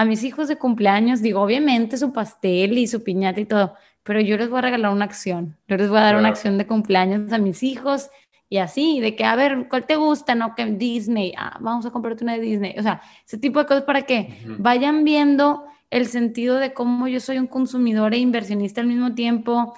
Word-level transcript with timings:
a 0.00 0.06
mis 0.06 0.24
hijos 0.24 0.48
de 0.48 0.56
cumpleaños, 0.56 1.20
digo, 1.20 1.42
obviamente 1.42 1.98
su 1.98 2.10
pastel 2.10 2.78
y 2.78 2.86
su 2.86 3.04
piñata 3.04 3.38
y 3.38 3.44
todo, 3.44 3.74
pero 4.02 4.18
yo 4.18 4.38
les 4.38 4.48
voy 4.48 4.60
a 4.60 4.62
regalar 4.62 4.92
una 4.92 5.04
acción. 5.04 5.58
Yo 5.68 5.76
les 5.76 5.90
voy 5.90 5.98
a 5.98 6.04
dar 6.04 6.16
una 6.16 6.28
acción 6.28 6.56
de 6.56 6.66
cumpleaños 6.66 7.30
a 7.34 7.36
mis 7.36 7.62
hijos 7.62 8.08
y 8.48 8.56
así, 8.56 9.00
de 9.00 9.14
que, 9.14 9.26
a 9.26 9.36
ver, 9.36 9.66
¿cuál 9.68 9.84
te 9.84 9.96
gusta? 9.96 10.34
No, 10.34 10.54
que 10.54 10.64
Disney, 10.64 11.34
ah, 11.36 11.58
vamos 11.60 11.84
a 11.84 11.90
comprarte 11.90 12.24
una 12.24 12.32
de 12.32 12.40
Disney. 12.40 12.76
O 12.78 12.82
sea, 12.82 13.02
ese 13.26 13.36
tipo 13.36 13.58
de 13.58 13.66
cosas 13.66 13.82
para 13.82 14.00
que 14.00 14.38
vayan 14.58 15.04
viendo 15.04 15.64
el 15.90 16.06
sentido 16.06 16.56
de 16.56 16.72
cómo 16.72 17.06
yo 17.06 17.20
soy 17.20 17.36
un 17.38 17.46
consumidor 17.46 18.14
e 18.14 18.16
inversionista 18.16 18.80
al 18.80 18.86
mismo 18.86 19.14
tiempo. 19.14 19.74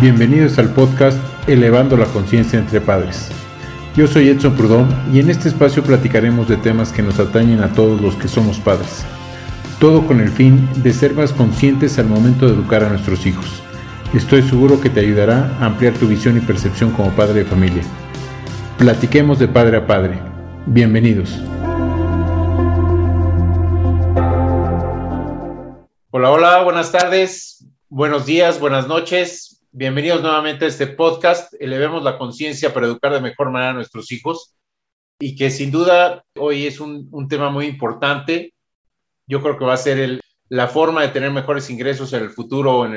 Bienvenidos 0.00 0.58
al 0.58 0.72
podcast 0.72 1.18
Elevando 1.46 1.94
la 1.98 2.06
Conciencia 2.06 2.58
entre 2.58 2.80
Padres. 2.80 3.43
Yo 3.96 4.08
soy 4.08 4.28
Edson 4.28 4.56
Prudón 4.56 4.88
y 5.12 5.20
en 5.20 5.30
este 5.30 5.48
espacio 5.48 5.84
platicaremos 5.84 6.48
de 6.48 6.56
temas 6.56 6.90
que 6.90 7.00
nos 7.00 7.20
atañen 7.20 7.62
a 7.62 7.72
todos 7.72 8.00
los 8.00 8.16
que 8.16 8.26
somos 8.26 8.58
padres. 8.58 9.04
Todo 9.78 10.04
con 10.04 10.20
el 10.20 10.30
fin 10.30 10.68
de 10.82 10.92
ser 10.92 11.14
más 11.14 11.32
conscientes 11.32 11.96
al 12.00 12.06
momento 12.06 12.46
de 12.46 12.54
educar 12.54 12.82
a 12.82 12.88
nuestros 12.88 13.24
hijos. 13.24 13.62
Estoy 14.12 14.42
seguro 14.42 14.80
que 14.80 14.90
te 14.90 14.98
ayudará 14.98 15.56
a 15.60 15.66
ampliar 15.66 15.94
tu 15.94 16.08
visión 16.08 16.36
y 16.36 16.40
percepción 16.40 16.90
como 16.90 17.12
padre 17.12 17.34
de 17.34 17.44
familia. 17.44 17.84
Platiquemos 18.78 19.38
de 19.38 19.46
padre 19.46 19.76
a 19.76 19.86
padre. 19.86 20.18
Bienvenidos. 20.66 21.40
Hola, 26.10 26.30
hola, 26.32 26.62
buenas 26.64 26.90
tardes, 26.90 27.64
buenos 27.88 28.26
días, 28.26 28.58
buenas 28.58 28.88
noches. 28.88 29.53
Bienvenidos 29.76 30.22
nuevamente 30.22 30.66
a 30.66 30.68
este 30.68 30.86
podcast. 30.86 31.52
Elevemos 31.58 32.04
la 32.04 32.16
conciencia 32.16 32.72
para 32.72 32.86
educar 32.86 33.12
de 33.12 33.20
mejor 33.20 33.50
manera 33.50 33.72
a 33.72 33.74
nuestros 33.74 34.12
hijos 34.12 34.54
y 35.18 35.34
que 35.34 35.50
sin 35.50 35.72
duda 35.72 36.24
hoy 36.38 36.68
es 36.68 36.78
un, 36.78 37.26
tema 37.28 37.50
muy 37.50 37.66
importante. 37.66 38.54
Yo 39.26 39.42
creo 39.42 39.58
que 39.58 39.64
va 39.64 39.74
a 39.74 39.76
ser 39.76 40.20
la 40.48 40.68
forma 40.68 41.02
de 41.02 41.08
tener 41.08 41.32
mejores 41.32 41.70
ingresos 41.70 42.12
en 42.12 42.22
el 42.22 42.30
futuro, 42.30 42.88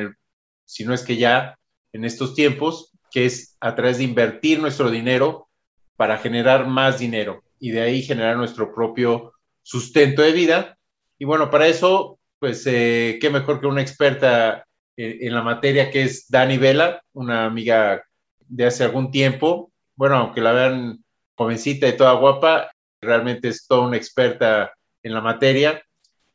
si 0.66 0.86
no 0.86 0.94
es 0.94 1.02
que 1.02 1.17
ya 1.17 1.58
en 1.94 2.06
estos 2.06 2.36
tiempos, 2.36 2.91
que 3.09 3.25
es 3.25 3.58
a 3.59 3.73
través 3.73 3.97
de 3.97 4.03
invertir 4.03 4.59
nuestro 4.59 4.91
dinero 4.91 5.50
para 5.95 6.19
generar 6.19 6.67
más 6.67 7.00
dinero 7.00 7.41
y 7.59 7.72
de 7.72 7.81
ahí 7.81 8.03
generar 8.03 8.38
nuestro 8.38 8.72
propio 8.75 9.34
sustento 9.64 10.22
de 10.22 10.31
vida. 10.31 10.78
Y 11.17 11.25
bueno, 11.25 11.50
para 11.50 11.66
eso, 11.66 12.19
pues, 12.38 12.67
eh, 12.67 13.17
qué 13.19 13.31
mejor 13.31 13.59
que 13.59 13.66
una 13.66 13.81
experta 13.81 14.66
en 14.98 15.34
la 15.34 15.44
materia, 15.44 15.92
que 15.92 16.03
es 16.03 16.28
Dani 16.30 16.58
Vela, 16.58 17.02
una 17.14 17.45
amiga 17.45 18.03
de 18.48 18.66
hace 18.66 18.84
algún 18.84 19.12
tiempo. 19.12 19.72
Bueno, 19.95 20.16
aunque 20.16 20.42
la 20.42 20.52
vean 20.52 21.03
jovencita 21.36 21.88
y 21.88 21.95
toda 21.95 22.14
guapa, 22.14 22.72
realmente 23.00 23.48
es 23.50 23.68
toda 23.68 23.88
una 23.88 23.98
experta 23.98 24.73
en 25.03 25.14
la 25.14 25.22
materia. 25.22 25.81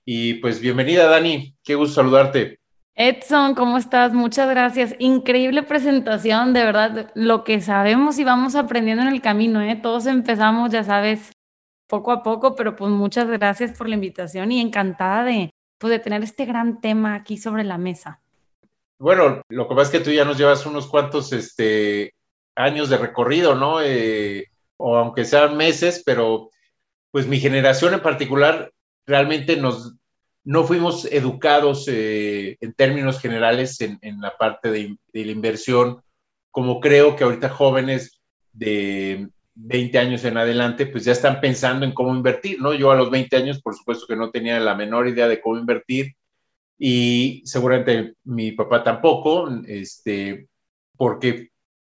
Y 0.05 0.35
pues 0.35 0.61
bienvenida, 0.61 1.07
Dani. 1.07 1.55
Qué 1.63 1.75
gusto 1.75 1.97
saludarte. 1.97 2.59
Edson, 2.95 3.55
¿cómo 3.55 3.79
estás? 3.79 4.13
Muchas 4.13 4.49
gracias. 4.49 4.95
Increíble 4.99 5.63
presentación, 5.63 6.53
de 6.53 6.65
verdad. 6.65 7.11
Lo 7.15 7.43
que 7.43 7.61
sabemos 7.61 8.19
y 8.19 8.25
vamos 8.25 8.55
aprendiendo 8.55 9.03
en 9.03 9.09
el 9.09 9.23
camino, 9.23 9.61
¿eh? 9.63 9.77
Todos 9.77 10.07
empezamos, 10.07 10.71
ya 10.71 10.85
sabes, 10.85 11.33
poco 11.89 12.13
a 12.13 12.23
poco, 12.23 12.55
pero 12.55 12.77
pues 12.77 12.91
muchas 12.91 13.29
gracias 13.29 13.77
por 13.77 13.89
la 13.89 13.95
invitación 13.95 14.53
y 14.53 14.61
encantada 14.61 15.25
de, 15.25 15.51
pues, 15.79 15.91
de 15.91 15.99
tener 15.99 16.23
este 16.23 16.45
gran 16.45 16.81
tema 16.81 17.15
aquí 17.15 17.39
sobre 17.39 17.65
la 17.65 17.79
mesa. 17.79 18.22
Bueno, 19.03 19.43
lo 19.49 19.69
que 19.69 19.75
pasa 19.75 19.91
es 19.91 19.99
que 19.99 20.05
tú 20.05 20.13
ya 20.13 20.25
nos 20.25 20.39
llevas 20.39 20.65
unos 20.65 20.87
cuantos 20.87 21.33
este, 21.33 22.15
años 22.55 22.89
de 22.89 22.99
recorrido, 22.99 23.57
¿no? 23.57 23.83
Eh, 23.83 24.47
o 24.77 24.97
aunque 24.97 25.25
sean 25.25 25.57
meses, 25.57 26.05
pero 26.07 26.51
pues 27.11 27.27
mi 27.27 27.41
generación 27.41 27.95
en 27.95 28.01
particular 28.01 28.71
realmente 29.05 29.57
nos, 29.57 29.97
no 30.45 30.63
fuimos 30.63 31.05
educados 31.07 31.89
eh, 31.89 32.57
en 32.61 32.75
términos 32.75 33.19
generales 33.19 33.81
en, 33.81 33.99
la 34.21 34.37
parte 34.37 34.71
de, 34.71 34.97
de, 35.13 35.25
la 35.25 35.33
inversión, 35.33 36.01
como 36.53 36.79
creo 36.79 37.17
que 37.17 37.25
ahorita 37.25 37.49
jóvenes 37.49 38.21
de 38.53 39.29
20 39.55 39.99
años 39.99 40.25
en 40.25 40.37
adelante, 40.37 40.87
pues 40.87 41.05
ya 41.05 41.11
están 41.11 41.41
pensando 41.41 41.85
en 41.85 41.93
cómo 41.93 42.15
invertir, 42.15 42.63
¿no? 42.63 42.73
Yo 42.73 42.93
a 42.93 42.97
los 42.97 43.11
20 43.11 43.37
años, 43.37 43.61
por 43.61 43.75
supuesto 43.75 44.07
que 44.07 44.15
no 44.15 44.31
tenía 44.31 44.61
la 44.61 44.77
menor 44.77 45.09
idea 45.09 45.27
de 45.27 45.41
cómo 45.41 45.59
invertir 45.59 46.15
y 46.85 47.43
seguramente 47.45 48.15
mi 48.25 48.51
papá 48.51 48.83
tampoco, 48.83 49.49
este, 49.69 50.49
porque 50.97 51.51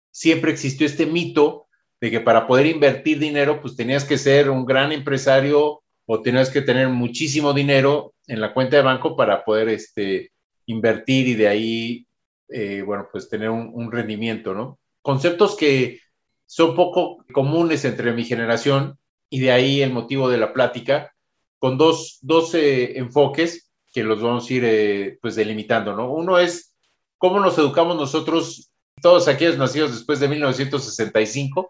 siempre 0.10 0.50
existió 0.50 0.88
este 0.88 1.06
mito 1.06 1.68
de 2.02 2.10
que 2.10 2.22
para 2.22 2.48
poder 2.48 2.66
invertir 2.66 3.20
dinero, 3.20 3.62
pues 3.62 3.76
tenías 3.76 4.04
que 4.04 4.18
ser 4.18 4.50
un 4.50 4.66
gran 4.66 4.92
empresario 4.92 5.84
o 6.08 6.22
tenías 6.24 6.50
que 6.50 6.64
tener 6.64 6.90
muchísimo 6.90 7.54
dinero 7.54 8.16
en 8.26 8.42
la 8.42 8.52
cuenta 8.52 8.78
de 8.78 8.82
banco 8.82 9.16
para 9.16 9.46
poder 9.46 9.70
este, 9.70 10.32
invertir 10.66 11.28
y 11.28 11.36
de 11.36 11.48
ahí, 11.48 12.08
eh, 12.48 12.82
bueno, 12.82 13.10
pues 13.12 13.30
tener 13.30 13.52
un, 13.52 13.92
rendimiento, 13.92 14.56
¿no? 14.56 14.80
Conceptos 15.04 15.56
que 15.56 16.00
son 16.48 16.76
poco 16.76 17.24
comunes 17.32 17.86
entre 17.86 18.12
mi 18.12 18.26
generación 18.26 18.98
y 19.30 19.40
de 19.40 19.52
ahí 19.52 19.84
el 19.84 19.94
motivo 19.94 20.32
de 20.32 20.40
la 20.40 20.52
plática, 20.52 21.14
con 21.60 21.78
dos, 21.78 22.18
dos 22.24 22.56
eh, 22.56 22.98
enfoques 22.98 23.69
que 23.92 24.04
los 24.04 24.22
vamos 24.22 24.50
a 24.50 24.54
ir 24.54 24.64
eh, 24.66 25.18
pues 25.22 25.36
delimitando, 25.36 25.96
¿no? 25.96 26.12
Uno 26.12 26.38
es 26.38 26.76
cómo 27.18 27.40
nos 27.40 27.58
educamos 27.58 27.96
nosotros, 27.96 28.72
todos 29.02 29.28
aquellos 29.28 29.58
nacidos 29.58 29.92
después 29.92 30.20
de 30.20 30.28
1965, 30.28 31.70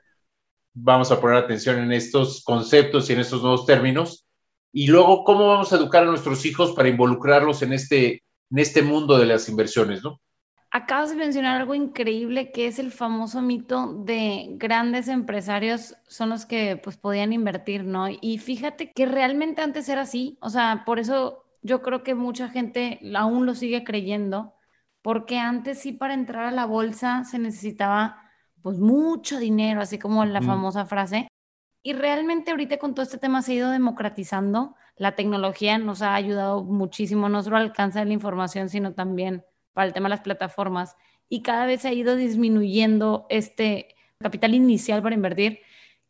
vamos 0.74 1.12
a 1.12 1.20
poner 1.20 1.38
atención 1.38 1.80
en 1.80 1.92
estos 1.92 2.44
conceptos 2.44 3.10
y 3.10 3.14
en 3.14 3.20
estos 3.20 3.42
nuevos 3.42 3.66
términos, 3.66 4.26
y 4.72 4.88
luego 4.88 5.24
cómo 5.24 5.48
vamos 5.48 5.74
a 5.74 5.78
educar 5.78 6.04
a 6.04 6.08
nuestros 6.08 6.46
hijos 6.46 6.74
para 6.74 6.90
involucrarlos 6.90 7.62
en 7.62 7.74
este, 7.74 8.24
en 8.52 8.60
este 8.60 8.82
mundo 8.82 9.18
de 9.18 9.26
las 9.26 9.50
inversiones, 9.50 10.04
¿no? 10.04 10.20
Acabas 10.72 11.10
de 11.10 11.16
mencionar 11.16 11.60
algo 11.60 11.74
increíble 11.74 12.52
que 12.52 12.68
es 12.68 12.78
el 12.78 12.92
famoso 12.92 13.42
mito 13.42 13.92
de 14.06 14.50
grandes 14.52 15.08
empresarios 15.08 15.96
son 16.08 16.30
los 16.30 16.46
que 16.46 16.78
pues 16.78 16.96
podían 16.96 17.34
invertir, 17.34 17.84
¿no? 17.84 18.06
Y 18.08 18.38
fíjate 18.38 18.92
que 18.92 19.08
realmente 19.08 19.64
antes 19.64 19.90
era 19.90 20.02
así, 20.02 20.38
o 20.42 20.52
sea, 20.52 20.84
por 20.86 21.00
eso 21.00 21.49
yo 21.62 21.82
creo 21.82 22.04
que 22.04 22.16
mucha 22.16 22.50
gente 22.50 23.00
aún 23.16 23.46
lo 23.46 23.56
sigue 23.56 23.84
creyendo, 23.84 24.54
porque 25.02 25.38
antes 25.38 25.80
sí 25.80 25.92
para 25.92 26.14
entrar 26.14 26.46
a 26.46 26.52
la 26.52 26.66
bolsa 26.66 27.24
se 27.24 27.40
necesitaba 27.40 28.24
pues 28.62 28.78
mucho 28.78 29.40
dinero, 29.40 29.82
así 29.82 29.98
como 29.98 30.26
la 30.26 30.42
famosa 30.42 30.86
frase. 30.86 31.28
Y 31.82 31.94
realmente 31.94 32.52
ahorita 32.52 32.78
con 32.78 32.94
todo 32.94 33.04
este 33.04 33.18
tema 33.18 33.42
se 33.42 33.54
ha 33.54 33.56
ido 33.56 33.72
democratizando. 33.72 34.76
La 34.98 35.16
tecnología 35.16 35.78
nos 35.78 36.02
ha 36.02 36.14
ayudado 36.14 36.64
muchísimo, 36.64 37.30
no 37.30 37.42
solo 37.42 37.56
al 37.56 37.64
alcance 37.64 38.00
de 38.00 38.06
la 38.06 38.14
información, 38.14 38.68
sino 38.68 38.94
también 38.94 39.46
para 39.74 39.88
el 39.88 39.94
tema 39.94 40.10
de 40.10 40.16
las 40.16 40.22
plataformas. 40.22 40.98
Y 41.30 41.42
cada 41.42 41.66
vez 41.66 41.82
se 41.82 41.88
ha 41.88 41.94
ido 41.94 42.18
disminuyendo 42.18 43.26
este 43.30 43.96
capital 44.20 44.54
inicial 44.54 45.02
para 45.02 45.16
invertir 45.16 45.60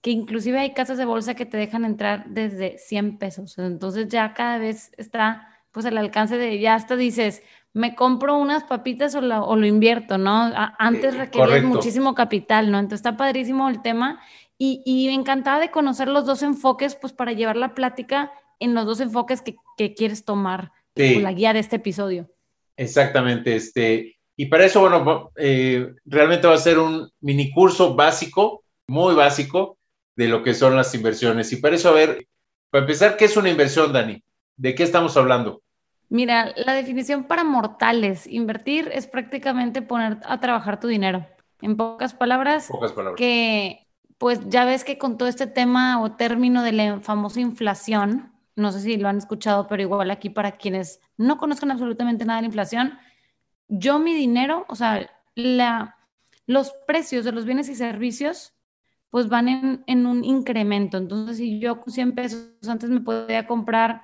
que 0.01 0.11
inclusive 0.11 0.59
hay 0.59 0.73
casas 0.73 0.97
de 0.97 1.05
bolsa 1.05 1.35
que 1.35 1.45
te 1.45 1.57
dejan 1.57 1.85
entrar 1.85 2.25
desde 2.27 2.77
100 2.77 3.17
pesos. 3.17 3.57
Entonces 3.57 4.07
ya 4.07 4.33
cada 4.33 4.57
vez 4.57 4.91
está 4.97 5.47
pues 5.71 5.85
al 5.85 5.97
alcance 5.97 6.37
de, 6.37 6.59
ya 6.59 6.75
hasta 6.75 6.95
dices, 6.95 7.43
me 7.73 7.95
compro 7.95 8.37
unas 8.37 8.63
papitas 8.63 9.13
o, 9.15 9.21
lo 9.21 9.65
invierto, 9.65 10.17
¿no? 10.17 10.51
Antes 10.79 11.15
requería 11.15 11.61
muchísimo 11.61 12.15
capital, 12.15 12.71
¿no? 12.71 12.79
Entonces 12.79 12.99
está 12.99 13.17
padrísimo 13.17 13.69
el 13.69 13.81
tema 13.81 14.19
y, 14.57 14.81
y 14.85 15.09
encantada 15.09 15.59
de 15.59 15.69
conocer 15.69 16.07
los 16.07 16.25
dos 16.25 16.41
enfoques, 16.41 16.95
pues 16.95 17.13
para 17.13 17.33
llevar 17.33 17.55
la 17.55 17.75
plática 17.75 18.31
en 18.59 18.73
los 18.73 18.85
dos 18.85 18.99
enfoques 18.99 19.41
que, 19.41 19.55
que 19.77 19.93
quieres 19.93 20.25
tomar 20.25 20.71
con 20.95 21.23
la 21.23 21.31
guía 21.31 21.53
de 21.53 21.59
este 21.59 21.77
episodio. 21.77 22.29
Exactamente, 22.75 23.55
este, 23.55 24.17
y 24.35 24.45
para 24.47 24.65
eso, 24.65 24.81
bueno, 24.81 25.31
eh, 25.35 25.93
realmente 26.05 26.47
va 26.47 26.53
a 26.53 26.57
ser 26.57 26.79
un 26.79 27.09
mini 27.21 27.51
curso 27.51 27.95
básico, 27.95 28.63
muy 28.87 29.13
básico, 29.13 29.77
de 30.19 30.27
lo 30.27 30.43
que 30.43 30.53
son 30.53 30.75
las 30.75 30.93
inversiones. 30.93 31.53
Y 31.53 31.55
para 31.55 31.77
eso, 31.77 31.87
a 31.87 31.93
ver, 31.93 32.27
para 32.69 32.81
empezar, 32.81 33.15
¿qué 33.15 33.23
es 33.23 33.37
una 33.37 33.49
inversión, 33.49 33.93
Dani? 33.93 34.21
¿De 34.57 34.75
qué 34.75 34.83
estamos 34.83 35.15
hablando? 35.15 35.61
Mira, 36.09 36.53
la 36.57 36.73
definición 36.73 37.23
para 37.23 37.45
mortales, 37.45 38.27
invertir 38.27 38.89
es 38.93 39.07
prácticamente 39.07 39.81
poner 39.81 40.17
a 40.25 40.41
trabajar 40.41 40.77
tu 40.77 40.89
dinero. 40.89 41.25
En 41.61 41.77
pocas 41.77 42.13
palabras, 42.13 42.67
pocas 42.67 42.91
palabras. 42.91 43.17
que 43.17 43.87
pues 44.17 44.41
ya 44.49 44.65
ves 44.65 44.83
que 44.83 44.97
con 44.97 45.17
todo 45.17 45.29
este 45.29 45.47
tema 45.47 46.01
o 46.01 46.11
término 46.11 46.63
de 46.63 46.73
la 46.73 46.99
famosa 46.99 47.39
inflación, 47.39 48.33
no 48.57 48.73
sé 48.73 48.81
si 48.81 48.97
lo 48.97 49.07
han 49.07 49.19
escuchado, 49.19 49.69
pero 49.69 49.81
igual 49.81 50.11
aquí 50.11 50.29
para 50.29 50.57
quienes 50.57 50.99
no 51.15 51.37
conozcan 51.37 51.71
absolutamente 51.71 52.25
nada 52.25 52.39
de 52.39 52.41
la 52.41 52.47
inflación, 52.47 52.99
yo 53.69 53.99
mi 53.99 54.13
dinero, 54.13 54.65
o 54.67 54.75
sea, 54.75 55.09
la, 55.35 55.95
los 56.45 56.73
precios 56.85 57.23
de 57.23 57.31
los 57.31 57.45
bienes 57.45 57.69
y 57.69 57.75
servicios 57.75 58.58
pues 59.09 59.27
van 59.27 59.83
en, 59.87 60.05
un 60.05 60.23
incremento. 60.23 60.97
Entonces, 60.97 61.37
si 61.37 61.59
yo 61.59 61.81
con 61.81 61.91
100 61.91 62.13
pesos 62.13 62.49
antes 62.67 62.89
me 62.89 63.01
podía 63.01 63.47
comprar 63.47 64.03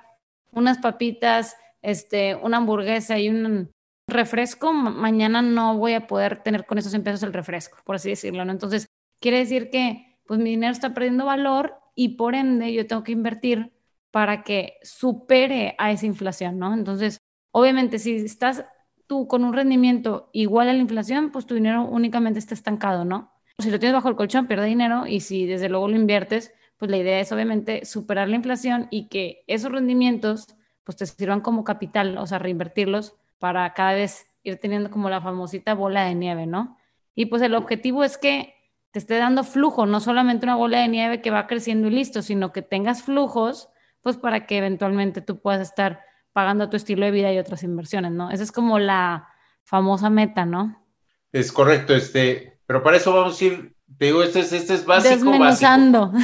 unas 0.52 0.78
papitas, 0.78 1.56
este, 1.82 2.34
una 2.34 2.56
hamburguesa 2.58 3.18
y 3.18 3.28
un 3.28 3.70
refresco, 4.08 4.72
mañana 4.72 5.42
no 5.42 5.76
voy 5.78 5.94
a 5.94 6.06
poder 6.06 6.42
tener 6.42 6.66
con 6.66 6.78
esos 6.78 6.90
100 6.90 7.04
pesos 7.04 7.22
el 7.22 7.32
refresco, 7.32 7.78
por 7.84 7.96
así 7.96 8.10
decirlo, 8.10 8.44
¿no? 8.44 8.52
Entonces, 8.52 8.86
quiere 9.20 9.38
decir 9.38 9.70
que 9.70 10.18
pues 10.26 10.40
mi 10.40 10.50
dinero 10.50 10.72
está 10.72 10.92
perdiendo 10.92 11.24
valor 11.24 11.74
y 11.94 12.10
por 12.10 12.34
ende 12.34 12.72
yo 12.72 12.86
tengo 12.86 13.04
que 13.04 13.12
invertir 13.12 13.72
para 14.10 14.42
que 14.42 14.78
supere 14.82 15.74
a 15.78 15.92
esa 15.92 16.06
inflación, 16.06 16.58
¿no? 16.58 16.74
Entonces, 16.74 17.18
obviamente, 17.52 17.98
si 17.98 18.16
estás 18.16 18.64
tú 19.06 19.28
con 19.28 19.44
un 19.44 19.52
rendimiento 19.52 20.30
igual 20.32 20.68
a 20.68 20.72
la 20.72 20.80
inflación, 20.80 21.30
pues 21.30 21.46
tu 21.46 21.54
dinero 21.54 21.84
únicamente 21.84 22.38
está 22.38 22.54
estancado, 22.54 23.04
¿no? 23.04 23.35
Si 23.58 23.70
lo 23.70 23.78
tienes 23.78 23.94
bajo 23.94 24.08
el 24.08 24.16
colchón, 24.16 24.46
pierde 24.46 24.66
dinero 24.66 25.06
y 25.06 25.20
si 25.20 25.46
desde 25.46 25.68
luego 25.68 25.88
lo 25.88 25.96
inviertes, 25.96 26.52
pues 26.76 26.90
la 26.90 26.98
idea 26.98 27.20
es 27.20 27.32
obviamente 27.32 27.86
superar 27.86 28.28
la 28.28 28.36
inflación 28.36 28.86
y 28.90 29.08
que 29.08 29.44
esos 29.46 29.72
rendimientos 29.72 30.48
pues 30.84 30.96
te 30.96 31.06
sirvan 31.06 31.40
como 31.40 31.64
capital, 31.64 32.18
o 32.18 32.26
sea, 32.26 32.38
reinvertirlos 32.38 33.16
para 33.38 33.72
cada 33.72 33.94
vez 33.94 34.26
ir 34.42 34.58
teniendo 34.58 34.90
como 34.90 35.10
la 35.10 35.20
famosita 35.20 35.74
bola 35.74 36.04
de 36.04 36.14
nieve, 36.14 36.46
¿no? 36.46 36.76
Y 37.14 37.26
pues 37.26 37.42
el 37.42 37.54
objetivo 37.54 38.04
es 38.04 38.18
que 38.18 38.54
te 38.92 38.98
esté 38.98 39.16
dando 39.16 39.42
flujo, 39.42 39.86
no 39.86 40.00
solamente 40.00 40.46
una 40.46 40.54
bola 40.54 40.80
de 40.80 40.88
nieve 40.88 41.22
que 41.22 41.30
va 41.30 41.46
creciendo 41.46 41.88
y 41.88 41.90
listo, 41.90 42.22
sino 42.22 42.52
que 42.52 42.62
tengas 42.62 43.02
flujos, 43.02 43.70
pues 44.02 44.16
para 44.16 44.46
que 44.46 44.58
eventualmente 44.58 45.22
tú 45.22 45.40
puedas 45.40 45.62
estar 45.62 46.02
pagando 46.32 46.68
tu 46.68 46.76
estilo 46.76 47.06
de 47.06 47.10
vida 47.10 47.32
y 47.32 47.38
otras 47.38 47.62
inversiones, 47.62 48.12
¿no? 48.12 48.30
Esa 48.30 48.42
es 48.42 48.52
como 48.52 48.78
la 48.78 49.28
famosa 49.64 50.10
meta, 50.10 50.44
¿no? 50.44 50.84
Es 51.32 51.50
correcto, 51.50 51.94
este, 51.94 52.55
pero 52.66 52.82
para 52.82 52.96
eso 52.96 53.12
vamos 53.14 53.40
a 53.40 53.44
ir, 53.44 53.74
te 53.98 54.06
digo, 54.06 54.22
este 54.22 54.40
es, 54.40 54.52
este 54.52 54.74
es 54.74 54.84
básico. 54.84 55.14
Desmenuzando. 55.14 56.12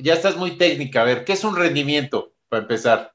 Ya 0.00 0.14
estás 0.14 0.36
muy 0.36 0.52
técnica. 0.52 1.02
A 1.02 1.04
ver, 1.04 1.24
¿qué 1.24 1.32
es 1.32 1.42
un 1.42 1.56
rendimiento 1.56 2.32
para 2.48 2.62
empezar? 2.62 3.14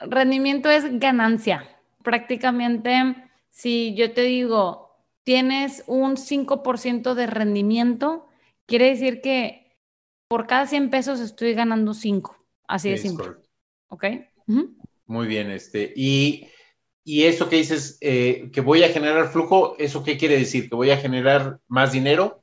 Rendimiento 0.00 0.70
es 0.70 1.00
ganancia. 1.00 1.66
Prácticamente, 2.02 3.16
si 3.48 3.94
yo 3.94 4.12
te 4.12 4.20
digo, 4.24 4.90
tienes 5.24 5.82
un 5.86 6.16
5% 6.16 7.14
de 7.14 7.26
rendimiento, 7.26 8.28
quiere 8.66 8.90
decir 8.90 9.22
que 9.22 9.78
por 10.28 10.46
cada 10.46 10.66
100 10.66 10.90
pesos 10.90 11.20
estoy 11.20 11.54
ganando 11.54 11.94
5. 11.94 12.36
Así 12.68 12.90
de 12.90 12.98
simple. 12.98 13.28
¿Ok? 13.88 14.04
Muy 15.06 15.26
bien, 15.26 15.50
este. 15.50 15.92
Y, 15.96 16.46
eso 17.24 17.48
que 17.48 17.56
dices, 17.56 17.98
eh, 18.00 18.50
que 18.52 18.60
voy 18.60 18.82
a 18.82 18.88
generar 18.88 19.28
flujo, 19.28 19.74
¿eso 19.78 20.02
qué 20.02 20.16
quiere 20.16 20.38
decir? 20.38 20.68
¿Que 20.68 20.76
voy 20.76 20.90
a 20.90 20.96
generar 20.96 21.58
más 21.68 21.92
dinero? 21.92 22.42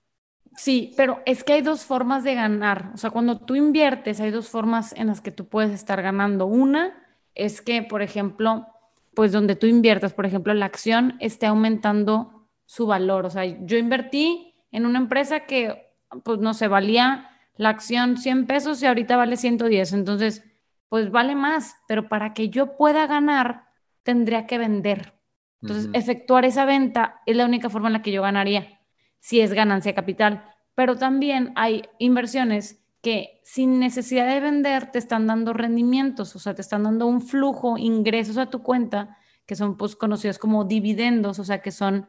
Sí, 0.58 0.94
pero 0.98 1.22
es 1.26 1.44
que 1.44 1.54
hay 1.54 1.62
dos 1.62 1.86
formas 1.86 2.24
de 2.24 2.34
ganar. 2.34 2.92
O 2.94 2.98
sea, 2.98 3.12
cuando 3.12 3.40
tú 3.40 3.56
inviertes, 3.56 4.20
hay 4.20 4.32
dos 4.32 4.50
formas 4.50 4.94
en 4.94 5.08
las 5.08 5.22
que 5.22 5.32
tú 5.32 5.48
puedes 5.48 5.72
estar 5.72 6.02
ganando. 6.02 6.48
Una 6.48 7.04
es 7.36 7.62
que, 7.62 7.84
por 7.84 8.02
ejemplo, 8.02 8.66
pues 9.14 9.32
donde 9.32 9.56
tú 9.56 9.68
inviertas, 9.68 10.14
por 10.14 10.26
ejemplo, 10.26 10.54
la 10.54 10.66
acción 10.66 11.16
esté 11.20 11.46
aumentando 11.46 12.48
su 12.66 12.88
valor. 12.88 13.26
O 13.26 13.30
sea, 13.30 13.46
yo 13.46 13.78
invertí 13.78 14.56
en 14.72 14.86
una 14.86 15.00
empresa 15.00 15.42
que, 15.42 15.94
pues 16.24 16.40
no 16.40 16.54
sé, 16.54 16.68
valía 16.68 17.30
la 17.56 17.70
acción 17.70 18.18
100 18.18 18.48
pesos 18.48 18.82
y 18.82 18.88
ahorita 18.88 19.16
vale 19.16 19.38
110. 19.38 19.94
Entonces, 19.94 20.44
pues 20.90 21.12
vale 21.12 21.36
más, 21.36 21.76
pero 21.88 22.08
para 22.08 22.34
que 22.34 22.50
yo 22.50 22.78
pueda 22.78 23.08
ganar, 23.08 23.67
tendría 24.08 24.48
que 24.48 24.58
vender. 24.58 25.20
Entonces, 25.62 25.90
efectuar 25.92 26.46
esa 26.46 26.64
venta 26.64 27.20
es 27.26 27.36
la 27.36 27.44
única 27.44 27.70
forma 27.70 27.90
en 27.90 27.94
la 27.94 28.02
que 28.02 28.14
yo 28.14 28.22
ganaría, 28.22 28.80
si 29.20 29.42
es 29.42 29.52
ganancia 29.52 29.94
capital. 29.94 30.46
Pero 30.76 30.96
también 30.96 31.52
hay 31.58 31.84
inversiones 32.00 32.82
que 33.02 33.42
sin 33.44 33.80
necesidad 33.80 34.26
de 34.26 34.40
vender 34.40 34.92
te 34.92 35.00
están 35.00 35.28
dando 35.28 35.52
rendimientos, 35.52 36.38
o 36.38 36.40
sea, 36.40 36.56
te 36.56 36.62
están 36.62 36.84
dando 36.84 37.06
un 37.06 37.22
flujo, 37.22 37.78
ingresos 37.78 38.38
a 38.38 38.50
tu 38.50 38.64
cuenta, 38.64 39.18
que 39.46 39.58
son 39.58 39.76
pues 39.76 39.98
conocidos 39.98 40.40
como 40.40 40.64
dividendos, 40.64 41.38
o 41.40 41.44
sea, 41.44 41.62
que 41.62 41.72
son 41.72 42.08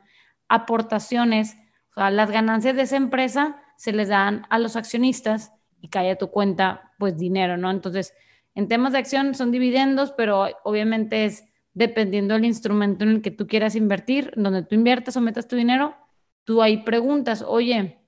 aportaciones, 0.49 1.56
o 1.97 2.01
sea, 2.01 2.12
las 2.12 2.31
ganancias 2.31 2.77
de 2.77 2.83
esa 2.83 2.97
empresa 2.97 3.61
se 3.77 3.93
les 3.93 4.06
dan 4.06 4.47
a 4.51 4.61
los 4.61 4.77
accionistas 4.77 5.53
y 5.81 5.89
cae 5.89 6.12
a 6.12 6.19
tu 6.19 6.31
cuenta 6.31 6.93
pues 6.97 7.19
dinero, 7.19 7.56
¿no? 7.56 7.73
Entonces, 7.73 8.15
en 8.55 8.69
temas 8.69 8.93
de 8.93 8.99
acción 8.99 9.35
son 9.35 9.51
dividendos, 9.51 10.12
pero 10.12 10.47
obviamente 10.62 11.25
es 11.25 11.49
dependiendo 11.79 12.35
del 12.35 12.45
instrumento 12.45 13.05
en 13.05 13.11
el 13.11 13.23
que 13.23 13.31
tú 13.31 13.47
quieras 13.47 13.77
invertir, 13.77 14.33
donde 14.35 14.65
tú 14.65 14.75
inviertas 14.75 15.17
o 15.17 15.21
metas 15.21 15.47
tu 15.47 15.55
dinero, 15.55 15.95
tú 16.43 16.61
ahí 16.61 16.79
preguntas, 16.79 17.45
oye, 17.47 18.01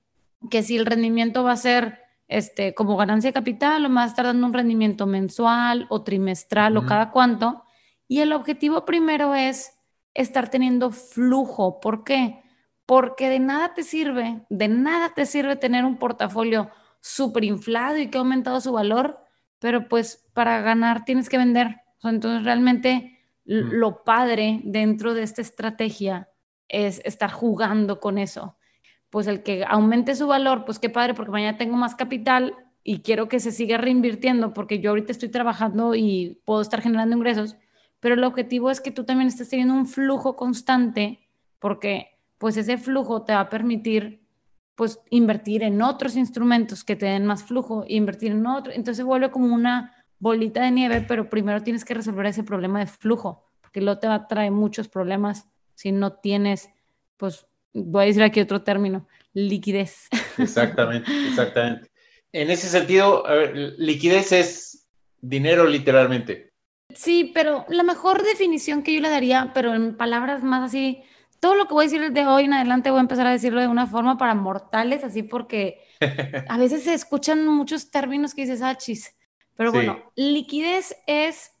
que 0.49 0.61
si 0.61 0.75
el 0.75 0.85
rendimiento 0.85 1.41
va 1.45 1.53
a 1.53 1.57
ser 1.57 1.99
este, 2.27 2.73
como 2.73 2.97
ganancia 2.97 3.29
de 3.29 3.33
capital 3.33 3.85
o 3.85 3.89
me 3.89 3.95
va 3.95 4.03
a 4.03 4.07
estar 4.07 4.25
dando 4.25 4.45
un 4.45 4.51
rendimiento 4.51 5.05
mensual 5.07 5.87
o 5.89 6.03
trimestral 6.03 6.75
o 6.75 6.85
cada 6.85 7.11
cuánto. 7.11 7.63
Y 8.09 8.19
el 8.19 8.33
objetivo 8.33 8.83
primero 8.83 9.35
es 9.35 9.71
estar 10.13 10.49
teniendo 10.49 10.91
flujo. 10.91 11.79
¿Por 11.79 12.03
qué? 12.03 12.43
Porque 12.85 13.29
de 13.29 13.39
nada 13.39 13.73
te 13.73 13.83
sirve, 13.83 14.45
de 14.49 14.67
nada 14.67 15.13
te 15.13 15.25
sirve 15.25 15.55
tener 15.55 15.85
un 15.85 15.97
portafolio 15.97 16.69
súper 16.99 17.45
inflado 17.45 17.97
y 17.99 18.09
que 18.09 18.17
ha 18.17 18.21
aumentado 18.21 18.59
su 18.59 18.73
valor, 18.73 19.19
pero 19.59 19.87
pues 19.87 20.27
para 20.33 20.59
ganar 20.59 21.05
tienes 21.05 21.29
que 21.29 21.37
vender. 21.37 21.77
entonces 22.03 22.43
realmente 22.43 23.20
lo 23.43 24.03
padre 24.03 24.61
dentro 24.63 25.13
de 25.13 25.23
esta 25.23 25.41
estrategia 25.41 26.29
es 26.67 27.01
estar 27.05 27.31
jugando 27.31 27.99
con 27.99 28.17
eso. 28.17 28.57
Pues 29.09 29.27
el 29.27 29.43
que 29.43 29.65
aumente 29.67 30.15
su 30.15 30.27
valor, 30.27 30.63
pues 30.65 30.79
qué 30.79 30.89
padre, 30.89 31.13
porque 31.13 31.31
mañana 31.31 31.57
tengo 31.57 31.75
más 31.75 31.95
capital 31.95 32.55
y 32.83 33.01
quiero 33.01 33.27
que 33.27 33.39
se 33.39 33.51
siga 33.51 33.77
reinvirtiendo 33.77 34.53
porque 34.53 34.79
yo 34.79 34.91
ahorita 34.91 35.11
estoy 35.11 35.29
trabajando 35.29 35.95
y 35.95 36.41
puedo 36.45 36.61
estar 36.61 36.81
generando 36.81 37.15
ingresos 37.15 37.57
pero 38.01 38.15
el 38.15 38.23
objetivo 38.25 38.69
es 38.69 38.81
que 38.81 38.91
tú 38.91 39.05
también 39.05 39.29
estés 39.29 39.47
teniendo 39.47 39.75
un 39.75 39.85
flujo 39.85 40.35
constante 40.35 41.19
porque 41.59 42.17
pues 42.37 42.57
ese 42.57 42.77
flujo 42.77 43.23
te 43.23 43.33
va 43.33 43.41
a 43.41 43.49
permitir 43.49 44.27
pues 44.75 44.99
invertir 45.11 45.61
en 45.61 45.81
otros 45.81 46.17
instrumentos 46.17 46.83
que 46.83 46.95
te 46.95 47.05
den 47.05 47.27
más 47.27 47.43
flujo, 47.43 47.85
invertir 47.87 48.31
en 48.31 48.47
otro, 48.47 48.73
entonces 48.73 49.05
vuelve 49.05 49.29
como 49.29 49.53
una 49.53 50.00
bolita 50.21 50.61
de 50.61 50.71
nieve, 50.71 51.03
pero 51.05 51.29
primero 51.29 51.61
tienes 51.63 51.83
que 51.83 51.95
resolver 51.95 52.27
ese 52.27 52.43
problema 52.43 52.79
de 52.79 52.85
flujo, 52.85 53.51
porque 53.59 53.81
luego 53.81 53.99
te 53.99 54.07
va 54.07 54.15
a 54.15 54.27
traer 54.27 54.51
muchos 54.51 54.87
problemas 54.87 55.49
si 55.73 55.91
no 55.91 56.13
tienes, 56.13 56.69
pues 57.17 57.47
voy 57.73 58.03
a 58.03 58.05
decir 58.05 58.23
aquí 58.23 58.39
otro 58.39 58.61
término, 58.61 59.07
liquidez. 59.33 60.07
Exactamente, 60.37 61.11
exactamente. 61.27 61.89
En 62.31 62.49
ese 62.49 62.69
sentido, 62.69 63.23
liquidez 63.77 64.31
es 64.31 64.87
dinero 65.19 65.65
literalmente. 65.65 66.53
Sí, 66.95 67.31
pero 67.33 67.65
la 67.67 67.83
mejor 67.83 68.23
definición 68.23 68.83
que 68.83 68.93
yo 68.93 69.01
le 69.01 69.09
daría, 69.09 69.51
pero 69.53 69.73
en 69.73 69.97
palabras 69.97 70.43
más 70.43 70.63
así, 70.63 71.03
todo 71.39 71.55
lo 71.55 71.67
que 71.67 71.73
voy 71.73 71.85
a 71.85 71.89
decir 71.89 72.11
de 72.11 72.25
hoy 72.27 72.45
en 72.45 72.53
adelante 72.53 72.91
voy 72.91 72.99
a 72.99 73.01
empezar 73.01 73.27
a 73.27 73.31
decirlo 73.31 73.59
de 73.59 73.67
una 73.67 73.87
forma 73.87 74.17
para 74.17 74.35
mortales, 74.35 75.03
así 75.03 75.23
porque 75.23 75.81
a 76.47 76.57
veces 76.57 76.83
se 76.83 76.93
escuchan 76.93 77.45
muchos 77.47 77.91
términos 77.91 78.33
que 78.33 78.43
dices, 78.43 78.61
ah, 78.61 78.77
chis. 78.77 79.15
Pero 79.55 79.71
bueno, 79.71 79.99
liquidez 80.15 80.95
es 81.07 81.51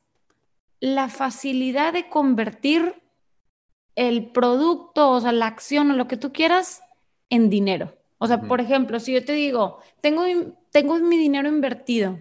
la 0.79 1.09
facilidad 1.09 1.93
de 1.93 2.09
convertir 2.09 2.95
el 3.95 4.31
producto, 4.31 5.11
o 5.11 5.21
sea, 5.21 5.31
la 5.31 5.47
acción 5.47 5.91
o 5.91 5.95
lo 5.95 6.07
que 6.07 6.17
tú 6.17 6.31
quieras 6.31 6.81
en 7.29 7.49
dinero. 7.49 7.95
O 8.17 8.27
sea, 8.27 8.41
por 8.41 8.61
ejemplo, 8.61 8.99
si 8.99 9.13
yo 9.13 9.25
te 9.25 9.33
digo, 9.33 9.79
tengo, 9.99 10.23
tengo 10.71 10.97
mi 10.99 11.17
dinero 11.17 11.49
invertido 11.49 12.19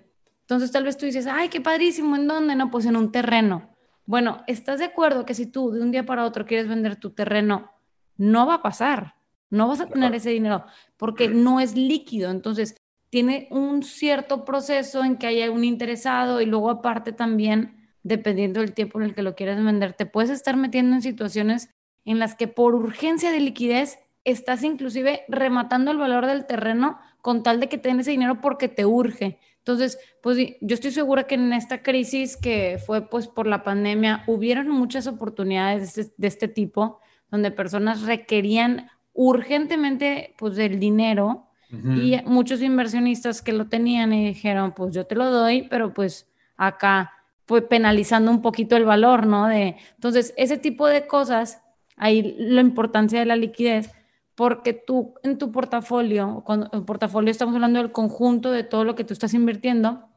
entonces 0.51 0.73
tal 0.73 0.83
vez 0.83 0.97
tú 0.97 1.07
dices, 1.07 1.29
ay, 1.29 1.49
qué 1.49 1.61
padrísimo, 1.61 2.17
¿en 2.17 2.27
dónde? 2.27 2.57
No, 2.57 2.73
pues 2.73 2.85
en 2.85 2.97
un 2.97 3.13
terreno. 3.13 3.71
Bueno, 4.05 4.43
¿estás 4.49 4.81
de 4.81 4.87
acuerdo 4.87 5.25
que 5.25 5.33
si 5.33 5.47
tú 5.47 5.71
de 5.71 5.81
un 5.81 5.93
día 5.93 6.05
para 6.05 6.25
otro 6.25 6.45
quieres 6.45 6.67
vender 6.67 6.97
tu 6.97 7.11
terreno, 7.11 7.71
no 8.17 8.49
va 8.49 8.55
a 8.55 8.63
pasar? 8.63 9.15
No 9.49 9.69
vas 9.69 9.81
a 9.81 9.87
tener 9.87 10.13
ese 10.13 10.31
dinero 10.31 10.65
porque 10.97 11.29
no 11.29 11.61
es 11.61 11.77
líquido. 11.77 12.33
Entonces, 12.33 12.75
tiene 13.11 13.49
un 13.51 13.83
cierto 13.83 14.45
proceso 14.45 15.05
en 15.05 15.17
que 15.17 15.27
haya 15.27 15.51
un 15.51 15.65
interesado 15.65 16.41
y 16.41 16.47
luego 16.47 16.71
aparte 16.71 17.13
también, 17.13 17.91
dependiendo 18.03 18.61
del 18.61 18.73
tiempo 18.73 19.01
en 19.01 19.07
el 19.07 19.15
que 19.15 19.23
lo 19.23 19.35
quieres 19.35 19.63
vender, 19.63 19.93
te 19.93 20.07
puedes 20.07 20.31
estar 20.31 20.57
metiendo 20.57 20.95
en 20.97 21.03
situaciones 21.03 21.71
en 22.05 22.19
las 22.19 22.35
que 22.35 22.49
por 22.49 22.75
urgencia 22.75 23.31
de 23.31 23.41
liquidez 23.41 23.99
estás 24.25 24.63
inclusive 24.63 25.25
rematando 25.29 25.91
el 25.91 25.99
valor 25.99 26.27
del 26.27 26.47
terreno 26.47 26.99
con 27.21 27.43
tal 27.43 27.61
de 27.61 27.69
que 27.69 27.79
te 27.79 27.91
ese 27.91 28.13
dinero 28.13 28.41
porque 28.41 28.69
te 28.69 28.87
urge. 28.87 29.39
Entonces, 29.59 29.99
pues 30.23 30.39
yo 30.61 30.75
estoy 30.75 30.91
segura 30.91 31.27
que 31.27 31.35
en 31.35 31.53
esta 31.53 31.83
crisis 31.83 32.37
que 32.37 32.79
fue 32.85 33.09
pues 33.09 33.29
por 33.29 33.47
la 33.47 33.63
pandemia, 33.63 34.25
hubieron 34.27 34.69
muchas 34.69 35.07
oportunidades 35.07 35.95
de 35.95 36.03
este, 36.03 36.27
este 36.27 36.49
tipo, 36.49 37.01
donde 37.31 37.51
personas 37.51 38.03
requerían 38.03 38.91
urgentemente 39.13 40.35
pues 40.39 40.57
el 40.59 40.79
dinero 40.79 41.50
y 41.73 42.21
muchos 42.27 42.63
inversionistas 42.63 43.43
que 43.43 43.53
lo 43.53 43.69
tenían 43.69 44.13
y 44.13 44.27
dijeron, 44.27 44.73
pues 44.73 44.93
yo 44.93 45.07
te 45.07 45.15
lo 45.15 45.31
doy, 45.31 45.69
pero 45.71 45.95
pues 45.95 46.29
acá 46.57 47.13
fue 47.47 47.63
penalizando 47.63 48.31
un 48.31 48.43
poquito 48.43 48.77
el 48.77 48.85
valor, 48.85 49.27
¿no? 49.27 49.47
De, 49.47 49.77
entonces, 49.95 50.35
ese 50.37 50.59
tipo 50.59 50.87
de 50.87 51.07
cosas, 51.07 51.63
ahí 51.97 52.35
la 52.39 52.61
importancia 52.61 53.21
de 53.21 53.27
la 53.27 53.37
liquidez, 53.37 53.91
porque 54.35 54.73
tú 54.73 55.15
en 55.23 55.39
tu 55.39 55.53
portafolio, 55.53 56.43
cuando 56.45 56.69
en 56.73 56.85
portafolio 56.85 57.31
estamos 57.31 57.55
hablando 57.55 57.79
del 57.79 57.93
conjunto 57.93 58.51
de 58.51 58.65
todo 58.65 58.85
lo 58.85 58.95
que 58.95 59.05
tú 59.05 59.13
estás 59.13 59.35
invirtiendo, 59.35 60.09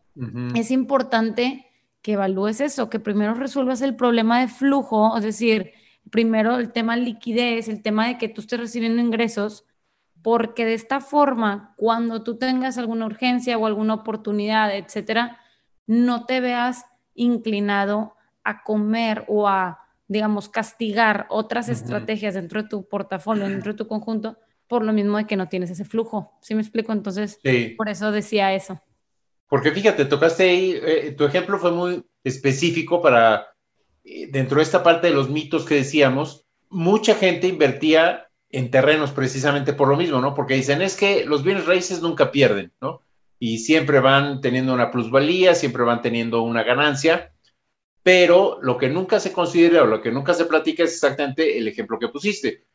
es 0.53 0.69
importante 0.69 1.65
que 2.03 2.13
evalúes 2.13 2.61
eso, 2.61 2.89
que 2.89 2.99
primero 2.99 3.33
resuelvas 3.33 3.81
el 3.81 3.95
problema 3.95 4.39
de 4.39 4.47
flujo, 4.47 5.17
es 5.17 5.23
decir, 5.23 5.71
primero 6.11 6.57
el 6.57 6.71
tema 6.71 6.95
de 6.95 7.01
liquidez, 7.01 7.67
el 7.67 7.81
tema 7.81 8.07
de 8.07 8.17
que 8.17 8.29
tú 8.29 8.41
estés 8.41 8.59
recibiendo 8.59 9.01
ingresos, 9.01 9.65
porque 10.23 10.65
de 10.65 10.73
esta 10.73 11.01
forma, 11.01 11.75
cuando 11.75 12.23
tú 12.23 12.37
tengas 12.37 12.77
alguna 12.77 13.05
urgencia 13.05 13.57
o 13.57 13.67
alguna 13.67 13.93
oportunidad, 13.93 14.75
etcétera, 14.75 15.37
no 15.85 16.25
te 16.25 16.39
veas 16.39 16.85
inclinado 17.13 18.15
a 18.43 18.63
comer 18.63 19.25
o 19.27 19.47
a, 19.47 19.81
digamos, 20.07 20.47
castigar 20.47 21.27
otras 21.29 21.67
estrategias 21.67 22.33
dentro 22.33 22.63
de 22.63 22.69
tu 22.69 22.87
portafolio, 22.87 23.47
dentro 23.47 23.73
de 23.73 23.77
tu 23.77 23.87
conjunto, 23.87 24.37
por 24.67 24.83
lo 24.83 24.93
mismo 24.93 25.17
de 25.17 25.27
que 25.27 25.35
no 25.35 25.49
tienes 25.49 25.69
ese 25.69 25.85
flujo. 25.85 26.37
¿Sí 26.41 26.55
me 26.55 26.61
explico? 26.61 26.93
Entonces, 26.93 27.39
por 27.77 27.89
eso 27.89 28.11
decía 28.11 28.53
eso. 28.53 28.81
Porque 29.49 29.71
fíjate, 29.71 30.05
tocaste 30.05 30.49
ahí, 30.49 30.79
eh, 30.81 31.11
tu 31.11 31.25
ejemplo 31.25 31.59
fue 31.59 31.71
muy 31.71 32.03
específico 32.23 33.01
para, 33.01 33.47
eh, 34.03 34.27
dentro 34.31 34.57
de 34.57 34.63
esta 34.63 34.81
parte 34.81 35.07
de 35.07 35.13
los 35.13 35.29
mitos 35.29 35.65
que 35.65 35.75
decíamos, 35.75 36.47
mucha 36.69 37.13
gente 37.13 37.47
invertía 37.47 38.29
en 38.53 38.69
terrenos 38.69 39.11
precisamente 39.11 39.73
por 39.73 39.87
lo 39.87 39.97
mismo, 39.97 40.21
¿no? 40.21 40.35
Porque 40.35 40.53
dicen, 40.53 40.83
es 40.83 40.95
que 40.95 41.25
los 41.25 41.43
bienes 41.43 41.65
raíces 41.65 42.01
nunca 42.01 42.31
pierden, 42.31 42.71
¿no? 42.79 43.01
Y 43.39 43.57
siempre 43.57 43.99
van 43.99 44.41
teniendo 44.41 44.73
una 44.73 44.91
plusvalía, 44.91 45.55
siempre 45.55 45.83
van 45.83 46.03
teniendo 46.03 46.43
una 46.43 46.63
ganancia, 46.63 47.33
pero 48.03 48.59
lo 48.61 48.77
que 48.77 48.89
nunca 48.89 49.19
se 49.19 49.33
considera 49.33 49.81
o 49.81 49.87
lo 49.87 50.01
que 50.01 50.11
nunca 50.11 50.35
se 50.35 50.45
platica 50.45 50.83
es 50.83 50.93
exactamente 50.93 51.57
el 51.57 51.67
ejemplo 51.67 51.97
que 51.97 52.09
pusiste. 52.09 52.65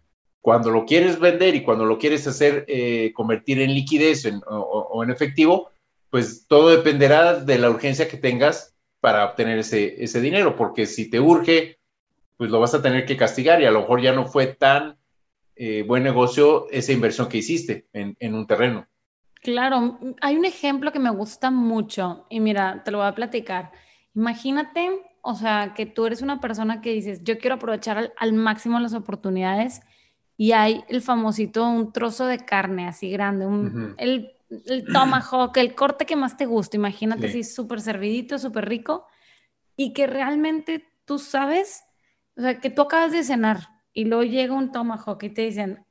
Cuando 0.40 0.70
lo 0.70 0.84
quieres 0.84 1.20
vender 1.20 1.54
y 1.54 1.62
cuando 1.62 1.84
lo 1.84 1.96
quieres 1.96 2.26
hacer 2.26 2.64
eh, 2.66 3.12
convertir 3.14 3.60
en 3.60 3.72
liquidez 3.72 4.28
o, 4.48 5.04
en 5.04 5.10
efectivo, 5.10 5.70
pues 6.10 6.46
todo 6.48 6.70
dependerá 6.70 7.34
de 7.34 7.58
la 7.58 7.70
urgencia 7.70 8.08
que 8.08 8.16
tengas 8.16 8.74
para 8.98 9.24
obtener 9.26 9.58
ese, 9.58 10.02
ese 10.02 10.20
dinero, 10.20 10.56
porque 10.56 10.86
si 10.86 11.08
te 11.08 11.20
urge, 11.20 11.78
pues 12.36 12.50
lo 12.50 12.58
vas 12.58 12.74
a 12.74 12.82
tener 12.82 13.06
que 13.06 13.16
castigar 13.16 13.62
y 13.62 13.66
a 13.66 13.70
lo 13.70 13.80
mejor 13.80 14.02
ya 14.02 14.12
no 14.12 14.26
fue 14.26 14.48
tan 14.48 14.97
eh, 15.58 15.82
buen 15.82 16.02
negocio 16.02 16.66
esa 16.70 16.92
inversión 16.92 17.28
que 17.28 17.38
hiciste 17.38 17.88
en, 17.92 18.16
en 18.20 18.34
un 18.34 18.46
terreno. 18.46 18.86
Claro, 19.42 19.98
hay 20.20 20.36
un 20.36 20.44
ejemplo 20.44 20.92
que 20.92 20.98
me 20.98 21.10
gusta 21.10 21.50
mucho 21.50 22.26
y 22.30 22.40
mira, 22.40 22.82
te 22.84 22.90
lo 22.90 22.98
voy 22.98 23.06
a 23.06 23.14
platicar. 23.14 23.72
Imagínate, 24.14 24.90
o 25.20 25.34
sea, 25.34 25.74
que 25.76 25.86
tú 25.86 26.06
eres 26.06 26.22
una 26.22 26.40
persona 26.40 26.80
que 26.80 26.92
dices, 26.92 27.22
yo 27.22 27.38
quiero 27.38 27.56
aprovechar 27.56 28.12
al, 28.16 28.32
máximo 28.32 28.80
las 28.80 28.94
oportunidades 28.94 29.80
y 30.36 30.52
hay 30.52 30.84
el 30.88 31.02
famosito, 31.02 31.68
un 31.68 31.92
trozo 31.92 32.26
de 32.26 32.38
carne 32.38 32.88
así 32.88 33.10
grande, 33.10 33.46
un, 33.46 33.94
el 33.98 34.32
el 34.50 34.86
tomahawk, 34.86 35.56
el 35.58 35.74
corte 35.74 36.06
que 36.06 36.16
más 36.16 36.36
te 36.36 36.46
gusta, 36.46 36.76
imagínate 36.76 37.26
así 37.26 37.44
súper 37.44 37.80
servidito, 37.80 38.38
súper 38.38 38.68
rico, 38.68 39.06
y 39.76 39.92
que 39.92 40.06
realmente 40.06 40.88
tú 41.04 41.18
sabes, 41.18 41.84
o 42.36 42.40
sea, 42.40 42.60
que 42.60 42.70
tú 42.70 42.82
acabas 42.82 43.12
de 43.12 43.24
cenar 43.24 43.68
y 43.98 44.04
luego 44.04 44.22
llega 44.22 44.54
un 44.54 44.70
tomahawk 44.70 45.20
y 45.24 45.30
te 45.30 45.42
dicen, 45.42 45.84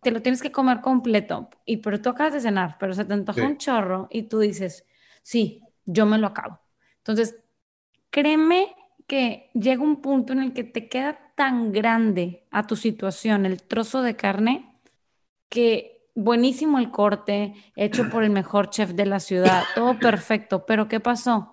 te 0.00 0.12
lo 0.12 0.22
tienes 0.22 0.40
que 0.40 0.52
comer 0.52 0.80
completo, 0.80 1.50
y 1.66 1.78
pero 1.78 2.00
tú 2.00 2.10
acabas 2.10 2.32
de 2.32 2.40
cenar, 2.40 2.76
pero 2.78 2.94
se 2.94 3.04
te 3.04 3.12
antoja 3.12 3.42
un 3.42 3.58
chorro 3.58 4.06
y 4.08 4.22
tú 4.28 4.38
dices, 4.38 4.86
sí, 5.24 5.60
yo 5.84 6.06
me 6.06 6.16
lo 6.18 6.28
acabo. 6.28 6.60
Entonces, 6.98 7.36
créeme 8.10 8.76
que 9.08 9.50
llega 9.52 9.82
un 9.82 10.00
punto 10.00 10.32
en 10.32 10.44
el 10.44 10.52
que 10.52 10.62
te 10.62 10.88
queda 10.88 11.18
tan 11.34 11.72
grande 11.72 12.46
a 12.52 12.68
tu 12.68 12.76
situación 12.76 13.46
el 13.46 13.64
trozo 13.64 14.02
de 14.02 14.14
carne 14.14 14.72
que 15.48 16.06
buenísimo 16.14 16.78
el 16.78 16.92
corte, 16.92 17.54
hecho 17.74 18.10
por 18.10 18.22
el 18.22 18.30
mejor 18.30 18.70
chef 18.70 18.92
de 18.92 19.06
la 19.06 19.18
ciudad, 19.18 19.64
todo 19.74 19.98
perfecto, 19.98 20.66
pero 20.66 20.86
¿qué 20.86 21.00
pasó? 21.00 21.50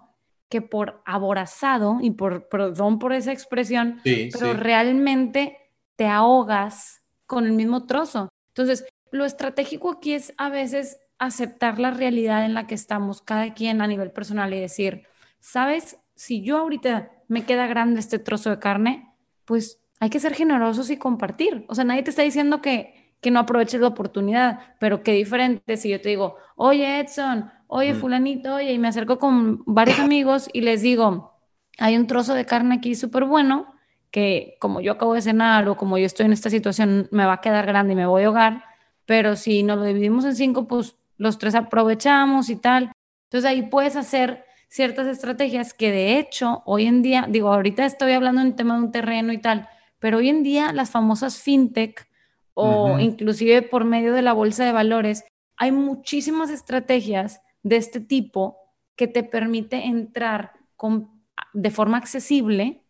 Que 0.48 0.62
por 0.62 1.02
aborazado, 1.06 1.98
y 2.02 2.12
por, 2.12 2.50
perdón 2.50 3.00
por 3.00 3.14
esa 3.14 3.32
expresión, 3.32 4.00
pero 4.04 4.54
realmente 4.54 5.58
te 5.96 6.08
ahogas 6.08 7.04
con 7.26 7.46
el 7.46 7.54
mismo 7.54 7.86
trozo. 7.86 8.30
Entonces, 8.50 8.86
lo 9.12 9.26
estratégico 9.26 9.92
aquí 9.92 10.14
es 10.14 10.34
a 10.38 10.50
veces 10.50 11.00
aceptar 11.20 11.80
la 11.80 11.92
realidad 11.92 12.46
en 12.46 12.54
la 12.54 12.68
que 12.68 12.76
estamos, 12.76 13.22
cada 13.22 13.54
quien 13.54 13.82
a 13.82 13.88
nivel 13.88 14.12
personal, 14.12 14.54
y 14.54 14.60
decir, 14.60 15.04
¿sabes? 15.40 15.98
Si 16.16 16.42
yo 16.42 16.58
ahorita 16.58 17.12
me 17.28 17.46
queda 17.46 17.68
grande 17.68 18.00
este 18.00 18.20
trozo 18.20 18.50
de 18.50 18.60
carne, 18.60 19.14
pues 19.46 19.80
hay 20.00 20.10
que 20.10 20.20
ser 20.20 20.34
generosos 20.34 20.90
y 20.90 20.98
compartir. 20.98 21.66
O 21.70 21.76
sea, 21.76 21.84
nadie 21.84 22.04
te 22.04 22.10
está 22.10 22.24
diciendo 22.24 22.62
que 22.62 23.02
que 23.22 23.32
no 23.32 23.40
aproveches 23.40 23.80
la 23.80 23.88
oportunidad, 23.88 24.60
pero 24.80 25.04
qué 25.04 25.14
diferente 25.14 25.78
si 25.78 25.90
yo 25.90 26.02
te 26.02 26.10
digo, 26.10 26.38
oye 26.56 27.00
Edson, 27.00 27.52
oye 27.68 27.94
fulanito, 27.94 28.56
oye, 28.56 28.74
y 28.74 28.80
me 28.80 28.88
acerco 28.88 29.20
con 29.20 29.64
varios 29.66 30.00
amigos 30.00 30.50
y 30.52 30.62
les 30.62 30.82
digo, 30.82 31.40
hay 31.78 31.96
un 31.96 32.08
trozo 32.08 32.34
de 32.34 32.46
carne 32.46 32.76
aquí 32.76 32.96
súper 32.96 33.26
bueno, 33.26 33.74
que 34.12 34.58
como 34.60 34.82
yo 34.82 34.94
acabo 34.94 35.14
de 35.14 35.22
cenar 35.22 35.68
o 35.70 35.78
como 35.78 35.98
yo 35.98 36.06
estoy 36.06 36.26
en 36.26 36.34
esta 36.34 36.50
situación, 36.50 37.08
me 37.12 37.26
va 37.26 37.34
a 37.34 37.42
quedar 37.42 37.66
grande 37.66 37.94
y 37.94 37.96
me 37.96 38.06
voy 38.06 38.24
a 38.24 38.28
ahogar, 38.28 38.64
pero 39.06 39.36
si 39.36 39.64
nos 39.64 39.78
lo 39.80 39.86
dividimos 39.86 40.26
en 40.26 40.36
cinco, 40.36 40.68
pues 40.68 40.98
los 41.18 41.38
tres 41.38 41.56
aprovechamos 41.56 42.50
y 42.50 42.58
tal. 42.58 42.92
Entonces 43.26 43.50
ahí 43.50 43.64
puedes 43.64 43.96
hacer 43.96 44.46
ciertas 44.68 45.08
estrategias 45.08 45.74
que 45.74 45.92
de 45.92 46.20
hecho 46.20 46.64
hoy 46.66 46.86
en 46.86 47.02
día, 47.02 47.26
digo, 47.30 47.52
ahorita 47.52 47.86
estoy 47.86 48.12
hablando 48.12 48.42
en 48.42 48.56
tema 48.56 48.76
de 48.76 48.84
un 48.84 48.92
terreno 48.92 49.34
y 49.34 49.38
tal, 49.38 49.68
pero 50.00 50.18
hoy 50.18 50.30
en 50.30 50.44
día 50.44 50.74
las 50.74 50.92
famosas 50.92 51.42
fintech 51.42 52.08
o 52.54 53.00
inclusive 53.00 53.62
por 53.62 53.86
medio 53.86 54.14
de 54.14 54.22
la 54.22 54.34
bolsa 54.34 54.66
de 54.66 54.72
valores, 54.72 55.24
hay 55.58 55.72
muchísimas 55.72 56.50
estrategias 56.50 57.42
de 57.64 57.78
este 57.78 58.00
tipo 58.00 58.58
que 58.96 59.08
te 59.08 59.24
permite 59.24 59.86
entrar 59.86 60.54
con, 60.76 61.10
de 61.54 61.72
forma 61.72 61.98
accesible, 61.98 62.81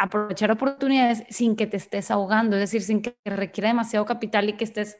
aprovechar 0.00 0.50
oportunidades 0.50 1.24
sin 1.28 1.54
que 1.54 1.66
te 1.66 1.76
estés 1.76 2.10
ahogando, 2.10 2.56
es 2.56 2.60
decir, 2.60 2.82
sin 2.82 3.02
que 3.02 3.16
requiera 3.24 3.68
demasiado 3.68 4.06
capital 4.06 4.48
y 4.48 4.54
que 4.54 4.64
estés 4.64 4.98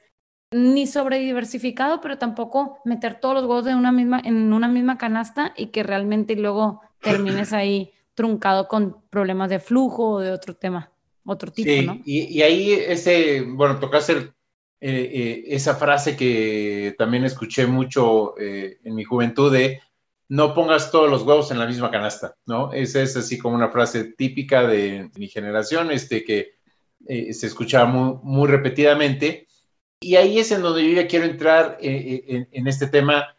ni 0.52 0.87
sobrediversificado, 0.87 2.00
pero 2.00 2.19
tampoco 2.19 2.78
meter 2.85 3.19
todos 3.19 3.35
los 3.35 3.45
huevos 3.45 3.64
de 3.64 3.75
una 3.75 3.92
misma, 3.92 4.21
en 4.23 4.52
una 4.52 4.69
misma 4.69 4.99
canasta 4.99 5.54
y 5.57 5.66
que 5.66 5.83
realmente 5.83 6.37
luego 6.37 6.83
termines 7.00 7.52
ahí 7.52 7.92
truncado 8.14 8.69
con 8.69 9.00
problemas 9.09 9.49
de 9.49 9.59
flujo 9.59 10.11
o 10.11 10.21
de 10.21 10.33
otro 10.33 10.54
tema 10.54 10.92
otro 11.25 11.52
tipo, 11.52 11.71
sí, 11.71 12.02
Y, 12.04 12.42
ahí 12.42 12.73
ese, 12.73 13.42
bueno, 13.42 13.78
tocaste 13.78 14.12
eh, 14.12 14.30
eh, 14.80 15.45
esa 15.47 15.76
frase 15.76 16.16
que 16.16 16.95
también 16.99 17.25
escuché 17.25 17.66
mucho 17.66 18.38
eh, 18.38 18.78
en 18.83 18.95
mi 18.95 19.04
juventud 19.04 19.52
de 19.52 19.80
no 20.30 20.54
pongas 20.54 20.92
todos 20.92 21.10
los 21.10 21.22
huevos 21.22 21.50
en 21.50 21.58
la 21.58 21.66
misma 21.66 21.90
canasta, 21.90 22.37
¿no? 22.46 22.72
Esa 22.72 23.02
es 23.02 23.16
así 23.16 23.37
como 23.37 23.56
una 23.56 23.70
frase 23.70 24.12
típica 24.12 24.64
de 24.64 25.10
mi 25.16 25.26
generación, 25.26 25.90
este 25.90 26.22
que 26.22 26.52
se 27.04 27.46
escuchaba 27.49 27.87
muy, 27.87 28.49
repetidamente. 28.49 29.49
Y 29.99 30.14
ahí 30.14 30.38
es 30.38 30.52
en 30.52 30.62
donde 30.62 30.88
yo 30.88 30.94
ya 30.94 31.08
quiero 31.08 31.25
entrar 31.25 31.78
en, 31.80 32.49
en 32.52 32.66
este 32.68 32.87
tema. 32.87 33.37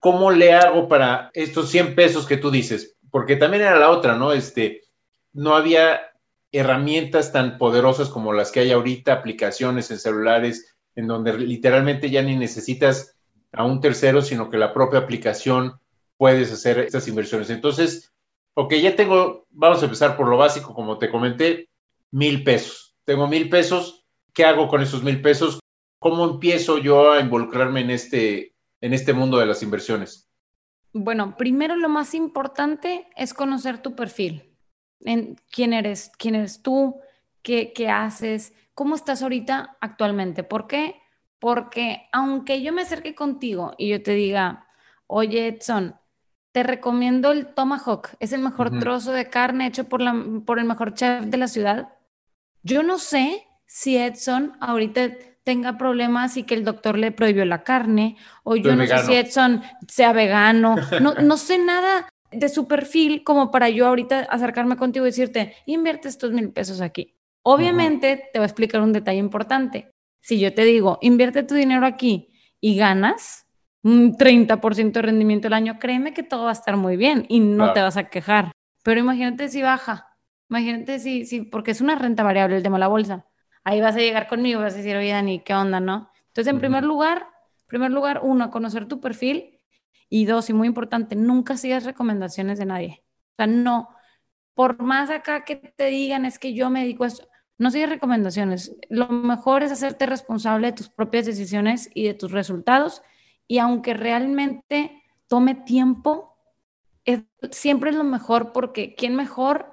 ¿Cómo 0.00 0.32
le 0.32 0.52
hago 0.52 0.88
para 0.88 1.30
estos 1.34 1.70
100 1.70 1.94
pesos 1.94 2.26
que 2.26 2.36
tú 2.36 2.50
dices? 2.50 2.96
Porque 3.12 3.36
también 3.36 3.62
era 3.62 3.78
la 3.78 3.90
otra, 3.90 4.16
¿no? 4.16 4.32
Este, 4.32 4.82
no 5.32 5.54
había 5.54 6.00
herramientas 6.50 7.30
tan 7.30 7.58
poderosas 7.58 8.08
como 8.08 8.32
las 8.32 8.50
que 8.50 8.58
hay 8.58 8.72
ahorita, 8.72 9.12
aplicaciones 9.12 9.88
en 9.92 10.00
celulares, 10.00 10.74
en 10.96 11.06
donde 11.06 11.38
literalmente 11.38 12.10
ya 12.10 12.22
ni 12.22 12.34
necesitas 12.34 13.16
a 13.52 13.62
un 13.62 13.80
tercero, 13.80 14.20
sino 14.20 14.50
que 14.50 14.58
la 14.58 14.74
propia 14.74 14.98
aplicación 14.98 15.78
puedes 16.16 16.52
hacer 16.52 16.78
estas 16.78 17.08
inversiones. 17.08 17.50
Entonces, 17.50 18.12
ok, 18.54 18.74
ya 18.74 18.96
tengo, 18.96 19.46
vamos 19.50 19.82
a 19.82 19.84
empezar 19.84 20.16
por 20.16 20.28
lo 20.28 20.36
básico, 20.36 20.74
como 20.74 20.98
te 20.98 21.10
comenté, 21.10 21.68
mil 22.10 22.44
pesos. 22.44 22.96
Tengo 23.04 23.26
mil 23.26 23.48
pesos, 23.48 24.06
¿qué 24.32 24.44
hago 24.44 24.68
con 24.68 24.80
esos 24.80 25.02
mil 25.02 25.20
pesos? 25.20 25.60
¿Cómo 25.98 26.24
empiezo 26.24 26.78
yo 26.78 27.12
a 27.12 27.20
involucrarme 27.20 27.80
en 27.80 27.90
este, 27.90 28.54
en 28.80 28.94
este 28.94 29.12
mundo 29.12 29.38
de 29.38 29.46
las 29.46 29.62
inversiones? 29.62 30.30
Bueno, 30.92 31.36
primero 31.36 31.76
lo 31.76 31.88
más 31.88 32.14
importante 32.14 33.08
es 33.16 33.34
conocer 33.34 33.82
tu 33.82 33.96
perfil 33.96 34.54
en 35.00 35.36
quién 35.50 35.72
eres, 35.72 36.12
quién 36.18 36.34
eres 36.34 36.62
tú, 36.62 37.00
qué, 37.42 37.72
qué 37.72 37.88
haces, 37.88 38.54
cómo 38.74 38.94
estás 38.94 39.22
ahorita 39.22 39.76
actualmente. 39.80 40.44
¿Por 40.44 40.66
qué? 40.66 41.00
Porque 41.38 42.08
aunque 42.12 42.62
yo 42.62 42.72
me 42.72 42.82
acerque 42.82 43.14
contigo 43.14 43.74
y 43.76 43.88
yo 43.88 44.02
te 44.02 44.12
diga, 44.12 44.66
oye 45.06 45.48
Edson, 45.48 45.96
te 46.54 46.62
recomiendo 46.62 47.32
el 47.32 47.48
Tomahawk, 47.48 48.10
es 48.20 48.32
el 48.32 48.40
mejor 48.40 48.78
trozo 48.78 49.10
de 49.10 49.28
carne 49.28 49.66
hecho 49.66 49.88
por, 49.88 50.00
la, 50.00 50.14
por 50.46 50.60
el 50.60 50.64
mejor 50.64 50.94
chef 50.94 51.24
de 51.24 51.36
la 51.36 51.48
ciudad. 51.48 51.88
Yo 52.62 52.84
no 52.84 52.98
sé 52.98 53.48
si 53.66 53.96
Edson 53.96 54.52
ahorita 54.60 55.10
tenga 55.42 55.76
problemas 55.76 56.36
y 56.36 56.44
que 56.44 56.54
el 56.54 56.62
doctor 56.62 56.96
le 56.96 57.10
prohibió 57.10 57.44
la 57.44 57.64
carne, 57.64 58.16
o 58.44 58.54
yo 58.54 58.76
no 58.76 58.86
sé 58.86 58.98
si 58.98 59.14
Edson 59.14 59.64
sea 59.88 60.12
vegano, 60.12 60.76
no, 61.00 61.14
no 61.20 61.36
sé 61.38 61.58
nada 61.58 62.08
de 62.30 62.48
su 62.48 62.68
perfil 62.68 63.24
como 63.24 63.50
para 63.50 63.68
yo 63.68 63.88
ahorita 63.88 64.20
acercarme 64.20 64.76
contigo 64.76 65.06
y 65.06 65.08
decirte, 65.08 65.56
invierte 65.66 66.06
estos 66.06 66.30
mil 66.30 66.52
pesos 66.52 66.80
aquí. 66.80 67.16
Obviamente 67.42 68.30
te 68.32 68.38
voy 68.38 68.44
a 68.44 68.46
explicar 68.46 68.80
un 68.80 68.92
detalle 68.92 69.18
importante. 69.18 69.90
Si 70.20 70.38
yo 70.38 70.54
te 70.54 70.64
digo, 70.64 70.98
invierte 71.02 71.42
tu 71.42 71.56
dinero 71.56 71.84
aquí 71.84 72.30
y 72.60 72.76
ganas 72.76 73.43
un 73.84 74.16
30% 74.16 74.92
de 74.92 75.02
rendimiento 75.02 75.46
al 75.46 75.52
año, 75.52 75.78
créeme 75.78 76.14
que 76.14 76.22
todo 76.22 76.44
va 76.44 76.50
a 76.50 76.54
estar 76.54 76.76
muy 76.76 76.96
bien 76.96 77.26
y 77.28 77.40
no 77.40 77.72
te 77.74 77.82
vas 77.82 77.96
a 77.96 78.08
quejar. 78.08 78.50
Pero 78.82 78.98
imagínate 78.98 79.48
si 79.48 79.62
baja, 79.62 80.08
imagínate 80.48 80.98
si, 80.98 81.26
si, 81.26 81.42
porque 81.42 81.70
es 81.70 81.80
una 81.80 81.94
renta 81.94 82.22
variable 82.22 82.56
el 82.56 82.62
tema 82.62 82.76
de 82.76 82.80
la 82.80 82.88
bolsa. 82.88 83.26
Ahí 83.62 83.80
vas 83.80 83.94
a 83.94 84.00
llegar 84.00 84.26
conmigo, 84.26 84.60
vas 84.60 84.74
a 84.74 84.78
decir, 84.78 84.96
oye 84.96 85.12
Dani, 85.12 85.40
¿qué 85.40 85.54
onda, 85.54 85.80
no? 85.80 86.10
Entonces, 86.28 86.52
en 86.52 86.58
primer 86.58 86.82
lugar, 86.82 87.28
primer 87.66 87.90
lugar, 87.90 88.20
uno, 88.22 88.50
conocer 88.50 88.86
tu 88.86 89.00
perfil 89.00 89.60
Y 90.08 90.26
dos, 90.26 90.48
y 90.50 90.52
muy 90.52 90.68
importante, 90.68 91.14
nunca 91.14 91.56
sigas 91.56 91.84
recomendaciones 91.84 92.58
de 92.58 92.66
nadie. 92.66 93.04
O 93.32 93.36
sea, 93.36 93.46
no, 93.46 93.90
por 94.54 94.82
más 94.82 95.10
acá 95.10 95.44
que 95.44 95.56
te 95.56 95.86
digan 95.86 96.24
es 96.24 96.38
que 96.38 96.54
yo 96.54 96.70
me 96.70 96.80
dedico 96.80 97.04
a 97.04 97.08
esto, 97.08 97.28
no 97.58 97.70
sigas 97.70 97.90
recomendaciones. 97.90 98.76
Lo 98.88 99.08
mejor 99.08 99.62
es 99.62 99.72
hacerte 99.72 100.06
responsable 100.06 100.68
de 100.68 100.72
tus 100.72 100.88
propias 100.88 101.26
decisiones 101.26 101.90
y 101.94 102.06
de 102.06 102.14
tus 102.14 102.32
resultados. 102.32 103.02
Y 103.46 103.58
aunque 103.58 103.94
realmente 103.94 105.02
tome 105.28 105.54
tiempo, 105.54 106.34
siempre 107.50 107.90
es 107.90 107.96
lo 107.96 108.04
mejor 108.04 108.52
porque 108.52 108.94
¿quién 108.94 109.14
mejor 109.14 109.66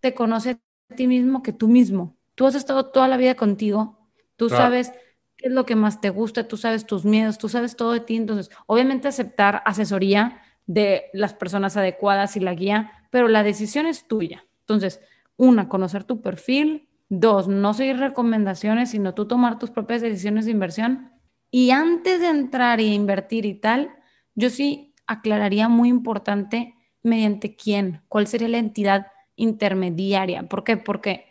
te 0.00 0.14
conoce 0.14 0.60
a 0.90 0.94
ti 0.94 1.06
mismo 1.06 1.42
que 1.42 1.52
tú 1.52 1.68
mismo? 1.68 2.16
Tú 2.34 2.46
has 2.46 2.54
estado 2.54 2.86
toda 2.86 3.08
la 3.08 3.16
vida 3.16 3.34
contigo, 3.34 4.08
tú 4.36 4.48
sabes 4.48 4.92
qué 5.36 5.48
es 5.48 5.52
lo 5.52 5.66
que 5.66 5.76
más 5.76 6.00
te 6.00 6.10
gusta, 6.10 6.48
tú 6.48 6.56
sabes 6.56 6.86
tus 6.86 7.04
miedos, 7.04 7.38
tú 7.38 7.48
sabes 7.48 7.76
todo 7.76 7.92
de 7.92 8.00
ti. 8.00 8.16
Entonces, 8.16 8.50
obviamente 8.66 9.08
aceptar 9.08 9.62
asesoría 9.66 10.40
de 10.66 11.04
las 11.12 11.34
personas 11.34 11.76
adecuadas 11.76 12.36
y 12.36 12.40
la 12.40 12.54
guía, 12.54 12.92
pero 13.10 13.28
la 13.28 13.42
decisión 13.42 13.86
es 13.86 14.06
tuya. 14.08 14.46
Entonces, 14.60 15.00
una, 15.36 15.68
conocer 15.68 16.04
tu 16.04 16.20
perfil. 16.20 16.88
Dos, 17.08 17.46
no 17.46 17.74
seguir 17.74 17.98
recomendaciones, 17.98 18.90
sino 18.90 19.12
tú 19.12 19.26
tomar 19.26 19.58
tus 19.58 19.70
propias 19.70 20.00
decisiones 20.00 20.46
de 20.46 20.52
inversión. 20.52 21.11
Y 21.54 21.70
antes 21.70 22.18
de 22.18 22.30
entrar 22.30 22.80
y 22.80 22.94
invertir 22.94 23.44
y 23.44 23.54
tal, 23.54 23.94
yo 24.34 24.48
sí 24.48 24.94
aclararía 25.06 25.68
muy 25.68 25.90
importante 25.90 26.74
mediante 27.02 27.54
quién, 27.56 28.00
cuál 28.08 28.26
sería 28.26 28.48
la 28.48 28.56
entidad 28.56 29.08
intermediaria. 29.36 30.44
¿Por 30.48 30.64
qué? 30.64 30.78
Porque 30.78 31.26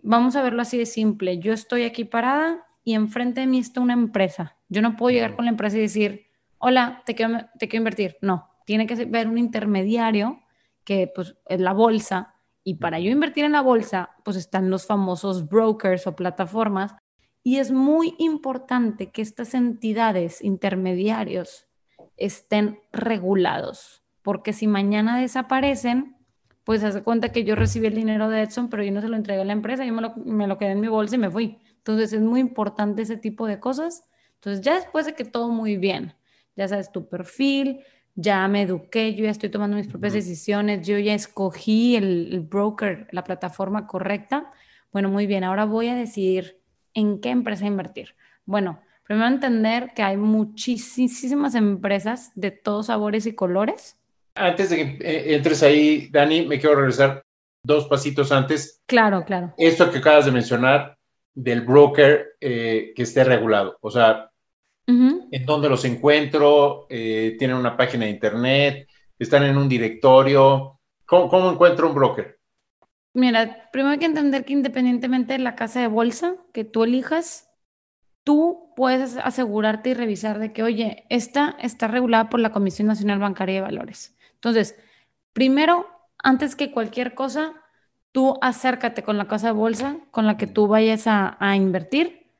vamos 0.00 0.36
a 0.36 0.42
verlo 0.42 0.62
así 0.62 0.78
de 0.78 0.86
simple. 0.86 1.40
Yo 1.40 1.52
estoy 1.52 1.82
aquí 1.82 2.04
parada 2.04 2.64
y 2.84 2.94
enfrente 2.94 3.40
de 3.40 3.48
mí 3.48 3.58
está 3.58 3.80
una 3.80 3.94
empresa. 3.94 4.56
Yo 4.68 4.80
no 4.80 4.96
puedo 4.96 5.12
llegar 5.12 5.34
con 5.34 5.46
la 5.46 5.50
empresa 5.50 5.76
y 5.76 5.80
decir, 5.80 6.26
hola, 6.58 7.02
te 7.04 7.16
quiero, 7.16 7.38
te 7.58 7.66
quiero 7.66 7.80
invertir. 7.80 8.18
No, 8.20 8.48
tiene 8.64 8.86
que 8.86 9.06
ver 9.06 9.26
un 9.26 9.38
intermediario 9.38 10.40
que 10.84 11.10
pues 11.12 11.34
es 11.46 11.60
la 11.60 11.72
bolsa. 11.72 12.36
Y 12.62 12.74
para 12.74 13.00
yo 13.00 13.10
invertir 13.10 13.44
en 13.44 13.52
la 13.52 13.60
bolsa, 13.60 14.10
pues 14.24 14.36
están 14.36 14.70
los 14.70 14.86
famosos 14.86 15.48
brokers 15.48 16.06
o 16.06 16.14
plataformas. 16.14 16.94
Y 17.42 17.58
es 17.58 17.72
muy 17.72 18.14
importante 18.18 19.10
que 19.10 19.22
estas 19.22 19.54
entidades 19.54 20.42
intermediarios 20.42 21.66
estén 22.16 22.80
regulados, 22.92 24.02
porque 24.22 24.52
si 24.52 24.66
mañana 24.66 25.18
desaparecen, 25.18 26.16
pues 26.64 26.84
hace 26.84 27.02
cuenta 27.02 27.32
que 27.32 27.44
yo 27.44 27.56
recibí 27.56 27.88
el 27.88 27.94
dinero 27.94 28.28
de 28.28 28.42
Edson, 28.42 28.68
pero 28.68 28.84
yo 28.84 28.92
no 28.92 29.00
se 29.00 29.08
lo 29.08 29.16
entregué 29.16 29.40
a 29.40 29.44
la 29.44 29.52
empresa, 29.52 29.84
yo 29.84 29.92
me 29.92 30.02
lo, 30.02 30.14
me 30.16 30.46
lo 30.46 30.58
quedé 30.58 30.72
en 30.72 30.80
mi 30.80 30.88
bolsa 30.88 31.16
y 31.16 31.18
me 31.18 31.30
fui. 31.30 31.58
Entonces 31.78 32.12
es 32.12 32.20
muy 32.20 32.40
importante 32.40 33.02
ese 33.02 33.16
tipo 33.16 33.46
de 33.46 33.58
cosas. 33.58 34.04
Entonces 34.34 34.64
ya 34.64 34.74
después 34.74 35.06
de 35.06 35.14
que 35.14 35.24
todo 35.24 35.48
muy 35.48 35.76
bien, 35.76 36.14
ya 36.54 36.68
sabes 36.68 36.92
tu 36.92 37.08
perfil, 37.08 37.80
ya 38.14 38.46
me 38.46 38.62
eduqué, 38.62 39.14
yo 39.14 39.24
ya 39.24 39.30
estoy 39.30 39.48
tomando 39.48 39.76
mis 39.76 39.88
propias 39.88 40.12
decisiones, 40.12 40.86
yo 40.86 40.98
ya 40.98 41.14
escogí 41.14 41.96
el, 41.96 42.40
broker, 42.40 43.08
la 43.10 43.24
plataforma 43.24 43.86
correcta. 43.86 44.52
Bueno, 44.92 45.08
muy 45.08 45.26
bien, 45.26 45.44
ahora 45.44 45.64
voy 45.64 45.88
a 45.88 45.94
decidir 45.94 46.60
en 46.94 47.20
qué 47.20 47.30
empresa 47.30 47.66
invertir. 47.66 48.14
Bueno, 48.44 48.80
primero 49.04 49.28
entender 49.28 49.92
que 49.94 50.02
hay 50.02 50.16
muchísimas 50.16 51.54
empresas 51.54 52.32
de 52.34 52.50
todos 52.50 52.86
sabores 52.86 53.26
y 53.26 53.34
colores. 53.34 53.98
Antes 54.34 54.70
de 54.70 54.76
que 54.76 54.82
eh, 55.00 55.34
entres 55.34 55.62
ahí, 55.62 56.08
Dani, 56.10 56.46
me 56.46 56.58
quiero 56.58 56.76
regresar 56.76 57.24
dos 57.64 57.86
pasitos 57.86 58.32
antes. 58.32 58.80
Claro, 58.86 59.24
claro. 59.24 59.54
Esto 59.56 59.90
que 59.90 59.98
acabas 59.98 60.24
de 60.24 60.32
mencionar 60.32 60.96
del 61.34 61.62
broker 61.62 62.36
eh, 62.40 62.92
que 62.94 63.02
esté 63.02 63.24
regulado. 63.24 63.78
O 63.80 63.90
sea, 63.90 64.28
en 64.86 65.46
dónde 65.46 65.68
los 65.68 65.84
encuentro, 65.84 66.86
eh, 66.90 67.36
tienen 67.38 67.56
una 67.56 67.76
página 67.76 68.04
de 68.04 68.10
internet, 68.10 68.88
están 69.18 69.44
en 69.44 69.56
un 69.56 69.68
directorio. 69.68 70.80
¿Cómo, 71.06 71.50
encuentro 71.50 71.88
un 71.88 71.94
broker? 71.94 72.38
Mira, 73.14 73.68
primero 73.72 73.92
hay 73.92 73.98
que 73.98 74.06
entender 74.06 74.44
que 74.44 74.54
independientemente 74.54 75.34
de 75.34 75.38
la 75.38 75.54
casa 75.54 75.80
de 75.80 75.86
bolsa 75.86 76.36
que 76.52 76.64
tú 76.64 76.84
elijas, 76.84 77.50
tú 78.24 78.72
puedes 78.74 79.18
asegurarte 79.18 79.90
y 79.90 79.94
revisar 79.94 80.38
de 80.38 80.52
que, 80.52 80.62
oye, 80.62 81.04
esta 81.10 81.56
está 81.60 81.88
regulada 81.88 82.30
por 82.30 82.40
la 82.40 82.52
Comisión 82.52 82.88
Nacional 82.88 83.18
Bancaria 83.18 83.56
de 83.56 83.60
Valores. 83.60 84.16
Entonces, 84.34 84.76
primero, 85.32 85.86
antes 86.22 86.56
que 86.56 86.72
cualquier 86.72 87.14
cosa, 87.14 87.52
tú 88.12 88.38
acércate 88.40 89.02
con 89.02 89.18
la 89.18 89.28
casa 89.28 89.48
de 89.48 89.52
bolsa 89.52 89.98
con 90.10 90.26
la 90.26 90.36
que 90.38 90.46
tú 90.46 90.66
vayas 90.66 91.06
a, 91.06 91.36
a 91.38 91.56
invertir 91.56 92.30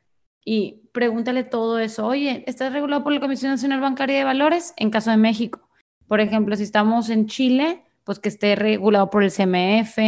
y 0.44 0.88
pregúntale 0.92 1.44
todo 1.44 1.78
eso. 1.78 2.06
Oye, 2.06 2.44
¿estás 2.46 2.72
regulado 2.72 3.02
por 3.04 3.12
la 3.12 3.20
Comisión 3.20 3.52
Nacional 3.52 3.80
Bancaria 3.80 4.18
de 4.18 4.24
Valores? 4.24 4.72
En 4.76 4.90
caso 4.90 5.10
de 5.10 5.16
México. 5.18 5.68
Por 6.06 6.20
ejemplo, 6.20 6.56
si 6.56 6.62
estamos 6.62 7.10
en 7.10 7.26
Chile, 7.26 7.84
pues 8.04 8.18
que 8.18 8.28
esté 8.28 8.54
regulado 8.54 9.10
por 9.10 9.22
el 9.22 9.30
CMF, 9.32 9.98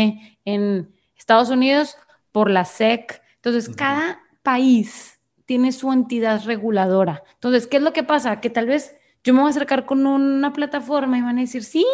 en 0.45 0.95
Estados 1.17 1.51
Unidos 1.51 1.97
por 2.33 2.51
la 2.51 2.65
SEC. 2.65 3.23
Entonces, 3.37 3.75
cada 3.75 4.21
país 4.43 5.21
tiene 5.47 5.73
su 5.73 5.93
entidad 5.93 6.45
reguladora. 6.45 7.23
Entonces, 7.35 7.67
¿qué 7.67 7.77
es 7.77 7.83
lo 7.83 7.93
que 7.93 8.03
pasa? 8.03 8.41
Que 8.41 8.51
tal 8.51 8.67
vez 8.67 8.97
yo 9.25 9.33
me 9.33 9.41
voy 9.41 9.49
a 9.49 9.51
acercar 9.51 9.87
con 9.87 10.07
una 10.07 10.53
plataforma 10.53 11.17
y 11.17 11.23
van 11.23 11.39
a 11.39 11.41
decir, 11.41 11.65
sí, 11.65 11.87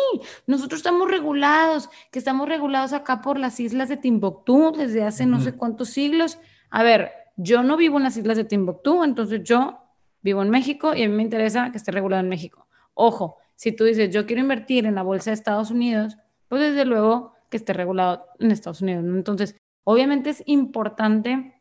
nosotros 0.47 0.81
estamos 0.81 1.09
regulados, 1.09 1.89
que 2.11 2.19
estamos 2.19 2.49
regulados 2.49 2.93
acá 2.93 3.23
por 3.23 3.39
las 3.39 3.61
islas 3.61 3.89
de 3.89 3.97
Timbuktu 3.97 4.73
desde 4.77 5.05
hace 5.05 5.27
no 5.27 5.41
sé 5.41 5.53
cuántos 5.53 5.91
siglos. 5.91 6.39
A 6.71 6.83
ver, 6.83 7.13
yo 7.37 7.63
no 7.63 7.77
vivo 7.77 7.99
en 7.99 8.05
las 8.05 8.17
islas 8.17 8.37
de 8.37 8.45
Timbuktu, 8.45 9.05
entonces 9.05 9.43
yo 9.45 9.79
vivo 10.23 10.43
en 10.43 10.51
México 10.51 10.95
y 10.95 11.05
a 11.05 11.09
mí 11.09 11.15
me 11.15 11.23
interesa 11.23 11.71
que 11.71 11.79
esté 11.79 11.93
regulado 11.93 12.21
en 12.21 12.29
México. 12.29 12.67
Ojo, 12.95 13.39
si 13.61 13.73
tú 13.73 13.85
dices, 13.85 14.09
yo 14.09 14.25
quiero 14.25 14.41
invertir 14.41 14.87
en 14.87 14.95
la 14.95 15.03
bolsa 15.03 15.29
de 15.29 15.35
Estados 15.35 15.71
Unidos, 15.71 16.17
pues 16.49 16.63
desde 16.63 16.87
luego 16.87 17.35
que 17.51 17.59
esté 17.59 17.75
regulado 17.75 18.25
en 18.39 18.53
Estados 18.53 18.81
Unidos. 18.81 19.05
Entonces, 19.05 19.55
obviamente 19.85 20.31
es 20.31 20.43
importante 20.47 21.61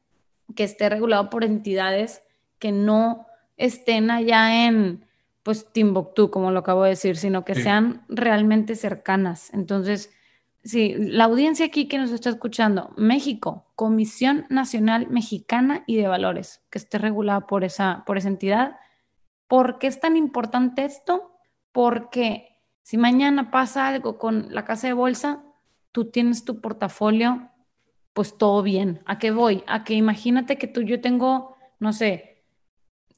que 0.56 0.64
esté 0.64 0.88
regulado 0.88 1.30
por 1.30 1.44
entidades 1.44 2.24
que 2.58 2.72
no 2.72 3.28
estén 3.58 4.12
allá 4.12 4.66
en, 4.66 5.04
pues, 5.44 5.74
Timbuktu, 5.74 6.32
como 6.32 6.52
lo 6.52 6.60
acabo 6.60 6.84
de 6.84 6.92
decir, 6.92 7.18
sino 7.18 7.44
que 7.44 7.56
sean 7.56 8.06
realmente 8.08 8.78
cercanas. 8.78 9.54
Entonces, 9.54 10.10
Sí, 10.62 10.94
la 10.98 11.24
audiencia 11.24 11.66
aquí 11.66 11.88
que 11.88 11.98
nos 11.98 12.12
está 12.12 12.30
escuchando, 12.30 12.94
México, 12.98 13.66
Comisión 13.76 14.46
Nacional 14.50 15.08
Mexicana 15.10 15.86
y 15.88 15.96
de 15.96 16.10
Valores, 16.10 16.62
que 16.70 16.78
esté 16.78 16.98
regulada 16.98 17.48
por 17.48 17.64
esa, 17.64 18.04
por 18.06 18.18
esa 18.18 18.28
entidad. 18.28 18.76
¿Por 19.48 19.80
qué 19.80 19.88
es 19.88 20.02
tan 20.02 20.18
importante 20.18 20.84
esto? 20.84 21.39
Porque 21.72 22.58
si 22.82 22.98
mañana 22.98 23.52
pasa 23.52 23.88
algo 23.88 24.18
con 24.18 24.48
la 24.54 24.66
casa 24.66 24.88
de 24.88 24.94
bolsa, 24.94 25.44
tú 25.92 26.06
tienes 26.06 26.46
tu 26.46 26.62
portafolio, 26.62 27.50
pues 28.14 28.38
todo 28.38 28.64
bien. 28.64 29.02
¿A 29.06 29.20
qué 29.20 29.32
voy? 29.32 29.64
A 29.68 29.84
que 29.84 29.94
imagínate 29.94 30.58
que 30.58 30.68
tú, 30.68 30.82
yo 30.82 31.02
tengo, 31.02 31.56
no 31.80 31.94
sé, 31.94 32.44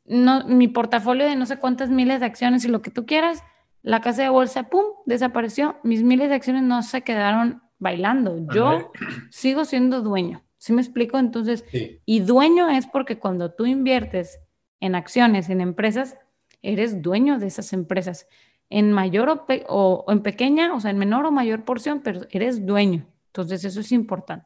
no, 0.06 0.46
mi 0.46 0.68
portafolio 0.68 1.26
de 1.26 1.36
no 1.36 1.46
sé 1.46 1.58
cuántas 1.58 1.90
miles 1.90 2.20
de 2.20 2.26
acciones 2.26 2.66
y 2.66 2.68
lo 2.68 2.82
que 2.82 2.92
tú 2.92 3.06
quieras, 3.06 3.44
la 3.82 4.02
casa 4.02 4.24
de 4.24 4.30
bolsa, 4.30 4.64
¡pum!, 4.70 4.86
desapareció. 5.06 5.78
Mis 5.84 6.04
miles 6.04 6.30
de 6.30 6.36
acciones 6.36 6.64
no 6.64 6.84
se 6.84 7.02
quedaron 7.02 7.64
bailando. 7.80 8.46
Yo 8.54 8.92
sigo 9.32 9.66
siendo 9.66 10.02
dueño. 10.02 10.44
¿Sí 10.58 10.74
me 10.74 10.82
explico? 10.82 11.18
Entonces, 11.18 11.66
y 12.06 12.20
dueño 12.20 12.70
es 12.70 12.86
porque 12.86 13.18
cuando 13.18 13.52
tú 13.52 13.66
inviertes 13.66 14.40
en 14.80 14.94
acciones, 14.94 15.50
en 15.50 15.60
empresas, 15.60 16.18
eres 16.62 17.02
dueño 17.02 17.40
de 17.40 17.48
esas 17.48 17.74
empresas. 17.74 18.28
En 18.70 18.92
mayor 18.94 19.30
o, 19.30 19.46
o, 19.68 20.12
en 20.12 20.22
pequeña, 20.22 20.74
o 20.74 20.80
sea, 20.80 20.92
en 20.92 20.98
menor 20.98 21.26
o 21.26 21.32
mayor 21.32 21.66
porción, 21.66 22.02
pero 22.02 22.22
eres 22.30 22.66
dueño. 22.66 23.06
Entonces, 23.28 23.66
eso 23.66 23.80
es 23.80 23.92
importante. 23.92 24.46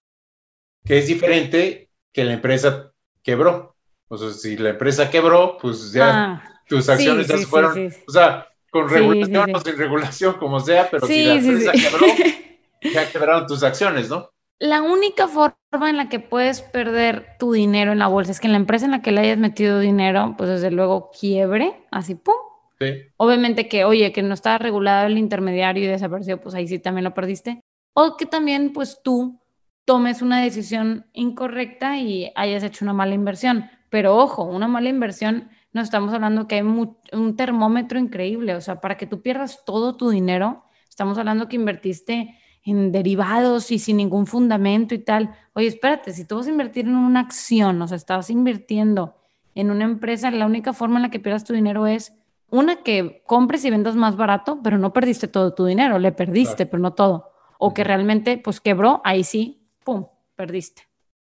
Que 0.83 0.97
es 0.99 1.07
diferente 1.07 1.89
que 2.11 2.23
la 2.23 2.33
empresa 2.33 2.91
quebró. 3.21 3.75
O 4.07 4.17
sea, 4.17 4.31
si 4.31 4.57
la 4.57 4.69
empresa 4.69 5.09
quebró, 5.09 5.57
pues 5.59 5.91
ya 5.91 6.33
ah, 6.33 6.61
tus 6.67 6.87
acciones 6.89 7.27
ya 7.27 7.37
se 7.37 7.45
fueron. 7.45 7.91
O 8.07 8.11
sea, 8.11 8.47
con 8.69 8.89
regulación 8.89 9.55
o 9.55 9.59
sin 9.59 9.77
regulación, 9.77 10.33
como 10.35 10.59
sea, 10.59 10.89
pero 10.89 11.07
si 11.07 11.25
la 11.25 11.33
empresa 11.35 11.71
quebró, 11.71 12.07
ya 12.93 13.11
quebraron 13.11 13.47
tus 13.47 13.63
acciones, 13.63 14.09
¿no? 14.09 14.29
La 14.59 14.81
única 14.81 15.27
forma 15.27 15.89
en 15.89 15.97
la 15.97 16.07
que 16.07 16.19
puedes 16.19 16.61
perder 16.61 17.35
tu 17.39 17.51
dinero 17.51 17.91
en 17.91 17.99
la 17.99 18.07
bolsa 18.07 18.31
es 18.31 18.39
que 18.39 18.47
en 18.47 18.53
la 18.53 18.59
empresa 18.59 18.85
en 18.85 18.91
la 18.91 19.01
que 19.01 19.11
le 19.11 19.21
hayas 19.21 19.37
metido 19.37 19.79
dinero, 19.79 20.35
pues 20.37 20.49
desde 20.49 20.71
luego 20.71 21.11
quiebre, 21.11 21.85
así 21.91 22.15
pum. 22.15 22.35
Sí. 22.79 22.93
Obviamente 23.17 23.67
que, 23.67 23.85
oye, 23.85 24.11
que 24.11 24.21
no 24.21 24.33
está 24.33 24.57
regulado 24.57 25.07
el 25.07 25.17
intermediario 25.17 25.83
y 25.83 25.87
desapareció, 25.87 26.41
pues 26.41 26.55
ahí 26.55 26.67
sí 26.67 26.79
también 26.79 27.03
lo 27.03 27.13
perdiste. 27.13 27.61
O 27.93 28.17
que 28.17 28.25
también, 28.25 28.73
pues 28.73 29.01
tú 29.03 29.41
tomes 29.85 30.21
una 30.21 30.41
decisión 30.41 31.05
incorrecta 31.13 31.97
y 31.97 32.31
hayas 32.35 32.63
hecho 32.63 32.83
una 32.83 32.93
mala 32.93 33.13
inversión. 33.13 33.69
Pero 33.89 34.17
ojo, 34.17 34.43
una 34.43 34.67
mala 34.67 34.89
inversión 34.89 35.49
no 35.71 35.81
estamos 35.81 36.13
hablando 36.13 36.47
que 36.47 36.55
hay 36.55 36.61
un 36.61 37.35
termómetro 37.35 37.99
increíble, 37.99 38.55
o 38.55 38.61
sea, 38.61 38.79
para 38.79 38.95
que 38.95 39.07
tú 39.07 39.21
pierdas 39.21 39.63
todo 39.65 39.97
tu 39.97 40.09
dinero, 40.09 40.63
estamos 40.89 41.17
hablando 41.17 41.49
que 41.49 41.57
invertiste 41.57 42.39
en 42.65 42.91
derivados 42.91 43.71
y 43.71 43.77
sin 43.77 43.97
ningún 43.97 44.25
fundamento 44.25 44.95
y 44.95 44.99
tal. 44.99 45.35
Oye, 45.53 45.67
espérate, 45.67 46.11
si 46.11 46.25
tú 46.25 46.37
vas 46.37 46.47
a 46.47 46.49
invertir 46.49 46.85
en 46.85 46.95
una 46.95 47.19
acción, 47.21 47.79
o 47.81 47.87
sea, 47.87 47.95
estabas 47.95 48.31
invirtiendo 48.31 49.15
en 49.53 49.69
una 49.69 49.85
empresa, 49.85 50.31
la 50.31 50.47
única 50.47 50.73
forma 50.73 50.97
en 50.97 51.03
la 51.03 51.11
que 51.11 51.19
pierdas 51.19 51.45
tu 51.45 51.53
dinero 51.53 51.87
es 51.87 52.13
Una 52.47 52.83
que 52.83 53.23
compres 53.25 53.65
y 53.65 53.71
vendas 53.71 53.95
más 53.95 54.15
barato, 54.15 54.59
pero 54.63 54.77
no 54.77 54.93
perdiste 54.93 55.27
todo 55.27 55.55
tu 55.55 55.65
dinero, 55.65 55.97
le 55.97 56.11
perdiste, 56.11 56.67
pero 56.67 56.81
no 56.81 56.93
todo. 56.93 57.31
O 57.57 57.73
que 57.73 57.83
realmente 57.83 58.37
pues 58.37 58.61
quebró, 58.61 59.01
ahí 59.03 59.23
sí, 59.23 59.67
¡pum!, 59.83 60.05
perdiste. 60.35 60.83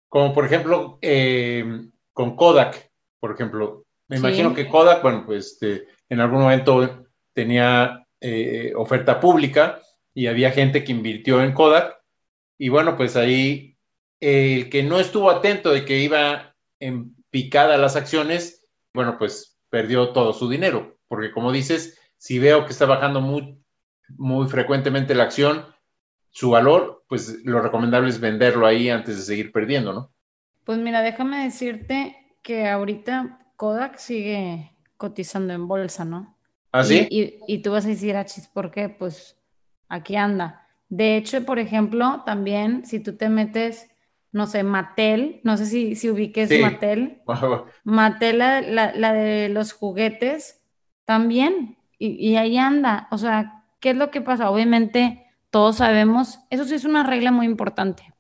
Como 0.09 0.33
por 0.33 0.45
ejemplo 0.45 0.97
eh, 1.01 1.63
con 2.13 2.35
Kodak, 2.35 2.91
por 3.19 3.31
ejemplo. 3.31 3.85
Me 4.07 4.17
imagino 4.17 4.53
que 4.53 4.67
Kodak, 4.67 5.03
bueno, 5.03 5.23
pues 5.25 5.53
este, 5.53 5.87
en 6.09 6.19
algún 6.19 6.41
momento 6.41 7.05
tenía 7.31 8.05
eh, 8.19 8.73
oferta 8.75 9.19
pública 9.19 9.79
y 10.13 10.28
había 10.28 10.52
gente 10.52 10.84
que 10.84 10.91
invirtió 10.91 11.41
en 11.41 11.54
Kodak. 11.54 11.97
Y 12.58 12.69
bueno, 12.69 12.95
pues 12.97 13.15
ahí 13.15 13.78
el 14.19 14.69
que 14.69 14.84
no 14.84 14.99
estuvo 14.99 15.30
atento 15.30 15.71
de 15.71 15.86
que 15.86 15.99
iba 15.99 16.56
en 16.80 17.15
picada 17.30 17.78
las 17.78 17.95
acciones, 17.95 18.69
bueno, 18.93 19.17
pues 19.17 19.58
perdió 19.69 20.10
todo 20.10 20.34
su 20.34 20.49
dinero. 20.49 20.97
Porque 21.08 21.32
como 21.32 21.52
dices, 21.52 21.99
si 22.17 22.39
veo 22.39 22.65
que 22.65 22.71
está 22.71 22.86
bajando 22.86 23.21
muy, 23.21 23.58
muy 24.17 24.47
frecuentemente 24.47 25.15
la 25.15 25.23
acción, 25.23 25.65
su 26.30 26.49
valor, 26.49 27.04
pues 27.08 27.43
lo 27.43 27.62
recomendable 27.62 28.10
es 28.10 28.19
venderlo 28.19 28.65
ahí 28.65 28.89
antes 28.89 29.17
de 29.17 29.23
seguir 29.23 29.52
perdiendo, 29.52 29.93
¿no? 29.93 30.13
Pues 30.63 30.80
mira, 30.80 31.02
déjame 31.02 31.43
decirte 31.43 32.15
que 32.41 32.67
ahorita 32.67 33.52
Kodak 33.56 33.97
sigue 33.97 34.71
cotizando 34.97 35.54
en 35.54 35.67
bolsa, 35.67 36.06
¿no? 36.06 36.38
¿Ah, 36.71 36.84
sí? 36.84 37.08
Y, 37.10 37.58
tú 37.60 37.71
vas 37.71 37.86
a 37.86 37.89
decir, 37.89 38.15
achis, 38.15 38.47
¿por 38.47 38.71
qué? 38.71 38.89
Pues 38.89 39.38
aquí 39.93 40.15
anda. 40.15 40.67
De 40.89 41.17
hecho, 41.17 41.45
por 41.45 41.60
ejemplo, 41.60 42.23
también 42.25 42.86
si 42.86 42.99
tú 42.99 43.15
te 43.15 43.29
metes, 43.29 43.89
no 44.32 44.47
sé, 44.47 44.63
Mattel, 44.63 45.41
no 45.43 45.58
sé 45.58 45.65
si, 45.65 45.95
si 45.95 46.10
ubiques 46.10 46.49
Mattel. 46.62 47.21
Mattel, 47.84 48.38
la, 48.39 49.13
de 49.13 49.49
los 49.49 49.73
juguetes, 49.73 50.62
también. 51.06 51.77
Y, 51.97 52.29
y 52.29 52.36
ahí 52.38 52.58
anda. 52.58 53.08
O 53.12 53.17
sea, 53.17 53.63
¿qué 53.79 53.91
es 53.91 53.95
lo 53.95 54.12
que 54.12 54.21
pasa? 54.21 54.49
Obviamente, 54.49 55.25
todos 55.49 55.77
sabemos, 55.77 56.39
eso 56.49 56.65
sí 56.65 56.75
es 56.75 56.86
una 56.86 57.03
regla 57.03 57.32
muy 57.32 57.45
importante 57.45 58.13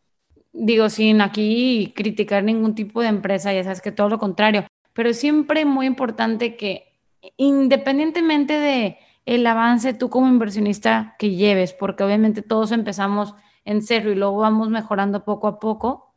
digo, 0.53 0.89
sin 0.89 1.19
aquí 1.21 1.91
criticar 1.95 2.43
ningún 2.43 2.75
tipo 2.75 3.01
de 3.01 3.07
empresa, 3.07 3.51
ya 3.51 3.63
sabes 3.63 3.81
que 3.81 3.91
todo 3.91 4.07
lo 4.07 4.19
contrario, 4.19 4.65
pero 4.93 5.13
siempre 5.13 5.65
muy 5.65 5.87
importante 5.87 6.55
que 6.55 6.93
independientemente 7.37 8.59
de 8.59 8.97
el 9.25 9.45
avance 9.47 9.93
tú 9.93 10.09
como 10.09 10.27
inversionista 10.27 11.15
que 11.17 11.31
lleves, 11.31 11.73
porque 11.73 12.03
obviamente 12.03 12.41
todos 12.41 12.71
empezamos 12.71 13.35
en 13.65 13.81
cero 13.81 14.11
y 14.11 14.15
luego 14.15 14.37
vamos 14.37 14.69
mejorando 14.69 15.23
poco 15.23 15.47
a 15.47 15.59
poco, 15.59 16.13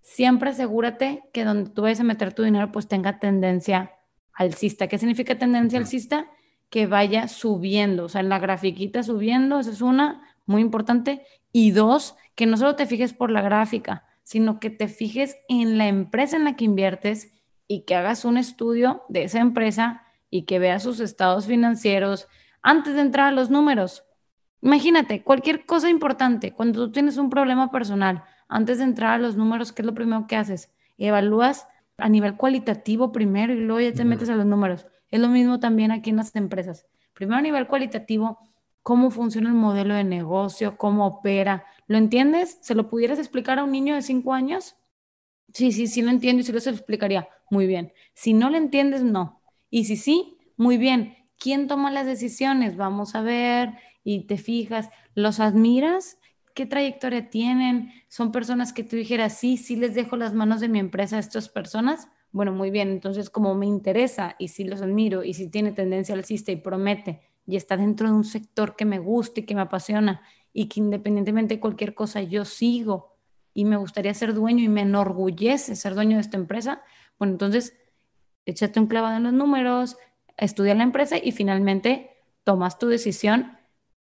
siempre 0.00 0.50
asegúrate 0.50 1.24
que 1.32 1.44
donde 1.44 1.70
tú 1.70 1.82
vayas 1.82 2.00
a 2.00 2.04
meter 2.04 2.32
tu 2.32 2.42
dinero 2.42 2.70
pues 2.70 2.86
tenga 2.86 3.18
tendencia 3.18 3.92
alcista. 4.32 4.86
¿Qué 4.86 4.98
significa 4.98 5.38
tendencia 5.38 5.78
alcista? 5.78 6.26
Que 6.70 6.86
vaya 6.86 7.28
subiendo, 7.28 8.04
o 8.04 8.08
sea, 8.08 8.20
en 8.20 8.28
la 8.28 8.38
grafiquita 8.38 9.02
subiendo, 9.02 9.58
esa 9.58 9.70
es 9.70 9.80
una 9.80 10.22
muy 10.46 10.62
importante. 10.62 11.22
Y 11.52 11.70
dos, 11.70 12.16
que 12.34 12.46
no 12.46 12.56
solo 12.56 12.76
te 12.76 12.86
fijes 12.86 13.14
por 13.14 13.30
la 13.30 13.42
gráfica, 13.42 14.04
sino 14.22 14.60
que 14.60 14.70
te 14.70 14.88
fijes 14.88 15.36
en 15.48 15.78
la 15.78 15.88
empresa 15.88 16.36
en 16.36 16.44
la 16.44 16.56
que 16.56 16.64
inviertes 16.64 17.32
y 17.66 17.84
que 17.84 17.94
hagas 17.94 18.24
un 18.24 18.36
estudio 18.36 19.02
de 19.08 19.24
esa 19.24 19.40
empresa 19.40 20.02
y 20.30 20.42
que 20.42 20.58
veas 20.58 20.82
sus 20.82 21.00
estados 21.00 21.46
financieros 21.46 22.28
antes 22.64 22.94
de 22.94 23.02
entrar 23.02 23.28
a 23.28 23.30
los 23.30 23.50
números. 23.50 24.04
Imagínate, 24.62 25.22
cualquier 25.22 25.66
cosa 25.66 25.90
importante, 25.90 26.52
cuando 26.52 26.86
tú 26.86 26.92
tienes 26.92 27.18
un 27.18 27.28
problema 27.28 27.70
personal, 27.70 28.24
antes 28.48 28.78
de 28.78 28.84
entrar 28.84 29.12
a 29.12 29.18
los 29.18 29.36
números, 29.36 29.72
¿qué 29.72 29.82
es 29.82 29.86
lo 29.86 29.94
primero 29.94 30.26
que 30.26 30.36
haces? 30.36 30.72
Evalúas 30.96 31.68
a 31.98 32.08
nivel 32.08 32.36
cualitativo 32.36 33.12
primero 33.12 33.52
y 33.52 33.60
luego 33.60 33.80
ya 33.80 33.92
te 33.92 34.06
metes 34.06 34.30
a 34.30 34.34
los 34.34 34.46
números. 34.46 34.86
Es 35.10 35.20
lo 35.20 35.28
mismo 35.28 35.60
también 35.60 35.90
aquí 35.92 36.08
en 36.08 36.16
las 36.16 36.34
empresas. 36.34 36.86
Primero 37.12 37.36
a 37.36 37.42
nivel 37.42 37.66
cualitativo, 37.66 38.38
cómo 38.82 39.10
funciona 39.10 39.50
el 39.50 39.54
modelo 39.54 39.94
de 39.94 40.04
negocio, 40.04 40.78
cómo 40.78 41.06
opera. 41.06 41.66
¿Lo 41.86 41.98
entiendes? 41.98 42.58
¿Se 42.62 42.74
lo 42.74 42.88
pudieras 42.88 43.18
explicar 43.18 43.58
a 43.58 43.64
un 43.64 43.72
niño 43.72 43.94
de 43.94 44.00
cinco 44.00 44.32
años? 44.32 44.74
Sí, 45.52 45.70
sí, 45.70 45.86
sí 45.86 46.00
lo 46.00 46.10
entiendo 46.10 46.40
y 46.40 46.44
sí 46.44 46.52
lo 46.52 46.58
explicaría. 46.58 47.28
Muy 47.50 47.66
bien. 47.66 47.92
Si 48.14 48.32
no 48.32 48.48
lo 48.48 48.56
entiendes, 48.56 49.02
no. 49.02 49.42
Y 49.68 49.84
si 49.84 49.96
sí, 49.96 50.38
muy 50.56 50.78
bien. 50.78 51.23
¿Quién 51.38 51.68
toma 51.68 51.90
las 51.90 52.06
decisiones? 52.06 52.76
Vamos 52.76 53.14
a 53.14 53.22
ver 53.22 53.74
y 54.02 54.26
te 54.26 54.36
fijas. 54.36 54.90
¿Los 55.14 55.40
admiras? 55.40 56.18
¿Qué 56.54 56.66
trayectoria 56.66 57.30
tienen? 57.30 57.92
¿Son 58.08 58.32
personas 58.32 58.72
que 58.72 58.84
tú 58.84 58.96
dijeras, 58.96 59.36
sí, 59.38 59.56
sí 59.56 59.76
les 59.76 59.94
dejo 59.94 60.16
las 60.16 60.34
manos 60.34 60.60
de 60.60 60.68
mi 60.68 60.78
empresa 60.78 61.16
a 61.16 61.20
estas 61.20 61.48
personas? 61.48 62.08
Bueno, 62.30 62.52
muy 62.52 62.70
bien. 62.70 62.90
Entonces, 62.90 63.30
como 63.30 63.54
me 63.54 63.66
interesa 63.66 64.36
y 64.38 64.48
si 64.48 64.64
los 64.64 64.82
admiro 64.82 65.24
y 65.24 65.34
si 65.34 65.48
tiene 65.48 65.72
tendencia 65.72 66.14
alcista 66.14 66.52
y 66.52 66.56
promete 66.56 67.20
y 67.46 67.56
está 67.56 67.76
dentro 67.76 68.08
de 68.08 68.14
un 68.14 68.24
sector 68.24 68.76
que 68.76 68.84
me 68.84 68.98
gusta 68.98 69.40
y 69.40 69.42
que 69.44 69.54
me 69.54 69.62
apasiona 69.62 70.22
y 70.52 70.66
que 70.66 70.80
independientemente 70.80 71.54
de 71.54 71.60
cualquier 71.60 71.94
cosa 71.94 72.22
yo 72.22 72.44
sigo 72.44 73.16
y 73.52 73.64
me 73.64 73.76
gustaría 73.76 74.14
ser 74.14 74.34
dueño 74.34 74.64
y 74.64 74.68
me 74.68 74.82
enorgullece 74.82 75.76
ser 75.76 75.94
dueño 75.94 76.16
de 76.16 76.22
esta 76.22 76.36
empresa, 76.36 76.82
bueno, 77.18 77.34
entonces 77.34 77.76
échate 78.46 78.80
un 78.80 78.86
clavado 78.86 79.16
en 79.16 79.24
los 79.24 79.32
números, 79.32 79.96
estudia 80.36 80.74
la 80.74 80.82
empresa 80.82 81.16
y 81.22 81.32
finalmente 81.32 82.10
tomas 82.44 82.78
tu 82.78 82.88
decisión 82.88 83.58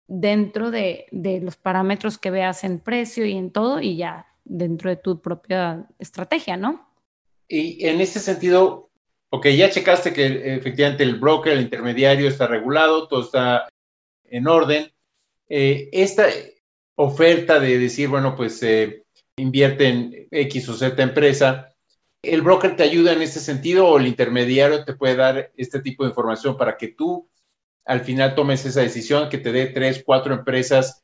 dentro 0.07 0.71
de, 0.71 1.07
de 1.11 1.41
los 1.41 1.57
parámetros 1.57 2.19
que 2.19 2.31
veas 2.31 2.65
en 2.65 2.79
precio 2.81 3.27
y 3.27 3.33
en 3.33 3.51
todo 3.51 3.81
y 3.81 3.97
ya 3.97 4.27
dentro 4.45 4.91
de 4.91 4.97
tu 4.97 5.21
propia 5.21 5.87
estrategia, 5.99 6.57
¿no? 6.57 6.89
Y 7.49 7.87
en 7.87 8.01
ese 8.01 8.21
sentido, 8.21 8.91
Ok, 9.33 9.47
ya 9.47 9.71
checaste 9.71 10.13
que 10.13 10.57
efectivamente 10.57 11.05
el 11.05 11.21
broker, 11.21 11.53
el 11.53 11.61
intermediario 11.61 12.29
está 12.29 12.49
regulado, 12.49 13.07
todo 13.07 13.23
está 13.23 13.69
en 14.25 14.49
orden. 14.49 14.91
Eh, 15.49 15.89
esta 15.93 16.27
oferta 16.97 17.61
de 17.61 17.79
decir, 17.79 18.09
bueno, 18.09 18.35
pues 18.35 18.61
eh, 18.65 19.05
invierte 19.37 19.89
en 19.89 20.29
X 20.33 20.69
o 20.69 20.75
Z 20.75 21.01
empresa, 21.01 21.70
¿el 22.23 22.43
broker 22.43 22.77
te 22.77 22.83
ayuda 22.83 23.13
en 23.13 23.23
este 23.23 23.41
sentido 23.41 23.89
o 23.89 23.99
el 23.99 24.07
intermediario 24.07 24.85
te 24.85 24.95
puede 24.95 25.17
dar 25.17 25.51
este 25.57 25.81
tipo 25.81 26.05
de 26.05 26.11
información 26.11 26.57
para 26.57 26.77
que 26.77 26.89
tú 26.89 27.29
al 27.85 28.01
final 28.01 28.35
tomes 28.35 28.65
esa 28.67 28.83
decisión, 28.83 29.29
que 29.29 29.39
te 29.39 29.53
dé 29.53 29.67
tres, 29.67 30.03
cuatro 30.05 30.35
empresas 30.35 31.03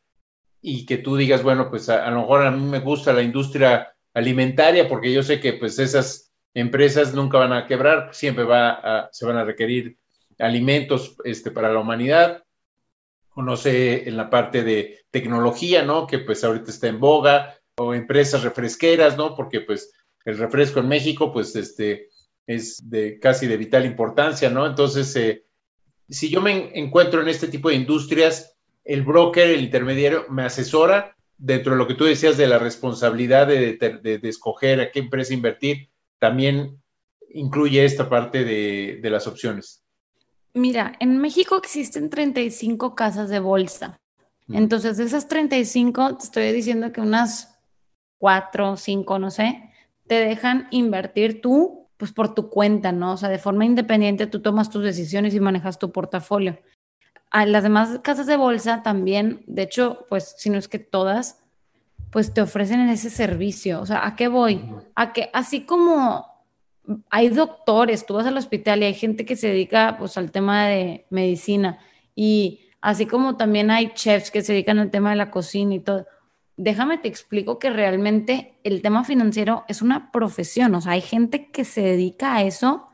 y 0.61 0.87
que 0.87 0.98
tú 0.98 1.16
digas, 1.16 1.42
bueno, 1.42 1.70
pues 1.70 1.88
a, 1.88 2.09
lo 2.11 2.20
mejor 2.20 2.46
a 2.46 2.50
mí 2.50 2.64
me 2.64 2.81
gusta 2.81 3.12
la 3.12 3.22
industria 3.22 3.94
alimentaria 4.14 4.88
porque 4.88 5.12
yo 5.12 5.22
sé 5.22 5.40
que 5.40 5.55
pues 5.55 5.79
esas 5.79 6.33
empresas 6.55 7.14
nunca 7.14 7.38
van 7.38 7.52
a 7.52 7.66
quebrar, 7.66 8.11
siempre 8.12 8.44
va 8.44 9.09
se 9.12 9.26
van 9.26 9.37
a 9.37 9.44
requerir 9.44 9.98
alimentos 10.38 11.16
este, 11.24 11.50
para 11.50 11.72
la 11.72 11.81
humanidad. 11.81 12.42
O 13.35 13.42
no 13.42 13.57
sé, 13.57 14.09
en 14.09 14.16
la 14.16 14.31
parte 14.31 14.62
de 14.62 15.05
tecnología, 15.11 15.83
¿no? 15.83 16.07
Que 16.07 16.20
pues 16.20 16.42
ahorita 16.42 16.70
está 16.70 16.88
en 16.88 16.98
boga, 16.98 17.59
o 17.76 17.92
empresas 17.92 18.42
refresqueras, 18.42 19.16
¿no? 19.18 19.35
Porque 19.35 19.61
pues 19.61 19.92
el 20.26 20.36
refresco 20.36 20.80
en 20.80 20.88
México, 20.88 21.32
pues 21.32 21.56
este, 21.56 22.10
es 22.46 22.90
de 22.90 23.18
casi 23.18 23.46
de 23.46 23.56
vital 23.56 23.86
importancia, 23.86 24.50
¿no? 24.50 24.66
Entonces, 24.66 25.16
eh, 25.16 25.46
si 26.10 26.28
yo 26.28 26.42
me 26.42 26.78
encuentro 26.78 27.22
en 27.22 27.28
este 27.28 27.48
tipo 27.48 27.70
de 27.70 27.76
industrias, 27.76 28.54
el 28.84 29.02
broker, 29.02 29.48
el 29.48 29.62
intermediario, 29.62 30.26
me 30.28 30.42
asesora 30.42 31.16
dentro 31.38 31.72
de 31.72 31.78
lo 31.78 31.86
que 31.86 31.94
tú 31.94 32.04
decías 32.04 32.36
de 32.36 32.46
la 32.46 32.58
responsabilidad 32.58 33.46
de, 33.46 33.78
de 33.78 34.28
escoger 34.28 34.80
a 34.80 34.90
qué 34.90 34.98
empresa 34.98 35.32
invertir 35.32 35.88
también 36.18 36.78
incluye 37.36 37.84
esta 37.84 38.08
parte 38.08 38.44
de, 38.44 39.10
las 39.10 39.26
opciones? 39.26 39.84
Mira, 40.54 40.94
en 41.00 41.18
México 41.18 41.56
existen 41.56 42.10
35 42.10 42.94
casas 42.94 43.28
de 43.28 43.40
bolsa. 43.40 44.00
Entonces, 44.48 44.96
de 44.96 45.04
esas 45.04 45.28
35, 45.28 46.16
te 46.16 46.24
estoy 46.24 46.52
diciendo 46.52 46.92
que 46.92 47.00
unas 47.00 47.58
4 48.18 48.72
o 48.72 48.76
5, 48.76 49.18
no 49.18 49.30
sé, 49.30 49.65
te 50.07 50.14
dejan 50.16 50.69
invertir 50.71 51.40
tú, 51.40 51.88
pues 51.97 52.12
por 52.12 52.35
tu 52.35 52.51
cuenta, 52.51 52.92
¿no? 52.92 53.12
O 53.12 53.16
sea, 53.16 53.29
de 53.29 53.38
forma 53.38 53.64
independiente 53.64 54.27
tú 54.27 54.40
tomas 54.40 54.71
tus 54.71 54.83
decisiones 54.83 55.35
y 55.35 55.40
manejas 55.40 55.79
tu 55.79 55.92
portafolio. 55.92 56.59
A 57.31 57.47
las 57.47 57.62
demás 57.62 58.01
casas 58.03 58.27
de 58.27 58.37
bolsa 58.37 58.83
también, 58.83 59.42
de 59.47 59.62
hecho, 59.62 60.07
pues 60.09 60.35
si 60.38 60.51
no 60.51 60.59
es 60.59 60.69
que 60.69 60.79
todas, 60.79 61.42
pues 62.11 62.33
te 62.33 62.40
ofrecen 62.40 62.81
en 62.81 62.88
ese 62.88 63.11
servicio. 63.11 63.81
O 63.81 63.87
sea, 63.87 64.07
¿a 64.07 64.14
qué 64.14 64.29
voy? 64.29 64.64
A 64.95 65.12
que 65.12 65.31
así 65.33 65.62
como 65.62 66.27
hay 67.11 67.29
doctores, 67.29 68.07
tú 68.07 68.14
vas 68.14 68.27
al 68.27 68.37
hospital 68.37 68.83
y 68.83 68.87
hay 68.87 68.95
gente 68.95 69.25
que 69.25 69.37
se 69.37 69.49
dedica 69.49 69.97
pues 69.99 70.16
al 70.16 70.31
tema 70.31 70.66
de 70.66 71.07
medicina 71.11 71.79
y 72.14 72.61
así 72.81 73.07
como 73.07 73.37
también 73.37 73.71
hay 73.71 73.92
chefs 73.95 74.31
que 74.31 74.42
se 74.42 74.53
dedican 74.53 74.79
al 74.79 74.90
tema 74.90 75.11
de 75.11 75.16
la 75.16 75.31
cocina 75.31 75.75
y 75.75 75.81
todo. 75.81 76.07
Déjame 76.57 76.99
te 76.99 77.09
explico 77.09 77.59
que 77.59 77.71
realmente 77.71 78.59
el 78.64 78.81
tema 78.83 79.05
financiero 79.05 79.64
es 79.69 79.83
una 79.83 80.11
profesión, 80.11 80.75
o 80.75 80.81
sea, 80.81 80.92
hay 80.92 81.03
gente 81.03 81.51
que 81.51 81.64
se 81.64 81.83
dedica 81.83 82.35
a 82.35 82.42
eso 82.42 82.88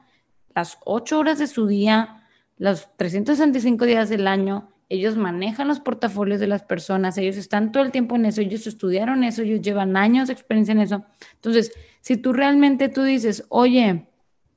las 0.55 0.79
ocho 0.85 1.18
horas 1.18 1.38
de 1.38 1.46
su 1.46 1.66
día, 1.66 2.25
los 2.59 2.88
365 2.96 3.87
días 3.87 4.09
del 4.09 4.27
año, 4.27 4.68
ellos 4.88 5.16
manejan 5.16 5.68
los 5.68 5.81
portafolios 5.81 6.38
de 6.38 6.46
las 6.46 6.64
personas, 6.64 7.16
ellos 7.16 7.37
están 7.37 7.72
todo 7.72 7.83
el 7.83 7.92
tiempo 7.92 8.16
en 8.16 8.27
eso, 8.27 8.42
ellos 8.42 8.66
estudiaron 8.66 9.25
eso, 9.25 9.42
ellos 9.42 9.62
llevan 9.62 9.96
años 9.96 10.29
de 10.29 10.35
experiencia 10.35 10.72
en 10.72 10.81
eso. 10.81 11.05
Entonces, 11.35 11.72
si 12.03 12.18
tú 12.18 12.33
realmente 12.33 12.90
tú 12.90 13.03
dices, 13.03 13.46
oye, 13.48 14.07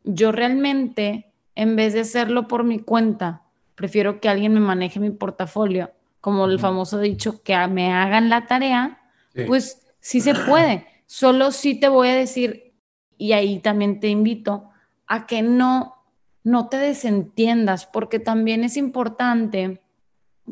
yo 0.04 0.32
realmente, 0.34 1.32
en 1.56 1.78
vez 1.78 1.94
de 1.94 2.02
hacerlo 2.02 2.48
por 2.50 2.66
mi 2.66 2.80
cuenta, 2.80 3.44
prefiero 3.76 4.20
que 4.20 4.28
alguien 4.28 4.54
me 4.54 4.60
maneje 4.60 5.00
mi 5.00 5.12
portafolio, 5.12 5.92
como 6.26 6.46
el 6.46 6.58
famoso 6.58 7.00
dicho, 7.00 7.44
que 7.44 7.56
me 7.68 7.94
hagan 7.94 8.30
la 8.30 8.48
tarea, 8.48 9.00
pues 9.46 9.86
sí 10.00 10.22
se 10.22 10.34
puede. 10.34 10.88
Solo 11.06 11.52
sí 11.52 11.80
te 11.80 11.88
voy 11.88 12.08
a 12.08 12.16
decir, 12.16 12.74
y 13.16 13.34
ahí 13.34 13.60
también 13.60 14.00
te 14.00 14.08
invito 14.08 14.72
a 15.06 15.28
que 15.28 15.44
no, 15.44 15.98
no 16.44 16.68
te 16.68 16.78
desentiendas, 16.78 17.86
porque 17.86 18.18
también 18.18 18.64
es 18.64 18.76
importante, 18.76 19.84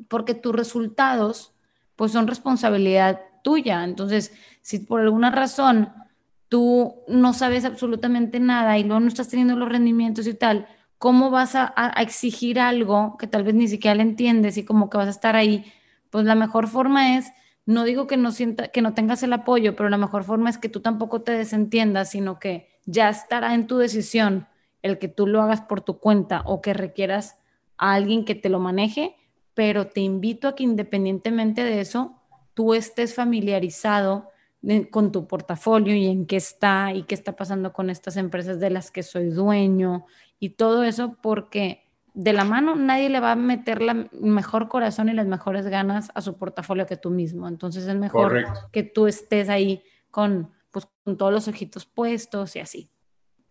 porque 0.10 0.36
tus 0.36 0.54
resultados, 0.54 1.56
pues 1.96 2.12
son 2.12 2.28
responsabilidad 2.28 3.22
tuya. 3.44 3.84
Entonces, 3.84 4.32
si 4.62 4.78
por 4.78 5.02
alguna 5.02 5.32
razón 5.32 5.92
tú 6.50 7.02
no 7.08 7.34
sabes 7.34 7.66
absolutamente 7.66 8.40
nada 8.40 8.78
y 8.78 8.84
luego 8.84 9.00
no 9.00 9.08
estás 9.08 9.30
teniendo 9.30 9.56
los 9.56 9.70
rendimientos 9.70 10.28
y 10.28 10.36
tal, 10.36 10.68
¿cómo 11.04 11.32
vas 11.32 11.54
a, 11.56 11.74
exigir 11.98 12.62
algo 12.62 13.18
que 13.18 13.28
tal 13.28 13.44
vez 13.44 13.54
ni 13.56 13.68
siquiera 13.68 13.94
le 13.94 14.04
entiendes 14.04 14.56
y 14.56 14.64
como 14.64 14.90
que 14.90 14.96
vas 14.96 15.08
a 15.08 15.10
estar 15.10 15.36
ahí? 15.36 15.66
Pues 16.10 16.24
la 16.24 16.34
mejor 16.34 16.70
forma 16.70 17.18
es, 17.18 17.34
no 17.66 17.84
digo 17.84 18.08
que 18.08 18.16
no, 18.16 18.32
sienta, 18.32 18.70
que 18.70 18.82
no 18.82 18.94
tengas 18.94 19.22
el 19.22 19.34
apoyo, 19.34 19.76
pero 19.76 19.90
la 19.90 19.98
mejor 19.98 20.24
forma 20.24 20.50
es 20.50 20.58
que 20.58 20.70
tú 20.70 20.80
tampoco 20.80 21.22
te 21.22 21.34
desentiendas, 21.34 22.12
sino 22.12 22.40
que 22.40 22.70
ya 22.86 23.10
estará 23.10 23.54
en 23.54 23.68
tu 23.68 23.80
decisión 23.80 24.48
el 24.82 24.98
que 24.98 25.10
tú 25.10 25.28
lo 25.28 25.42
hagas 25.42 25.60
por 25.60 25.82
tu 25.82 26.00
cuenta 26.00 26.42
o 26.46 26.62
que 26.62 26.74
requieras 26.74 27.38
a 27.78 27.96
alguien 27.96 28.24
que 28.24 28.36
te 28.36 28.48
lo 28.48 28.62
maneje, 28.62 29.18
pero 29.56 29.88
te 29.88 30.00
invito 30.00 30.48
a 30.48 30.56
que 30.56 30.64
independientemente 30.64 31.66
de 31.66 31.82
eso, 31.82 32.16
tú 32.54 32.74
estés 32.74 33.14
familiarizado 33.14 34.30
con 34.92 35.12
tu 35.12 35.28
portafolio 35.28 35.94
y 35.94 36.08
en 36.08 36.26
qué 36.26 36.38
está 36.38 36.94
y 36.94 37.04
qué 37.04 37.16
está 37.16 37.36
pasando 37.36 37.74
con 37.74 37.90
estas 37.90 38.16
empresas 38.16 38.60
de 38.60 38.70
las 38.70 38.92
que 38.92 39.04
soy 39.04 39.30
dueño 39.30 40.06
y 40.40 40.52
todo 40.52 40.84
eso 40.84 41.18
porque 41.22 41.84
de 42.14 42.32
la 42.32 42.46
mano 42.46 42.76
nadie 42.76 43.10
le 43.10 43.20
va 43.20 43.32
a 43.32 43.36
meter 43.36 43.82
la 43.82 44.08
mejor 44.12 44.70
corazón 44.70 45.10
y 45.10 45.14
las 45.14 45.28
mejores 45.28 45.68
ganas 45.68 46.12
a 46.14 46.22
su 46.22 46.38
portafolio 46.38 46.86
que 46.86 46.96
tú 46.96 47.10
mismo. 47.10 47.48
Entonces 47.48 47.88
es 47.88 47.96
mejor 47.96 48.46
que 48.72 48.84
tú 48.84 49.08
estés 49.08 49.50
ahí 49.50 49.84
con, 50.12 50.52
pues, 50.72 50.88
con 51.04 51.18
todos 51.18 51.34
los 51.34 51.48
ojitos 51.48 51.86
puestos 51.86 52.56
y 52.56 52.60
así. 52.60 52.90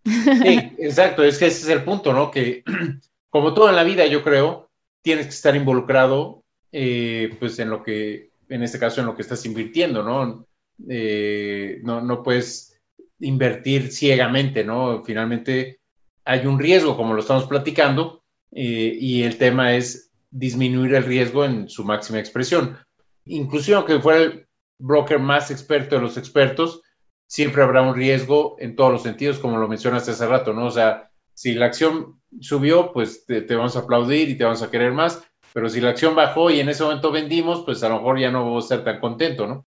Sí, 0.05 0.13
exacto, 0.79 1.25
es 1.25 1.39
que 1.39 1.47
ese 1.47 1.63
es 1.63 1.69
el 1.69 1.85
punto, 1.85 2.13
¿no? 2.13 2.31
Que 2.31 2.63
como 3.31 3.53
todo 3.53 3.69
en 3.69 3.77
la 3.77 3.85
vida, 3.85 4.07
yo 4.07 4.23
creo, 4.23 4.71
tienes 5.03 5.27
que 5.27 5.33
estar 5.33 5.57
involucrado, 5.57 6.45
eh, 6.71 7.37
pues 7.39 7.59
en 7.59 7.69
lo 7.69 7.83
que, 7.83 8.31
en 8.49 8.63
este 8.63 8.79
caso, 8.79 9.01
en 9.01 9.07
lo 9.07 9.17
que 9.17 9.23
estás 9.23 9.45
invirtiendo, 9.45 10.03
¿no? 10.03 10.47
Eh, 10.89 11.81
no, 11.83 12.01
no 12.01 12.23
puedes 12.23 12.81
invertir 13.21 13.93
ciegamente, 13.93 14.65
¿no? 14.65 15.03
Finalmente 15.05 15.81
hay 16.25 16.47
un 16.47 16.59
riesgo, 16.59 16.97
como 16.97 17.15
lo 17.15 17.21
estamos 17.21 17.45
platicando, 17.47 18.23
eh, 18.53 18.97
y 18.99 19.23
el 19.23 19.39
tema 19.39 19.75
es 19.75 20.11
disminuir 20.31 20.95
el 20.95 21.05
riesgo 21.05 21.45
en 21.45 21.69
su 21.69 21.85
máxima 21.85 22.19
expresión. 22.19 22.77
Incluso 23.25 23.77
aunque 23.77 24.01
fuera 24.01 24.21
el 24.21 24.47
broker 24.79 25.19
más 25.19 25.51
experto 25.51 25.97
de 25.97 26.03
los 26.03 26.17
expertos, 26.17 26.83
siempre 27.27 27.63
habrá 27.63 27.83
un 27.83 27.95
riesgo 27.95 28.57
en 28.59 28.77
todos 28.77 28.93
los 28.93 29.03
sentidos, 29.03 29.39
como 29.39 29.59
lo 29.59 29.69
mencionaste 29.69 30.11
hace 30.11 30.27
rato, 30.27 30.53
¿no? 30.53 30.67
O 30.67 30.71
sea, 30.71 31.11
si 31.35 31.55
la 31.55 31.67
acción 31.67 32.21
subió, 32.41 32.93
pues 32.93 33.25
te, 33.25 33.43
te, 33.43 33.55
vamos 33.55 33.77
a 33.77 33.81
aplaudir 33.81 34.29
y 34.29 34.37
te 34.37 34.45
vamos 34.45 34.63
a 34.63 34.71
querer 34.71 34.93
más, 34.93 35.23
pero 35.53 35.69
si 35.69 35.81
la 35.81 35.91
acción 35.91 36.15
bajó 36.15 36.51
y 36.51 36.61
en 36.61 36.69
ese 36.69 36.83
momento 36.83 37.11
vendimos, 37.11 37.63
pues 37.65 37.83
a 37.83 37.89
lo 37.89 37.97
mejor 37.97 38.19
ya 38.19 38.31
no 38.31 38.45
vamos 38.45 38.71
a 38.71 38.75
estar 38.75 38.85
tan 38.85 39.01
contento, 39.01 39.47
¿no? 39.47 39.67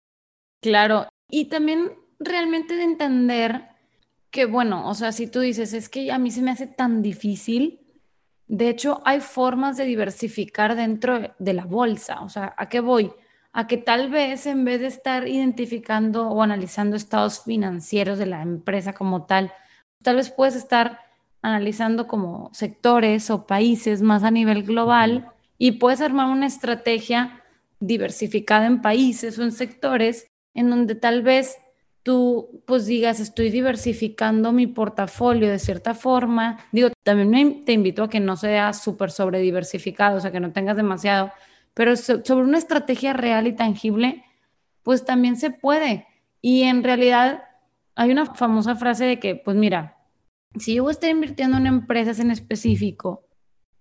Claro, 0.60 1.08
y 1.30 1.46
también 1.46 1.92
realmente 2.18 2.74
de 2.76 2.84
entender 2.84 3.68
que, 4.30 4.46
bueno, 4.46 4.88
o 4.88 4.94
sea, 4.94 5.12
si 5.12 5.26
tú 5.26 5.40
dices, 5.40 5.72
es 5.72 5.88
que 5.88 6.10
a 6.12 6.18
mí 6.18 6.30
se 6.30 6.42
me 6.42 6.50
hace 6.50 6.66
tan 6.66 7.02
difícil, 7.02 7.80
de 8.48 8.68
hecho 8.68 9.02
hay 9.04 9.20
formas 9.20 9.76
de 9.76 9.84
diversificar 9.84 10.76
dentro 10.76 11.34
de 11.38 11.52
la 11.52 11.64
bolsa, 11.64 12.20
o 12.20 12.28
sea, 12.28 12.54
¿a 12.56 12.68
qué 12.68 12.80
voy? 12.80 13.12
A 13.52 13.66
que 13.66 13.76
tal 13.76 14.10
vez 14.10 14.46
en 14.46 14.64
vez 14.64 14.80
de 14.80 14.88
estar 14.88 15.26
identificando 15.26 16.28
o 16.28 16.42
analizando 16.42 16.96
estados 16.96 17.42
financieros 17.44 18.18
de 18.18 18.26
la 18.26 18.42
empresa 18.42 18.92
como 18.92 19.24
tal, 19.24 19.52
tal 20.02 20.16
vez 20.16 20.30
puedes 20.30 20.54
estar 20.54 21.00
analizando 21.42 22.06
como 22.06 22.50
sectores 22.52 23.30
o 23.30 23.46
países 23.46 24.02
más 24.02 24.24
a 24.24 24.30
nivel 24.30 24.64
global 24.64 25.32
y 25.58 25.72
puedes 25.72 26.00
armar 26.00 26.28
una 26.28 26.46
estrategia 26.46 27.42
diversificada 27.80 28.66
en 28.66 28.82
países 28.82 29.38
o 29.38 29.42
en 29.42 29.52
sectores 29.52 30.26
en 30.56 30.70
donde 30.70 30.94
tal 30.94 31.22
vez 31.22 31.58
tú 32.02 32.62
pues 32.66 32.86
digas, 32.86 33.20
estoy 33.20 33.50
diversificando 33.50 34.52
mi 34.52 34.66
portafolio 34.66 35.50
de 35.50 35.58
cierta 35.58 35.94
forma. 35.94 36.58
Digo, 36.72 36.90
también 37.04 37.64
te 37.64 37.72
invito 37.72 38.04
a 38.04 38.08
que 38.08 38.20
no 38.20 38.36
sea 38.36 38.72
súper 38.72 39.10
sobre 39.10 39.40
diversificado, 39.40 40.18
o 40.18 40.20
sea, 40.20 40.32
que 40.32 40.40
no 40.40 40.52
tengas 40.52 40.76
demasiado, 40.76 41.32
pero 41.74 41.96
sobre 41.96 42.44
una 42.44 42.58
estrategia 42.58 43.12
real 43.12 43.46
y 43.46 43.52
tangible, 43.52 44.24
pues 44.82 45.04
también 45.04 45.36
se 45.36 45.50
puede. 45.50 46.06
Y 46.40 46.62
en 46.62 46.84
realidad 46.84 47.42
hay 47.96 48.10
una 48.12 48.34
famosa 48.34 48.76
frase 48.76 49.04
de 49.04 49.18
que, 49.18 49.34
pues 49.34 49.56
mira, 49.56 49.96
si 50.54 50.76
yo 50.76 50.88
estoy 50.88 51.10
invirtiendo 51.10 51.56
en 51.56 51.66
empresas 51.66 52.20
en 52.20 52.30
específico, 52.30 53.26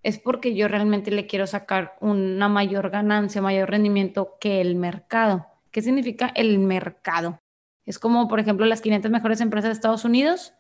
es 0.02 0.20
porque 0.20 0.56
yo 0.56 0.68
realmente 0.68 1.12
le 1.12 1.28
quiero 1.28 1.48
sacar 1.48 1.96
una 2.00 2.50
mayor 2.50 2.90
ganancia, 2.90 3.42
mayor 3.42 3.70
rendimiento 3.70 4.38
que 4.40 4.62
el 4.62 4.76
mercado. 4.76 5.48
¿Qué 5.76 5.82
significa 5.82 6.32
el 6.36 6.58
mercado? 6.60 7.42
Es 7.86 8.00
como, 8.00 8.30
por 8.30 8.40
ejemplo, 8.40 8.66
las 8.66 8.80
500 8.80 9.12
mejores 9.12 9.42
empresas 9.42 9.68
de 9.68 9.74
Estados 9.74 10.06
Unidos, 10.06 10.54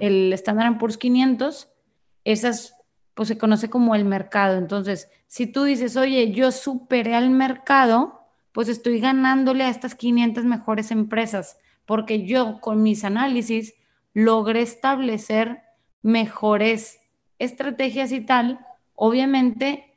el 0.00 0.32
Standard 0.32 0.78
Poor's 0.78 0.96
500, 0.96 1.68
esas 2.24 2.74
pues 3.12 3.28
se 3.28 3.36
conoce 3.36 3.68
como 3.68 3.94
el 3.94 4.06
mercado. 4.06 4.56
Entonces, 4.56 5.10
si 5.26 5.46
tú 5.46 5.64
dices, 5.64 5.98
oye, 5.98 6.32
yo 6.32 6.50
superé 6.52 7.14
al 7.14 7.28
mercado, 7.28 8.22
pues 8.52 8.70
estoy 8.70 8.98
ganándole 8.98 9.64
a 9.64 9.68
estas 9.68 9.94
500 9.94 10.46
mejores 10.46 10.90
empresas, 10.90 11.58
porque 11.84 12.24
yo 12.24 12.58
con 12.62 12.82
mis 12.82 13.04
análisis 13.04 13.74
logré 14.14 14.62
establecer 14.62 15.60
mejores 16.00 16.98
estrategias 17.38 18.10
y 18.10 18.22
tal. 18.22 18.58
Obviamente, 18.94 19.91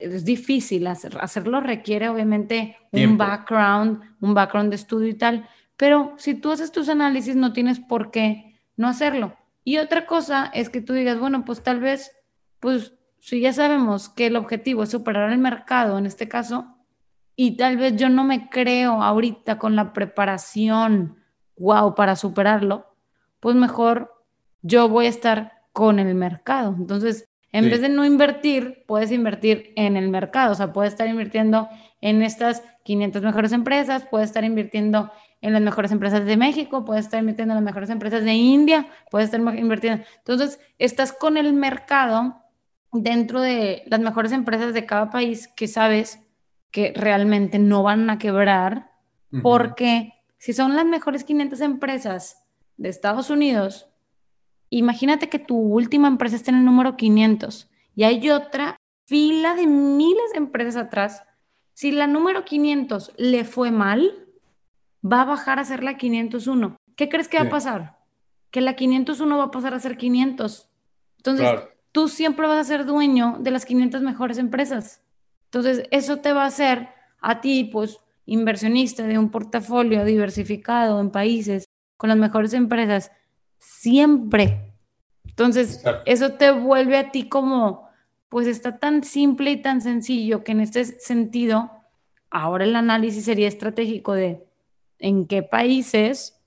es 0.00 0.24
difícil 0.24 0.86
hacerlo, 0.86 1.60
requiere 1.60 2.08
obviamente 2.08 2.76
un 2.92 3.16
background, 3.16 4.00
un 4.20 4.34
background 4.34 4.70
de 4.70 4.76
estudio 4.76 5.08
y 5.08 5.14
tal, 5.14 5.48
pero 5.76 6.14
si 6.16 6.34
tú 6.34 6.50
haces 6.52 6.72
tus 6.72 6.88
análisis 6.88 7.36
no 7.36 7.52
tienes 7.52 7.80
por 7.80 8.10
qué 8.10 8.60
no 8.76 8.88
hacerlo. 8.88 9.36
Y 9.64 9.78
otra 9.78 10.06
cosa 10.06 10.50
es 10.54 10.70
que 10.70 10.80
tú 10.80 10.94
digas, 10.94 11.18
bueno, 11.18 11.44
pues 11.44 11.62
tal 11.62 11.80
vez, 11.80 12.12
pues 12.58 12.94
si 13.18 13.40
ya 13.40 13.52
sabemos 13.52 14.08
que 14.08 14.26
el 14.26 14.36
objetivo 14.36 14.82
es 14.82 14.90
superar 14.90 15.30
el 15.30 15.38
mercado 15.38 15.98
en 15.98 16.06
este 16.06 16.28
caso, 16.28 16.76
y 17.36 17.56
tal 17.56 17.76
vez 17.76 17.96
yo 17.96 18.08
no 18.08 18.24
me 18.24 18.50
creo 18.50 19.02
ahorita 19.02 19.58
con 19.58 19.76
la 19.76 19.92
preparación, 19.92 21.16
wow, 21.56 21.94
para 21.94 22.16
superarlo, 22.16 22.94
pues 23.38 23.56
mejor 23.56 24.12
yo 24.62 24.88
voy 24.88 25.06
a 25.06 25.10
estar 25.10 25.52
con 25.72 25.98
el 25.98 26.14
mercado. 26.14 26.74
Entonces, 26.76 27.29
en 27.52 27.68
vez 27.68 27.80
de 27.80 27.88
no 27.88 28.04
invertir, 28.04 28.84
puedes 28.86 29.10
invertir 29.10 29.72
en 29.76 29.96
el 29.96 30.08
mercado, 30.08 30.52
o 30.52 30.54
sea, 30.54 30.72
puedes 30.72 30.92
estar 30.92 31.08
invirtiendo 31.08 31.68
en 32.00 32.22
estas 32.22 32.62
500 32.84 33.22
mejores 33.22 33.52
empresas, 33.52 34.06
puedes 34.08 34.28
estar 34.28 34.44
invirtiendo 34.44 35.10
en 35.40 35.52
las 35.52 35.62
mejores 35.62 35.90
empresas 35.90 36.24
de 36.24 36.36
México, 36.36 36.84
puedes 36.84 37.06
estar 37.06 37.20
invirtiendo 37.20 37.52
en 37.52 37.56
las 37.56 37.64
mejores 37.64 37.90
empresas 37.90 38.24
de 38.24 38.34
India, 38.34 38.86
puedes 39.10 39.32
estar 39.32 39.40
invirtiendo. 39.40 40.04
Entonces, 40.18 40.60
estás 40.78 41.12
con 41.12 41.36
el 41.36 41.52
mercado 41.52 42.36
dentro 42.92 43.40
de 43.40 43.82
las 43.86 44.00
mejores 44.00 44.32
empresas 44.32 44.74
de 44.74 44.86
cada 44.86 45.10
país 45.10 45.48
que 45.48 45.66
sabes 45.66 46.20
que 46.70 46.92
realmente 46.94 47.58
no 47.58 47.82
van 47.82 48.08
a 48.10 48.18
quebrar, 48.18 48.90
porque 49.42 50.14
si 50.38 50.52
son 50.52 50.74
las 50.74 50.86
mejores 50.86 51.24
500 51.24 51.60
empresas 51.60 52.44
de 52.76 52.88
Estados 52.88 53.30
Unidos, 53.30 53.89
imagínate 54.78 55.28
que 55.28 55.38
tu 55.38 55.56
última 55.56 56.08
empresa 56.08 56.36
está 56.36 56.50
en 56.50 56.58
el 56.58 56.64
número 56.64 56.96
500 56.96 57.68
y 57.94 58.04
hay 58.04 58.30
otra 58.30 58.76
fila 59.06 59.54
de 59.54 59.66
miles 59.66 60.32
de 60.32 60.38
empresas 60.38 60.76
atrás. 60.76 61.24
Si 61.74 61.90
la 61.90 62.06
número 62.06 62.44
500 62.44 63.12
le 63.16 63.44
fue 63.44 63.70
mal, 63.70 64.28
va 65.04 65.22
a 65.22 65.24
bajar 65.24 65.58
a 65.58 65.64
ser 65.64 65.82
la 65.82 65.96
501. 65.96 66.76
¿Qué 66.96 67.08
crees 67.08 67.28
que 67.28 67.38
va 67.38 67.44
a 67.44 67.50
pasar? 67.50 67.98
Que 68.50 68.60
la 68.60 68.74
501 68.74 69.38
va 69.38 69.44
a 69.44 69.50
pasar 69.50 69.74
a 69.74 69.80
ser 69.80 69.96
500. 69.96 70.68
Entonces, 71.16 71.50
tú 71.92 72.08
siempre 72.08 72.46
vas 72.46 72.58
a 72.58 72.64
ser 72.64 72.84
dueño 72.84 73.36
de 73.40 73.50
las 73.50 73.64
500 73.64 74.02
mejores 74.02 74.38
empresas. 74.38 75.02
Entonces, 75.46 75.84
eso 75.90 76.18
te 76.18 76.32
va 76.32 76.44
a 76.44 76.48
hacer 76.48 76.88
a 77.20 77.40
ti, 77.40 77.64
pues, 77.64 78.00
inversionista 78.26 79.02
de 79.02 79.18
un 79.18 79.30
portafolio 79.30 80.04
diversificado 80.04 81.00
en 81.00 81.10
países 81.10 81.64
con 81.96 82.08
las 82.08 82.18
mejores 82.18 82.52
empresas, 82.54 83.10
siempre. 83.60 84.72
Entonces, 85.24 85.82
eso 86.06 86.32
te 86.32 86.50
vuelve 86.50 86.96
a 86.96 87.10
ti 87.12 87.28
como, 87.28 87.88
pues 88.28 88.46
está 88.46 88.78
tan 88.78 89.04
simple 89.04 89.52
y 89.52 89.62
tan 89.62 89.80
sencillo 89.80 90.42
que 90.42 90.52
en 90.52 90.60
este 90.60 90.84
sentido, 90.84 91.70
ahora 92.30 92.64
el 92.64 92.74
análisis 92.74 93.24
sería 93.24 93.48
estratégico 93.48 94.14
de 94.14 94.44
en 94.98 95.26
qué 95.26 95.42
países 95.42 96.40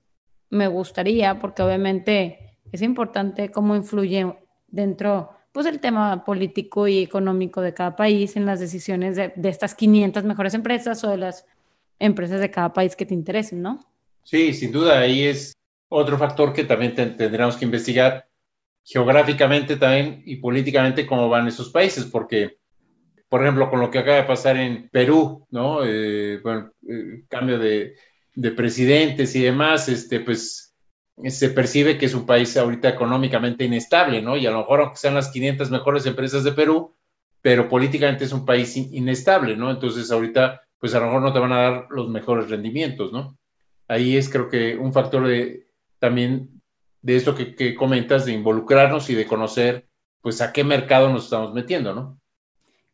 me 0.50 0.68
gustaría, 0.68 1.40
porque 1.40 1.62
obviamente 1.62 2.58
es 2.70 2.82
importante 2.82 3.50
cómo 3.50 3.74
influye 3.74 4.34
dentro 4.68 5.30
pues 5.52 5.66
el 5.66 5.78
tema 5.78 6.24
político 6.24 6.88
y 6.88 6.98
económico 6.98 7.60
de 7.60 7.72
cada 7.72 7.94
país 7.94 8.36
en 8.36 8.44
las 8.44 8.58
decisiones 8.58 9.14
de, 9.14 9.32
de 9.36 9.48
estas 9.48 9.76
500 9.76 10.24
mejores 10.24 10.52
empresas 10.54 11.04
o 11.04 11.10
de 11.10 11.16
las 11.16 11.46
empresas 12.00 12.40
de 12.40 12.50
cada 12.50 12.72
país 12.72 12.96
que 12.96 13.06
te 13.06 13.14
interesen, 13.14 13.62
¿no? 13.62 13.78
Sí, 14.24 14.52
sin 14.52 14.72
duda, 14.72 14.98
ahí 14.98 15.22
es 15.22 15.53
otro 15.94 16.18
factor 16.18 16.52
que 16.52 16.64
también 16.64 16.94
tendríamos 16.94 17.56
que 17.56 17.64
investigar 17.64 18.26
geográficamente 18.84 19.76
también 19.76 20.22
y 20.26 20.36
políticamente 20.36 21.06
cómo 21.06 21.28
van 21.28 21.46
esos 21.46 21.70
países, 21.70 22.04
porque, 22.04 22.58
por 23.28 23.42
ejemplo, 23.42 23.70
con 23.70 23.80
lo 23.80 23.90
que 23.90 24.00
acaba 24.00 24.16
de 24.16 24.24
pasar 24.24 24.56
en 24.56 24.88
Perú, 24.90 25.46
¿no? 25.50 25.84
Eh, 25.84 26.40
bueno, 26.42 26.72
eh, 26.88 27.24
cambio 27.28 27.58
de, 27.58 27.94
de, 28.34 28.50
presidentes 28.50 29.34
y 29.36 29.42
demás, 29.42 29.88
este, 29.88 30.20
pues 30.20 30.74
se 31.28 31.50
percibe 31.50 31.96
que 31.96 32.06
es 32.06 32.14
un 32.14 32.26
país 32.26 32.56
ahorita 32.56 32.88
económicamente 32.88 33.64
inestable, 33.64 34.20
¿no? 34.20 34.36
Y 34.36 34.46
a 34.46 34.50
lo 34.50 34.58
mejor 34.58 34.80
aunque 34.80 34.96
sean 34.96 35.14
las 35.14 35.30
500 35.30 35.70
mejores 35.70 36.04
empresas 36.06 36.42
de 36.42 36.52
Perú, 36.52 36.94
pero 37.40 37.68
políticamente 37.68 38.24
es 38.24 38.32
un 38.32 38.44
país 38.44 38.76
inestable, 38.76 39.56
¿no? 39.56 39.70
Entonces 39.70 40.10
ahorita, 40.10 40.62
pues 40.78 40.92
a 40.94 40.98
lo 40.98 41.06
mejor 41.06 41.22
no 41.22 41.32
te 41.32 41.38
van 41.38 41.52
a 41.52 41.62
dar 41.62 41.86
los 41.90 42.08
mejores 42.08 42.50
rendimientos, 42.50 43.12
¿no? 43.12 43.38
Ahí 43.86 44.16
es 44.16 44.28
creo 44.28 44.48
que 44.48 44.76
un 44.76 44.92
factor 44.92 45.26
de 45.26 45.64
también 46.04 46.60
de 47.00 47.16
esto 47.16 47.34
que, 47.34 47.54
que 47.54 47.74
comentas, 47.74 48.26
de 48.26 48.32
involucrarnos 48.32 49.08
y 49.08 49.14
de 49.14 49.26
conocer, 49.26 49.88
pues 50.20 50.42
a 50.42 50.52
qué 50.52 50.64
mercado 50.64 51.08
nos 51.08 51.24
estamos 51.24 51.54
metiendo, 51.54 51.94
¿no? 51.94 52.20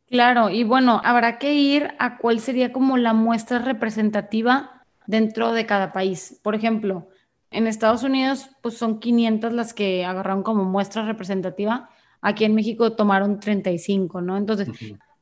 Claro, 0.09 0.49
y 0.49 0.63
bueno, 0.63 1.01
habrá 1.05 1.39
que 1.39 1.55
ir 1.55 1.89
a 1.99 2.19
cuál 2.19 2.39
sería 2.39 2.73
como 2.73 2.99
la 2.99 3.13
muestra 3.13 3.59
representativa 3.59 4.85
dentro 5.09 5.53
de 5.53 5.67
cada 5.67 5.93
país. 5.93 6.39
Por 6.41 6.55
ejemplo, 6.55 7.09
en 7.51 7.67
Estados 7.67 8.05
Unidos, 8.05 8.49
pues 8.63 8.77
son 8.77 9.01
500 9.01 9.53
las 9.53 9.75
que 9.75 10.05
agarraron 10.05 10.45
como 10.45 10.65
muestra 10.65 11.05
representativa. 11.05 11.91
Aquí 12.21 12.45
en 12.45 12.55
México 12.55 12.93
tomaron 12.93 13.41
35, 13.41 14.21
¿no? 14.21 14.37
Entonces, 14.37 14.69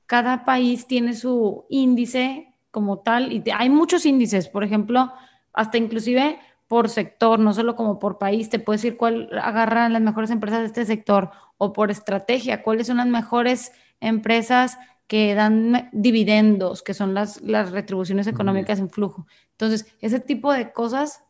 cada 0.05 0.45
país 0.45 0.87
tiene 0.87 1.15
su 1.15 1.65
índice 1.71 2.55
como 2.71 2.99
tal 2.99 3.33
y 3.33 3.43
hay 3.55 3.71
muchos 3.71 4.05
índices, 4.05 4.49
por 4.49 4.63
ejemplo, 4.63 5.11
hasta 5.55 5.79
inclusive 5.79 6.39
por 6.69 6.91
sector, 6.91 7.39
no 7.41 7.55
solo 7.55 7.75
como 7.75 7.99
por 7.99 8.19
país, 8.19 8.51
te 8.51 8.59
puedes 8.59 8.83
decir 8.83 8.99
cuál 8.99 9.31
agarra 9.43 9.89
las 9.89 10.03
mejores 10.03 10.31
empresas 10.31 10.61
de 10.61 10.67
este 10.67 10.85
sector 10.85 11.31
o 11.57 11.73
por 11.73 11.91
estrategia, 11.91 12.63
cuáles 12.63 12.87
son 12.87 12.99
las 12.99 13.07
mejores 13.07 13.73
empresas 14.01 14.79
que 15.07 15.35
dan 15.35 15.89
dividendos, 15.93 16.83
que 16.83 16.93
son 16.93 17.15
las, 17.15 17.41
las 17.41 17.73
retribuciones 17.73 18.27
económicas 18.27 18.79
en 18.79 18.91
flujo. 18.91 19.27
Entonces, 19.53 19.87
ese 20.01 20.21
tipo 20.21 20.53
de 20.53 20.71
cosas 20.73 21.25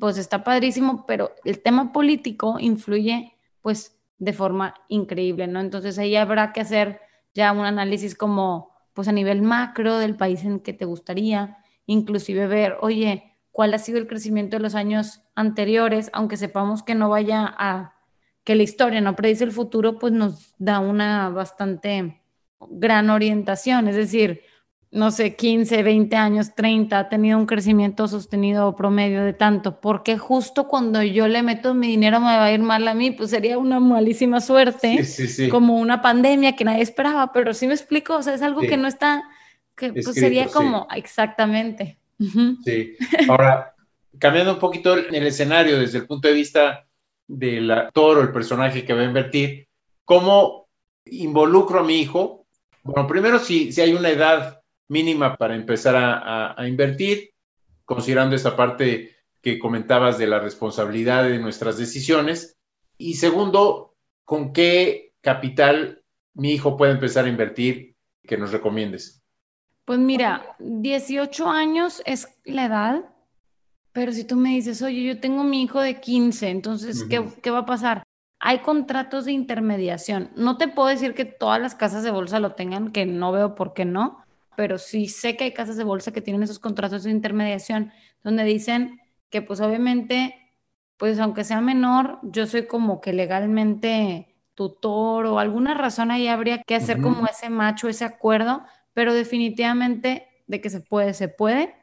pues 0.00 0.18
está 0.18 0.42
padrísimo, 0.42 1.06
pero 1.06 1.30
el 1.44 1.62
tema 1.62 1.92
político 1.92 2.58
influye 2.58 3.34
pues 3.62 3.96
de 4.18 4.32
forma 4.32 4.74
increíble, 4.88 5.46
¿no? 5.46 5.60
Entonces 5.60 5.98
ahí 5.98 6.16
habrá 6.16 6.52
que 6.52 6.60
hacer 6.60 7.00
ya 7.34 7.52
un 7.52 7.64
análisis 7.64 8.16
como 8.16 8.74
pues 8.94 9.08
a 9.08 9.12
nivel 9.12 9.42
macro 9.42 9.98
del 9.98 10.16
país 10.16 10.44
en 10.44 10.58
que 10.58 10.72
te 10.72 10.86
gustaría, 10.86 11.58
inclusive 11.86 12.46
ver, 12.46 12.78
oye, 12.80 13.35
cuál 13.56 13.72
ha 13.72 13.78
sido 13.78 13.96
el 13.96 14.06
crecimiento 14.06 14.58
de 14.58 14.62
los 14.62 14.74
años 14.74 15.22
anteriores, 15.34 16.10
aunque 16.12 16.36
sepamos 16.36 16.82
que 16.82 16.94
no 16.94 17.08
vaya 17.08 17.54
a, 17.56 17.94
que 18.44 18.54
la 18.54 18.62
historia 18.62 19.00
no 19.00 19.16
predice 19.16 19.44
el 19.44 19.50
futuro, 19.50 19.98
pues 19.98 20.12
nos 20.12 20.54
da 20.58 20.78
una 20.78 21.30
bastante 21.30 22.20
gran 22.68 23.08
orientación, 23.08 23.88
es 23.88 23.96
decir, 23.96 24.42
no 24.90 25.10
sé, 25.10 25.36
15, 25.36 25.82
20 25.82 26.16
años, 26.16 26.54
30, 26.54 26.98
ha 26.98 27.08
tenido 27.08 27.38
un 27.38 27.46
crecimiento 27.46 28.06
sostenido 28.08 28.76
promedio 28.76 29.24
de 29.24 29.32
tanto, 29.32 29.80
porque 29.80 30.18
justo 30.18 30.68
cuando 30.68 31.02
yo 31.02 31.26
le 31.26 31.42
meto 31.42 31.72
mi 31.72 31.86
dinero 31.86 32.20
me 32.20 32.26
va 32.26 32.44
a 32.44 32.52
ir 32.52 32.60
mal 32.60 32.86
a 32.86 32.92
mí, 32.92 33.12
pues 33.12 33.30
sería 33.30 33.56
una 33.56 33.80
malísima 33.80 34.42
suerte, 34.42 35.02
como 35.50 35.78
una 35.78 36.02
pandemia 36.02 36.56
que 36.56 36.66
nadie 36.66 36.82
esperaba, 36.82 37.32
pero 37.32 37.54
sí 37.54 37.66
me 37.66 37.72
explico, 37.72 38.16
o 38.16 38.22
sea, 38.22 38.34
es 38.34 38.42
algo 38.42 38.60
que 38.60 38.76
no 38.76 38.86
está, 38.86 39.24
que 39.74 39.94
pues 39.94 40.12
sería 40.12 40.48
como, 40.48 40.86
exactamente. 40.94 41.96
Sí, 42.18 42.96
ahora, 43.28 43.74
cambiando 44.18 44.54
un 44.54 44.58
poquito 44.58 44.94
el 44.94 45.26
escenario 45.26 45.78
desde 45.78 45.98
el 45.98 46.06
punto 46.06 46.28
de 46.28 46.34
vista 46.34 46.86
del 47.26 47.70
actor 47.70 48.18
o 48.18 48.22
el 48.22 48.32
personaje 48.32 48.84
que 48.84 48.94
va 48.94 49.02
a 49.02 49.06
invertir, 49.06 49.68
¿cómo 50.04 50.68
involucro 51.04 51.80
a 51.80 51.84
mi 51.84 52.00
hijo? 52.00 52.46
Bueno, 52.82 53.06
primero, 53.06 53.38
si, 53.38 53.72
si 53.72 53.80
hay 53.80 53.94
una 53.94 54.10
edad 54.10 54.62
mínima 54.88 55.36
para 55.36 55.54
empezar 55.54 55.94
a, 55.96 56.68
invertir, 56.68 57.30
considerando 57.84 58.36
esa 58.36 58.56
parte 58.56 59.16
que 59.42 59.58
comentabas 59.58 60.18
de 60.18 60.26
la 60.26 60.40
responsabilidad 60.40 61.24
de 61.24 61.38
nuestras 61.38 61.78
decisiones. 61.78 62.56
Y 62.98 63.14
segundo, 63.14 63.94
¿con 64.24 64.52
qué 64.52 65.12
capital 65.20 66.02
mi 66.34 66.52
hijo 66.52 66.76
puede 66.76 66.92
empezar 66.92 67.24
a 67.24 67.28
invertir 67.28 67.94
que 68.22 68.36
nos 68.36 68.52
recomiendes? 68.52 69.22
Pues 69.86 70.00
mira, 70.00 70.56
18 70.58 71.48
años 71.48 72.02
es 72.04 72.28
la 72.44 72.66
edad, 72.66 73.04
pero 73.92 74.12
si 74.12 74.24
tú 74.24 74.34
me 74.34 74.50
dices, 74.50 74.82
oye, 74.82 75.04
yo 75.04 75.20
tengo 75.20 75.44
mi 75.44 75.62
hijo 75.62 75.80
de 75.80 76.00
15, 76.00 76.50
entonces, 76.50 77.04
¿qué, 77.04 77.24
¿qué, 77.40 77.50
va 77.52 77.60
a 77.60 77.66
pasar? 77.66 78.02
Hay 78.40 78.58
contratos 78.58 79.24
de 79.26 79.32
intermediación. 79.32 80.30
No 80.34 80.58
te 80.58 80.66
puedo 80.66 80.88
decir 80.88 81.14
que 81.14 81.24
todas 81.24 81.62
las 81.62 81.76
casas 81.76 82.02
de 82.02 82.10
bolsa 82.10 82.40
lo 82.40 82.52
tengan, 82.52 82.90
que 82.90 83.06
no 83.06 83.30
veo 83.30 83.54
por 83.54 83.74
qué 83.74 83.84
no, 83.84 84.18
pero 84.56 84.78
sí 84.78 85.06
sé 85.06 85.36
que 85.36 85.44
hay 85.44 85.52
casas 85.52 85.76
de 85.76 85.84
bolsa 85.84 86.12
que 86.12 86.20
tienen 86.20 86.42
esos 86.42 86.58
contratos 86.58 87.04
de 87.04 87.12
intermediación 87.12 87.92
donde 88.24 88.42
dicen 88.42 89.00
que 89.30 89.40
pues 89.40 89.60
obviamente, 89.60 90.34
pues 90.96 91.20
aunque 91.20 91.44
sea 91.44 91.60
menor, 91.60 92.18
yo 92.24 92.46
soy 92.46 92.66
como 92.66 93.00
que 93.00 93.12
legalmente 93.12 94.34
tutor 94.54 95.26
o 95.26 95.38
alguna 95.38 95.74
razón 95.74 96.10
ahí 96.10 96.26
habría 96.26 96.62
que 96.62 96.74
hacer 96.74 97.00
como 97.00 97.26
ese 97.26 97.50
macho, 97.50 97.88
ese 97.88 98.04
acuerdo, 98.04 98.64
pero 98.96 99.12
definitivamente 99.12 100.26
de 100.46 100.62
que 100.62 100.70
se 100.70 100.80
puede, 100.80 101.12
se 101.12 101.28
puede. 101.28 101.74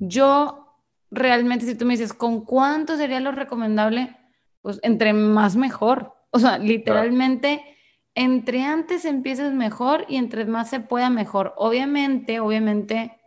Yo 0.00 0.76
realmente, 1.10 1.64
si 1.64 1.74
tú 1.74 1.86
me 1.86 1.94
dices, 1.94 2.12
¿con 2.12 2.44
cuánto 2.44 2.98
sería 2.98 3.20
lo 3.20 3.32
recomendable? 3.32 4.18
Pues 4.60 4.78
entre 4.82 5.14
más 5.14 5.56
mejor. 5.56 6.12
O 6.28 6.38
sea, 6.38 6.58
literalmente 6.58 7.64
entre 8.14 8.64
antes 8.64 9.06
empieces 9.06 9.54
mejor 9.54 10.04
y 10.10 10.16
entre 10.16 10.44
más 10.44 10.68
se 10.68 10.80
pueda 10.80 11.08
mejor. 11.08 11.54
Obviamente, 11.56 12.38
obviamente 12.38 13.18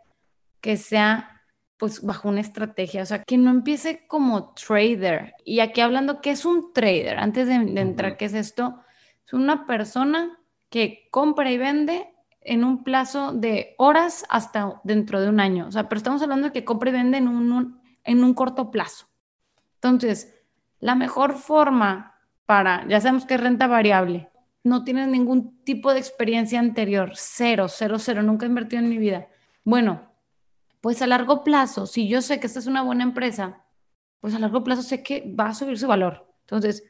que 0.60 0.76
sea 0.76 1.42
pues 1.78 2.02
bajo 2.02 2.28
una 2.28 2.42
estrategia, 2.42 3.02
o 3.02 3.06
sea, 3.06 3.24
que 3.24 3.38
no 3.38 3.50
empiece 3.50 4.06
como 4.06 4.54
trader. 4.54 5.34
Y 5.44 5.58
aquí 5.58 5.80
hablando, 5.80 6.20
¿qué 6.20 6.30
es 6.30 6.44
un 6.44 6.72
trader? 6.72 7.18
Antes 7.18 7.48
de, 7.48 7.54
entrar, 7.54 8.16
¿qué 8.16 8.26
es 8.26 8.34
esto? 8.34 8.80
Es 9.26 9.32
una 9.32 9.66
persona 9.66 10.38
que 10.70 11.08
compra 11.10 11.50
y 11.50 11.58
vende 11.58 12.15
en 12.46 12.64
un 12.64 12.84
plazo 12.84 13.32
de 13.32 13.74
horas 13.76 14.24
hasta 14.28 14.80
dentro 14.84 15.20
de 15.20 15.28
un 15.28 15.40
año. 15.40 15.66
O 15.66 15.72
sea, 15.72 15.88
pero 15.88 15.98
estamos 15.98 16.22
hablando 16.22 16.46
de 16.46 16.52
que 16.52 16.64
compra 16.64 16.90
y 16.90 16.92
vende 16.92 17.18
en 17.18 17.28
un, 17.28 17.80
en 18.04 18.24
un 18.24 18.34
corto 18.34 18.70
plazo. 18.70 19.06
Entonces, 19.74 20.34
la 20.80 20.94
mejor 20.94 21.34
forma 21.34 22.14
para, 22.46 22.86
ya 22.88 23.00
sabemos 23.00 23.26
que 23.26 23.34
es 23.34 23.40
renta 23.40 23.66
variable, 23.66 24.30
no 24.62 24.84
tienes 24.84 25.08
ningún 25.08 25.62
tipo 25.64 25.92
de 25.92 25.98
experiencia 25.98 26.58
anterior, 26.58 27.12
cero, 27.14 27.66
cero, 27.68 27.98
cero, 27.98 28.22
nunca 28.22 28.46
he 28.46 28.48
invertido 28.48 28.82
en 28.82 28.88
mi 28.88 28.98
vida. 28.98 29.28
Bueno, 29.64 30.10
pues 30.80 31.02
a 31.02 31.06
largo 31.06 31.44
plazo, 31.44 31.86
si 31.86 32.08
yo 32.08 32.22
sé 32.22 32.40
que 32.40 32.46
esta 32.46 32.60
es 32.60 32.66
una 32.66 32.82
buena 32.82 33.04
empresa, 33.04 33.64
pues 34.20 34.34
a 34.34 34.38
largo 34.38 34.64
plazo 34.64 34.82
sé 34.82 35.02
que 35.02 35.34
va 35.38 35.48
a 35.48 35.54
subir 35.54 35.78
su 35.78 35.86
valor. 35.86 36.32
Entonces, 36.42 36.84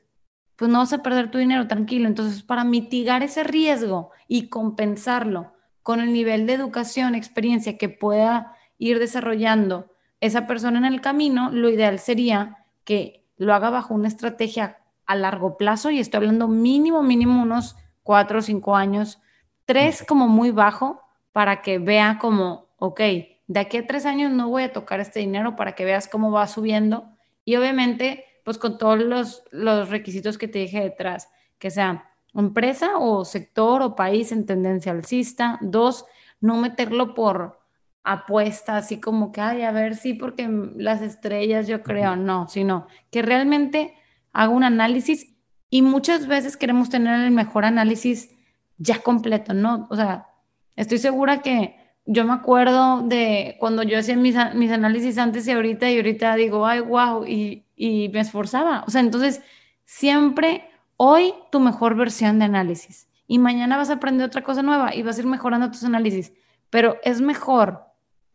pues 0.57 0.71
no 0.71 0.79
vas 0.79 0.93
a 0.93 1.03
perder 1.03 1.31
tu 1.31 1.39
dinero, 1.39 1.69
tranquilo. 1.69 2.09
Entonces, 2.09 2.43
para 2.43 2.65
mitigar 2.65 3.23
ese 3.23 3.45
riesgo 3.45 4.11
y 4.27 4.49
compensarlo 4.49 5.53
con 5.83 6.01
el 6.01 6.13
nivel 6.13 6.47
de 6.47 6.55
educación, 6.55 7.15
experiencia 7.15 7.79
que 7.79 7.89
pueda 7.89 8.57
ir 8.79 8.99
desarrollando 8.99 9.93
esa 10.21 10.47
persona 10.47 10.79
en 10.79 10.85
el 10.85 11.01
camino, 11.01 11.51
lo 11.51 11.69
ideal 11.69 11.99
sería 11.99 12.65
que 12.85 13.25
lo 13.37 13.55
haga 13.55 13.71
bajo 13.71 13.95
una 13.95 14.09
estrategia 14.09 14.79
a 15.07 15.15
largo 15.15 15.57
plazo, 15.57 15.91
y 15.91 16.01
estoy 16.01 16.19
hablando 16.19 16.49
mínimo, 16.49 17.03
mínimo 17.03 17.43
unos 17.43 17.77
cuatro 18.03 18.41
o 18.41 18.43
cinco 18.43 18.75
años, 18.75 19.21
tres 19.65 20.05
como 20.07 20.27
muy 20.27 20.51
bajo, 20.51 21.03
para 21.33 21.63
que 21.63 21.79
vea 21.79 22.19
como, 22.19 22.67
ok, 22.79 23.01
de 23.47 23.61
aquí 23.61 23.77
a 23.77 23.87
tres 23.87 24.07
años 24.07 24.33
no 24.33 24.49
voy 24.49 24.65
a 24.65 24.73
tocar 24.73 25.01
este 25.01 25.21
dinero 25.21 25.55
para 25.55 25.75
que 25.75 25.85
veas 25.85 26.09
cómo 26.09 26.33
va 26.33 26.47
subiendo. 26.47 27.11
Y 27.45 27.57
obviamente, 27.57 28.25
pues 28.47 28.59
con 28.59 28.79
todos 28.79 29.01
los, 29.01 29.43
los 29.51 29.89
requisitos 29.89 30.39
que 30.39 30.47
te 30.47 30.61
dije 30.61 30.81
detrás, 30.81 31.29
que 31.59 31.69
sea 31.69 32.09
empresa 32.33 32.97
o 32.97 33.25
sector 33.25 33.83
o 33.83 33.97
país 33.97 34.31
en 34.31 34.47
tendencia 34.47 34.93
alcista. 34.93 35.59
Dos, 35.61 36.05
no 36.41 36.57
meterlo 36.57 37.13
por 37.13 37.59
apuesta, 38.05 38.77
así 38.77 39.01
como 39.01 39.33
que, 39.33 39.41
ay, 39.41 39.63
a 39.63 39.73
ver, 39.73 39.97
sí, 39.97 40.15
porque 40.15 40.49
las 40.77 41.03
estrellas 41.03 41.67
yo 41.67 41.83
creo, 41.83 42.15
no, 42.15 42.47
sino 42.47 42.87
que 43.11 43.21
realmente 43.21 43.95
hago 44.33 44.55
un 44.55 44.63
análisis 44.63 45.35
y 45.69 45.83
muchas 45.83 46.29
veces 46.29 46.57
queremos 46.57 46.89
tener 46.89 47.19
el 47.19 47.33
mejor 47.33 47.65
análisis 47.65 48.31
ya 48.79 49.03
completo, 49.03 49.55
¿no? 49.55 49.89
O 49.91 49.97
sea, 49.97 50.29
estoy 50.77 50.99
segura 50.99 51.43
que 51.43 51.75
yo 52.05 52.25
me 52.25 52.35
acuerdo 52.35 53.03
de 53.03 53.57
cuando 53.59 53.83
yo 53.83 53.99
hacía 53.99 54.17
mis, 54.17 54.37
mis 54.55 54.71
análisis 54.71 55.19
antes 55.19 55.49
y 55.49 55.51
ahorita 55.51 55.91
y 55.91 55.97
ahorita 55.97 56.37
digo, 56.37 56.65
ay, 56.65 56.79
wow, 56.79 57.27
y, 57.27 57.66
y 57.77 58.09
me 58.09 58.21
esforzaba. 58.21 58.85
O 58.87 58.91
sea, 58.91 59.01
entonces 59.01 59.43
siempre 59.85 60.69
hoy 60.97 61.35
tu 61.53 61.61
mejor 61.61 61.95
versión 61.95 62.39
de 62.39 62.47
análisis 62.47 63.09
y 63.29 63.39
mañana 63.39 63.77
vas 63.77 63.91
a 63.91 63.95
aprender 63.95 64.27
otra 64.27 64.43
cosa 64.43 64.63
nueva 64.63 64.95
y 64.95 65.03
vas 65.03 65.19
a 65.19 65.21
ir 65.21 65.27
mejorando 65.27 65.71
tus 65.71 65.85
análisis. 65.85 66.33
Pero 66.71 66.97
es 67.05 67.21
mejor 67.21 67.85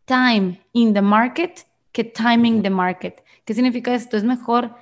time 0.05 0.61
in 0.73 0.93
the 0.93 1.01
market 1.01 1.65
que 1.91 2.03
timing 2.03 2.61
the 2.61 2.69
market. 2.69 3.23
¿Qué 3.43 3.53
significa 3.53 3.93
esto? 3.93 4.15
Es 4.15 4.23
mejor 4.23 4.75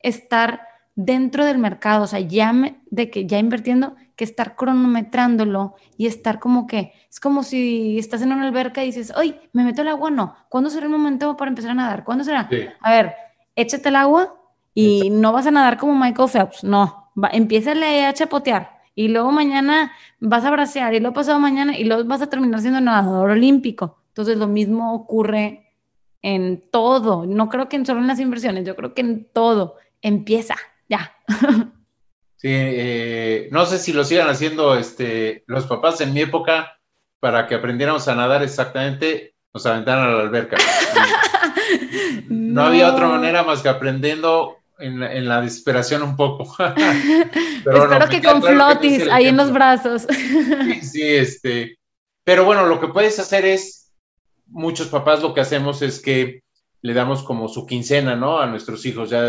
estar 0.00 0.62
dentro 0.94 1.44
del 1.44 1.58
mercado, 1.58 2.04
o 2.04 2.06
sea, 2.06 2.20
ya 2.20 2.52
de 2.90 3.10
que 3.10 3.26
ya 3.26 3.38
invirtiendo, 3.38 3.94
que 4.16 4.24
estar 4.24 4.54
cronometrándolo 4.54 5.76
y 5.96 6.06
estar 6.06 6.40
como 6.40 6.66
que, 6.66 6.92
es 7.08 7.20
como 7.20 7.42
si 7.42 7.98
estás 7.98 8.20
en 8.22 8.32
una 8.32 8.46
alberca 8.46 8.82
y 8.82 8.86
dices, 8.86 9.12
hoy 9.16 9.36
me 9.52 9.64
meto 9.64 9.80
el 9.82 9.88
agua, 9.88 10.10
no, 10.10 10.34
¿cuándo 10.48 10.68
será 10.68 10.86
el 10.86 10.92
momento 10.92 11.36
para 11.36 11.48
empezar 11.48 11.70
a 11.70 11.74
nadar? 11.74 12.04
¿Cuándo 12.04 12.24
será? 12.24 12.48
A 12.80 12.90
ver, 12.90 13.14
échate 13.56 13.88
el 13.88 13.96
agua 13.96 14.34
y 14.74 15.10
no 15.10 15.32
vas 15.32 15.46
a 15.46 15.50
nadar 15.50 15.76
como 15.78 15.94
Michael 15.94 16.28
Phelps, 16.28 16.64
no, 16.64 17.10
va, 17.22 17.30
empieza 17.32 17.72
a 17.72 18.12
chapotear 18.14 18.80
y 18.94 19.08
luego 19.08 19.32
mañana 19.32 19.92
vas 20.18 20.44
a 20.44 20.50
bracear 20.50 20.94
y 20.94 21.00
luego 21.00 21.14
pasado 21.14 21.38
mañana 21.38 21.76
y 21.76 21.84
luego 21.84 22.04
vas 22.04 22.22
a 22.22 22.28
terminar 22.28 22.60
siendo 22.60 22.80
nadador 22.80 23.30
olímpico. 23.30 24.02
Entonces 24.08 24.36
lo 24.36 24.46
mismo 24.46 24.94
ocurre 24.94 25.72
en 26.22 26.62
todo, 26.70 27.24
no 27.26 27.48
creo 27.48 27.68
que 27.68 27.76
en 27.76 27.86
solo 27.86 28.00
en 28.00 28.06
las 28.06 28.20
inversiones, 28.20 28.66
yo 28.66 28.76
creo 28.76 28.92
que 28.92 29.00
en 29.00 29.24
todo 29.32 29.76
empieza, 30.02 30.56
ya. 30.88 31.14
Sí, 32.36 32.48
eh, 32.50 33.50
no 33.52 33.66
sé 33.66 33.78
si 33.78 33.92
lo 33.92 34.02
sigan 34.02 34.30
haciendo 34.30 34.74
este, 34.74 35.44
los 35.46 35.66
papás 35.66 36.00
en 36.00 36.14
mi 36.14 36.22
época 36.22 36.80
para 37.20 37.46
que 37.46 37.54
aprendiéramos 37.54 38.08
a 38.08 38.14
nadar 38.14 38.42
exactamente, 38.42 39.34
nos 39.52 39.66
aventaron 39.66 40.08
a 40.08 40.12
la 40.12 40.22
alberca. 40.22 40.56
no. 42.28 42.62
había 42.62 42.92
otra 42.92 43.08
manera 43.08 43.42
más 43.42 43.62
que 43.62 43.68
aprendiendo 43.68 44.56
en, 44.78 45.28
la 45.28 45.40
desesperación 45.40 46.02
un 46.02 46.16
poco. 46.16 46.44
Espero 46.64 48.08
que 48.08 48.22
con 48.22 48.42
flotis 48.42 49.08
ahí 49.10 49.26
en 49.26 49.36
los 49.36 49.52
brazos. 49.52 50.06
sí, 50.10 50.80
sí, 50.82 51.02
este. 51.02 51.78
Pero 52.24 52.44
bueno, 52.44 52.66
lo 52.66 52.80
que 52.80 52.88
puedes 52.88 53.18
hacer 53.18 53.44
es, 53.44 53.92
muchos 54.46 54.88
papás 54.88 55.22
lo 55.22 55.34
que 55.34 55.40
hacemos 55.40 55.82
es 55.82 56.00
que 56.00 56.42
le 56.82 56.94
damos 56.94 57.22
como 57.22 57.48
su 57.48 57.66
quincena, 57.66 58.16
¿no? 58.16 58.40
A 58.40 58.46
nuestros 58.46 58.84
hijos 58.86 59.10
ya 59.10 59.22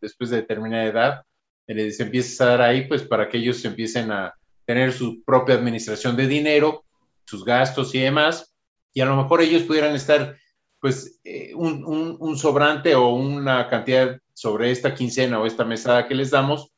después 0.00 0.30
de 0.30 0.36
determinada 0.36 0.84
edad, 0.84 1.22
les 1.66 2.00
empieza 2.00 2.44
a 2.44 2.48
dar 2.48 2.62
ahí, 2.62 2.86
pues 2.86 3.02
para 3.02 3.28
que 3.28 3.38
ellos 3.38 3.64
empiecen 3.64 4.10
a 4.10 4.34
tener 4.64 4.92
su 4.92 5.22
propia 5.24 5.54
administración 5.54 6.16
de 6.16 6.26
dinero, 6.26 6.84
sus 7.24 7.44
gastos 7.44 7.94
y 7.94 8.00
demás, 8.00 8.54
y 8.92 9.00
a 9.00 9.06
lo 9.06 9.16
mejor 9.16 9.40
ellos 9.40 9.62
pudieran 9.62 9.94
estar, 9.94 10.36
pues, 10.80 11.20
eh, 11.24 11.52
un, 11.54 12.36
sobrante 12.36 12.94
o 12.94 13.10
una 13.10 13.68
cantidad 13.68 14.18
sobre 14.32 14.70
esta 14.70 14.94
quincena 14.94 15.40
o 15.40 15.46
esta 15.46 15.64
mesada 15.64 16.06
que 16.06 16.14
les 16.14 16.30
damos, 16.30 16.70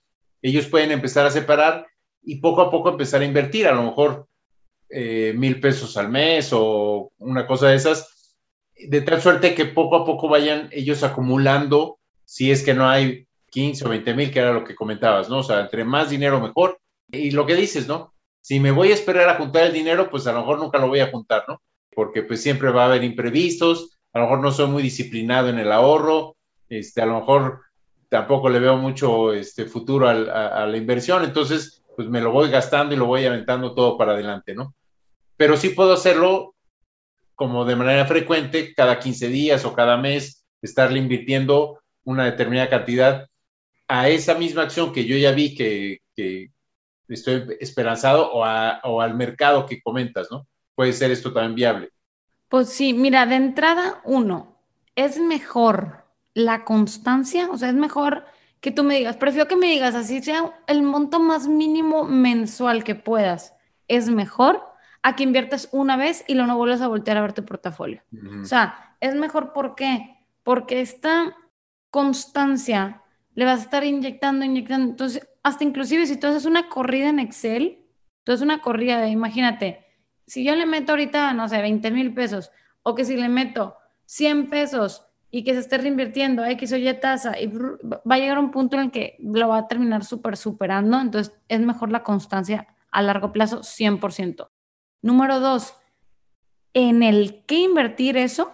ellos 0.42 0.66
pueden 0.66 0.90
empezar 0.90 1.26
a 1.26 1.30
separar 1.30 1.86
y 2.22 2.36
poco 2.36 2.62
a 2.62 2.70
poco 2.70 2.90
empezar 2.90 3.20
a 3.22 3.26
invertir, 3.26 3.66
a 3.66 3.74
lo 3.74 3.82
mejor 3.82 4.26
eh, 4.88 5.32
mil 5.36 5.60
pesos 5.60 5.96
al 5.96 6.08
mes 6.08 6.50
o 6.52 7.12
una 7.18 7.46
cosa 7.46 7.68
de 7.68 7.76
esas, 7.76 8.36
de 8.74 9.02
tal 9.02 9.20
suerte 9.20 9.54
que 9.54 9.66
poco 9.66 9.96
a 9.96 10.04
poco 10.04 10.28
vayan 10.28 10.68
ellos 10.72 11.02
acumulando, 11.02 11.98
si 12.24 12.50
es 12.50 12.62
que 12.62 12.74
no 12.74 12.88
hay 12.88 13.26
15 13.50 13.84
o 13.84 13.88
20 13.90 14.14
mil, 14.14 14.30
que 14.30 14.38
era 14.38 14.52
lo 14.52 14.64
que 14.64 14.74
comentabas, 14.74 15.28
¿no? 15.28 15.38
O 15.38 15.42
sea, 15.42 15.60
entre 15.60 15.84
más 15.84 16.10
dinero 16.10 16.40
mejor. 16.40 16.80
Y 17.10 17.32
lo 17.32 17.46
que 17.46 17.56
dices, 17.56 17.88
¿no? 17.88 18.14
Si 18.40 18.60
me 18.60 18.70
voy 18.70 18.90
a 18.90 18.94
esperar 18.94 19.28
a 19.28 19.36
juntar 19.36 19.64
el 19.64 19.72
dinero, 19.72 20.08
pues 20.08 20.26
a 20.26 20.32
lo 20.32 20.40
mejor 20.40 20.58
nunca 20.58 20.78
lo 20.78 20.88
voy 20.88 21.00
a 21.00 21.10
juntar, 21.10 21.44
¿no? 21.48 21.60
Porque 21.94 22.22
pues 22.22 22.42
siempre 22.42 22.70
va 22.70 22.84
a 22.84 22.86
haber 22.86 23.04
imprevistos, 23.04 23.98
a 24.12 24.18
lo 24.18 24.24
mejor 24.24 24.40
no 24.40 24.52
soy 24.52 24.68
muy 24.68 24.82
disciplinado 24.82 25.48
en 25.48 25.58
el 25.58 25.72
ahorro, 25.72 26.36
este, 26.68 27.02
a 27.02 27.06
lo 27.06 27.20
mejor 27.20 27.62
tampoco 28.08 28.48
le 28.48 28.58
veo 28.58 28.76
mucho 28.76 29.32
este, 29.32 29.66
futuro 29.66 30.08
a, 30.08 30.12
a 30.12 30.66
la 30.66 30.76
inversión, 30.76 31.24
entonces 31.24 31.82
pues 31.96 32.08
me 32.08 32.20
lo 32.20 32.32
voy 32.32 32.50
gastando 32.50 32.94
y 32.94 32.98
lo 32.98 33.06
voy 33.06 33.24
aventando 33.24 33.74
todo 33.74 33.96
para 33.98 34.12
adelante, 34.12 34.54
¿no? 34.54 34.74
Pero 35.36 35.56
sí 35.56 35.70
puedo 35.70 35.92
hacerlo 35.92 36.54
como 37.34 37.64
de 37.64 37.76
manera 37.76 38.04
frecuente, 38.04 38.74
cada 38.74 38.98
15 38.98 39.28
días 39.28 39.64
o 39.64 39.72
cada 39.72 39.96
mes, 39.96 40.44
estarle 40.60 40.98
invirtiendo 40.98 41.80
una 42.04 42.26
determinada 42.26 42.68
cantidad 42.68 43.28
a 43.88 44.08
esa 44.08 44.34
misma 44.34 44.62
acción 44.62 44.92
que 44.92 45.04
yo 45.04 45.16
ya 45.16 45.32
vi 45.32 45.54
que, 45.54 46.00
estoy 47.08 47.56
esperanzado 47.58 48.30
o, 48.30 48.44
o, 48.44 49.00
al 49.00 49.14
mercado 49.14 49.66
que 49.66 49.80
comentas, 49.80 50.28
¿no? 50.30 50.46
Puede 50.80 50.94
ser 50.94 51.10
esto 51.10 51.30
también 51.30 51.54
viable. 51.54 51.90
Pues 52.48 52.70
sí, 52.70 52.94
mira, 52.94 53.26
de 53.26 53.34
entrada, 53.34 54.00
uno, 54.02 54.62
es 54.96 55.20
mejor 55.20 56.06
la 56.32 56.64
constancia, 56.64 57.50
o 57.50 57.58
sea, 57.58 57.68
es 57.68 57.74
mejor 57.74 58.24
que 58.62 58.70
tú 58.70 58.82
me 58.82 58.96
digas, 58.96 59.18
prefiero 59.18 59.46
que 59.46 59.56
me 59.56 59.66
digas 59.66 59.94
así 59.94 60.22
sea 60.22 60.58
el 60.66 60.82
monto 60.82 61.20
más 61.20 61.48
mínimo 61.48 62.04
mensual 62.04 62.82
que 62.82 62.94
puedas, 62.94 63.52
es 63.88 64.08
mejor 64.08 64.62
a 65.02 65.16
que 65.16 65.22
inviertas 65.22 65.68
una 65.70 65.98
vez 65.98 66.24
y 66.26 66.32
luego 66.32 66.46
no 66.46 66.56
vuelvas 66.56 66.80
a 66.80 66.88
voltear 66.88 67.18
a 67.18 67.20
ver 67.20 67.34
tu 67.34 67.44
portafolio. 67.44 68.02
O 68.40 68.46
sea, 68.46 68.96
es 69.00 69.14
mejor 69.14 69.52
¿por 69.52 69.74
qué? 69.74 70.16
Porque 70.42 70.80
esta 70.80 71.36
constancia 71.90 73.02
le 73.34 73.44
vas 73.44 73.60
a 73.60 73.64
estar 73.64 73.84
inyectando, 73.84 74.46
inyectando. 74.46 74.88
Entonces, 74.88 75.28
hasta 75.42 75.62
inclusive 75.62 76.06
si 76.06 76.16
tú 76.16 76.28
haces 76.28 76.46
una 76.46 76.70
corrida 76.70 77.10
en 77.10 77.18
Excel, 77.18 77.84
tú 78.24 78.32
haces 78.32 78.42
una 78.42 78.62
corrida 78.62 78.98
de, 79.02 79.10
imagínate, 79.10 79.89
si 80.30 80.44
yo 80.44 80.54
le 80.54 80.64
meto 80.64 80.92
ahorita, 80.92 81.32
no 81.32 81.48
sé, 81.48 81.60
20 81.60 81.90
mil 81.90 82.14
pesos, 82.14 82.52
o 82.84 82.94
que 82.94 83.04
si 83.04 83.16
le 83.16 83.28
meto 83.28 83.74
100 84.06 84.48
pesos 84.48 85.04
y 85.28 85.42
que 85.42 85.54
se 85.54 85.58
esté 85.58 85.78
reinvirtiendo 85.78 86.44
X 86.44 86.72
o 86.72 86.76
Y 86.76 86.94
tasa, 87.00 87.36
y 87.40 87.48
va 87.48 88.14
a 88.14 88.18
llegar 88.18 88.38
un 88.38 88.52
punto 88.52 88.76
en 88.76 88.82
el 88.84 88.90
que 88.92 89.16
lo 89.18 89.48
va 89.48 89.58
a 89.58 89.66
terminar 89.66 90.04
súper 90.04 90.36
superando, 90.36 91.00
entonces 91.00 91.34
es 91.48 91.58
mejor 91.60 91.90
la 91.90 92.04
constancia 92.04 92.68
a 92.92 93.02
largo 93.02 93.32
plazo 93.32 93.62
100%. 93.62 94.50
Número 95.02 95.40
dos, 95.40 95.74
en 96.74 97.02
el 97.02 97.44
que 97.46 97.56
invertir 97.56 98.16
eso, 98.16 98.52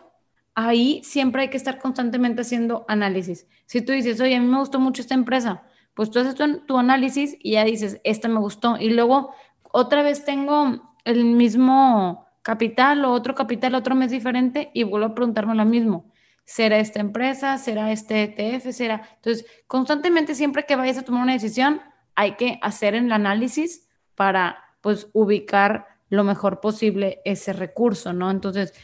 ahí 0.55 1.03
siempre 1.05 1.43
hay 1.43 1.51
que 1.51 1.59
estar 1.59 1.79
constantemente 1.79 2.41
haciendo 2.41 2.87
análisis. 2.89 3.47
Si 3.67 3.83
tú 3.83 3.93
dices, 3.93 4.19
oye, 4.23 4.37
a 4.37 4.41
mí 4.41 4.47
me 4.47 4.59
gustó 4.59 4.81
mucho 4.81 5.03
esta 5.03 5.13
empresa, 5.13 5.63
pues 5.93 6.11
tú 6.11 6.21
haces 6.21 6.37
tu, 6.67 6.79
análisis 6.79 7.37
y 7.39 7.53
ya 7.53 7.65
dices, 7.65 8.01
esta 8.03 8.29
me 8.29 8.41
gustó. 8.41 8.79
Y 8.79 8.89
luego 8.89 9.35
otra 9.73 10.03
vez 10.03 10.25
tengo 10.25 10.96
el 11.07 11.25
mismo 11.25 12.27
capital 12.43 13.05
o 13.05 13.13
otro 13.13 13.35
capital 13.35 13.75
otro 13.75 13.95
mes 13.95 14.11
diferente 14.11 14.71
y 14.75 14.83
vuelvo 14.83 15.07
a 15.07 15.15
preguntarme 15.15 15.55
lo 15.55 15.65
mismo. 15.65 16.13
¿Será 16.45 16.79
esta 16.79 17.01
empresa? 17.01 17.59
¿Será 17.59 17.91
este 17.91 18.23
ETF? 18.23 18.73
¿Será? 18.73 19.03
Entonces, 19.17 19.47
constantemente 19.67 20.35
siempre 20.35 20.65
que 20.67 20.77
vayas 20.77 20.99
a 20.99 21.03
tomar 21.03 21.23
una 21.23 21.33
decisión, 21.33 21.81
hay 22.15 22.33
que 22.37 22.59
hacer 22.63 22.95
el 22.95 23.11
análisis 23.11 23.89
para 24.15 24.59
pues 24.81 25.09
ubicar 25.13 25.87
lo 26.09 26.23
mejor 26.23 26.61
posible 26.61 27.21
ese 27.25 27.53
recurso, 27.53 28.13
¿no? 28.13 28.31
Entonces, 28.31 28.75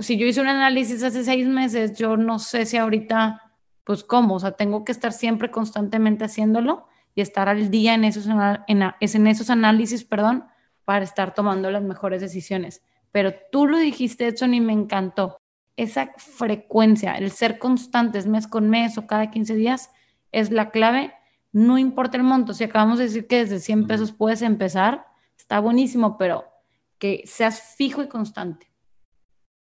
si 0.00 0.16
yo 0.16 0.26
hice 0.26 0.40
un 0.40 0.48
análisis 0.48 1.02
hace 1.02 1.24
seis 1.24 1.46
meses, 1.46 1.96
yo 1.96 2.16
no 2.16 2.38
sé 2.38 2.66
si 2.66 2.76
ahorita, 2.76 3.52
pues 3.84 4.04
cómo, 4.04 4.34
o 4.34 4.40
sea, 4.40 4.52
tengo 4.52 4.84
que 4.84 4.92
estar 4.92 5.12
siempre 5.12 5.50
constantemente 5.50 6.24
haciéndolo 6.24 6.86
y 7.14 7.20
estar 7.20 7.48
al 7.48 7.70
día 7.70 7.94
en 7.94 8.04
esos, 8.04 8.26
en, 8.26 8.82
en 9.00 9.26
esos 9.26 9.50
análisis, 9.50 10.04
perdón, 10.04 10.44
para 10.84 11.04
estar 11.04 11.34
tomando 11.34 11.70
las 11.70 11.82
mejores 11.82 12.20
decisiones. 12.20 12.82
Pero 13.10 13.34
tú 13.50 13.66
lo 13.66 13.78
dijiste, 13.78 14.26
Edson, 14.26 14.54
y 14.54 14.60
me 14.60 14.72
encantó. 14.72 15.38
Esa 15.76 16.12
frecuencia, 16.16 17.14
el 17.14 17.30
ser 17.30 17.58
constantes 17.58 18.26
mes 18.26 18.46
con 18.46 18.68
mes 18.68 18.98
o 18.98 19.06
cada 19.06 19.30
15 19.30 19.54
días, 19.54 19.90
es 20.32 20.50
la 20.50 20.70
clave. 20.70 21.14
No 21.52 21.78
importa 21.78 22.16
el 22.16 22.22
monto. 22.22 22.54
Si 22.54 22.64
acabamos 22.64 22.98
de 22.98 23.04
decir 23.04 23.26
que 23.26 23.38
desde 23.38 23.60
100 23.60 23.86
pesos 23.86 24.12
puedes 24.12 24.42
empezar, 24.42 25.06
está 25.36 25.60
buenísimo, 25.60 26.16
pero 26.18 26.44
que 26.98 27.22
seas 27.26 27.74
fijo 27.76 28.02
y 28.02 28.08
constante. 28.08 28.70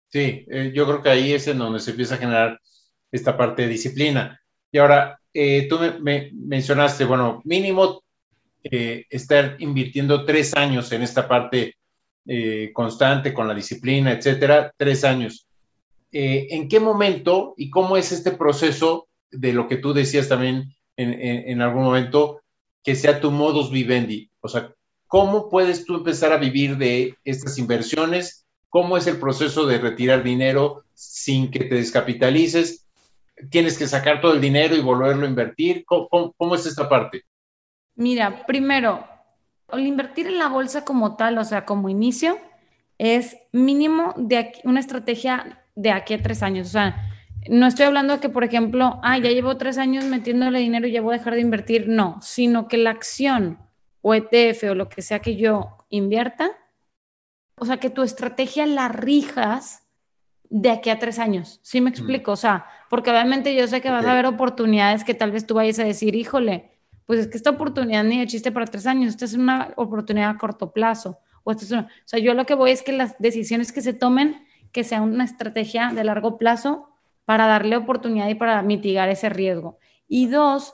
Sí, 0.09 0.45
eh, 0.49 0.71
yo 0.75 0.85
creo 0.85 1.01
que 1.01 1.09
ahí 1.09 1.33
es 1.33 1.47
en 1.47 1.57
donde 1.57 1.79
se 1.79 1.91
empieza 1.91 2.15
a 2.15 2.19
generar 2.19 2.59
esta 3.11 3.37
parte 3.37 3.63
de 3.63 3.69
disciplina. 3.69 4.41
Y 4.71 4.77
ahora, 4.77 5.19
eh, 5.33 5.67
tú 5.69 5.79
me, 6.01 6.31
mencionaste, 6.33 7.05
bueno, 7.05 7.41
mínimo 7.45 8.03
eh, 8.63 9.05
estar 9.09 9.55
invirtiendo 9.59 10.25
tres 10.25 10.55
años 10.55 10.91
en 10.91 11.01
esta 11.01 11.27
parte 11.27 11.75
constante 12.71 13.33
con 13.33 13.47
la 13.47 13.55
disciplina, 13.55 14.11
etcétera, 14.11 14.71
tres 14.77 15.03
años. 15.03 15.47
¿En 16.11 16.69
qué 16.69 16.79
momento 16.79 17.55
y 17.57 17.71
cómo 17.71 17.97
es 17.97 18.11
este 18.11 18.31
proceso 18.31 19.07
de 19.31 19.53
lo 19.53 19.67
que 19.67 19.77
tú 19.77 19.91
decías 19.91 20.29
también 20.29 20.71
en, 20.97 21.13
en 21.19 21.61
algún 21.61 21.83
momento, 21.83 22.41
que 22.83 22.95
sea 22.95 23.19
tu 23.19 23.31
modus 23.31 23.71
vivendi? 23.71 24.29
O 24.39 24.47
sea, 24.47 24.71
¿Cómo 25.11 25.49
puedes 25.49 25.83
tú 25.83 25.95
empezar 25.97 26.31
a 26.31 26.37
vivir 26.37 26.77
de 26.77 27.17
estas 27.25 27.57
inversiones? 27.57 28.45
¿Cómo 28.69 28.95
es 28.95 29.07
el 29.07 29.19
proceso 29.19 29.65
de 29.65 29.77
retirar 29.77 30.23
dinero 30.23 30.85
sin 30.93 31.51
que 31.51 31.65
te 31.65 31.75
descapitalices? 31.75 32.87
¿Tienes 33.49 33.77
que 33.77 33.87
sacar 33.87 34.21
todo 34.21 34.33
el 34.33 34.39
dinero 34.39 34.73
y 34.73 34.79
volverlo 34.79 35.25
a 35.25 35.29
invertir? 35.29 35.83
¿Cómo, 35.83 36.55
es 36.55 36.65
esta 36.65 36.87
parte? 36.87 37.25
Mira, 37.95 38.45
primero, 38.45 39.05
al 39.67 39.85
invertir 39.85 40.27
en 40.27 40.37
la 40.37 40.47
bolsa 40.47 40.85
como 40.85 41.15
tal, 41.15 41.37
o 41.37 41.43
sea, 41.43 41.65
como 41.65 41.89
inicio, 41.89 42.37
es 42.97 43.37
mínimo 43.51 44.13
de 44.17 44.53
una 44.63 44.79
estrategia 44.79 45.63
de 45.75 45.91
aquí 45.91 46.13
a 46.13 46.21
tres 46.21 46.43
años. 46.43 46.67
O 46.67 46.71
sea, 46.71 46.95
no 47.49 47.65
estoy 47.65 47.85
hablando 47.85 48.13
de 48.13 48.19
que, 48.19 48.29
por 48.29 48.43
ejemplo, 48.43 48.99
ah, 49.03 49.17
ya 49.17 49.29
llevo 49.29 49.57
tres 49.57 49.77
años 49.77 50.05
metiéndole 50.05 50.59
dinero 50.59 50.87
y 50.87 50.91
ya 50.91 51.01
voy 51.01 51.15
a 51.15 51.17
dejar 51.17 51.33
de 51.33 51.41
invertir. 51.41 51.87
No, 51.87 52.19
sino 52.21 52.67
que 52.67 52.77
la 52.77 52.91
acción 52.91 53.57
o 54.01 54.13
ETF 54.13 54.63
o 54.71 54.75
lo 54.75 54.89
que 54.89 55.01
sea 55.01 55.19
que 55.19 55.35
yo 55.35 55.77
invierta, 55.89 56.51
o 57.55 57.65
sea, 57.65 57.77
que 57.77 57.89
tu 57.89 58.03
estrategia 58.03 58.65
la 58.65 58.87
rijas 58.87 59.87
de 60.49 60.69
aquí 60.69 60.89
a 60.89 60.99
tres 60.99 61.17
años. 61.19 61.59
¿Sí 61.63 61.81
me 61.81 61.89
mm. 61.89 61.93
explico? 61.93 62.31
O 62.33 62.35
sea, 62.35 62.65
porque 62.89 63.09
obviamente 63.09 63.55
yo 63.55 63.67
sé 63.67 63.81
que 63.81 63.89
vas 63.89 64.05
a 64.05 64.11
haber 64.11 64.25
oportunidades 64.25 65.03
que 65.03 65.13
tal 65.13 65.31
vez 65.31 65.47
tú 65.47 65.55
vayas 65.55 65.79
a 65.79 65.83
decir, 65.83 66.15
híjole, 66.15 66.70
pues 67.11 67.19
es 67.19 67.27
que 67.27 67.35
esta 67.35 67.49
oportunidad 67.49 68.05
ni 68.05 68.19
de 68.19 68.25
chiste 68.25 68.53
para 68.53 68.65
tres 68.65 68.87
años, 68.87 69.09
esta 69.09 69.25
es 69.25 69.33
una 69.33 69.73
oportunidad 69.75 70.29
a 70.29 70.37
corto 70.37 70.71
plazo. 70.71 71.19
O, 71.43 71.51
esto 71.51 71.65
es 71.65 71.71
o 71.73 71.85
sea, 72.05 72.19
yo 72.19 72.33
lo 72.33 72.45
que 72.45 72.53
voy 72.53 72.71
es 72.71 72.83
que 72.83 72.93
las 72.93 73.19
decisiones 73.19 73.73
que 73.73 73.81
se 73.81 73.91
tomen, 73.91 74.45
que 74.71 74.85
sea 74.85 75.01
una 75.01 75.25
estrategia 75.25 75.91
de 75.93 76.05
largo 76.05 76.37
plazo 76.37 76.87
para 77.25 77.47
darle 77.47 77.75
oportunidad 77.75 78.29
y 78.29 78.35
para 78.35 78.61
mitigar 78.61 79.09
ese 79.09 79.27
riesgo. 79.27 79.77
Y 80.07 80.27
dos, 80.27 80.73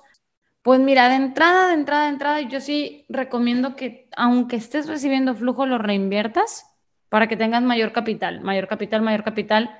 pues 0.62 0.80
mira, 0.80 1.10
de 1.10 1.16
entrada, 1.16 1.70
de 1.70 1.74
entrada, 1.74 2.04
de 2.04 2.10
entrada, 2.10 2.42
yo 2.42 2.62
sí 2.62 3.08
recomiendo 3.10 3.76
que 3.76 4.08
aunque 4.16 4.58
estés 4.58 4.88
recibiendo 4.88 5.34
flujo, 5.34 5.66
lo 5.66 5.80
reinviertas 5.80 6.68
para 7.10 7.28
que 7.28 7.36
tengas 7.36 7.64
mayor 7.64 7.94
capital, 7.94 8.42
mayor 8.42 8.68
capital, 8.68 9.02
mayor 9.02 9.24
capital. 9.24 9.72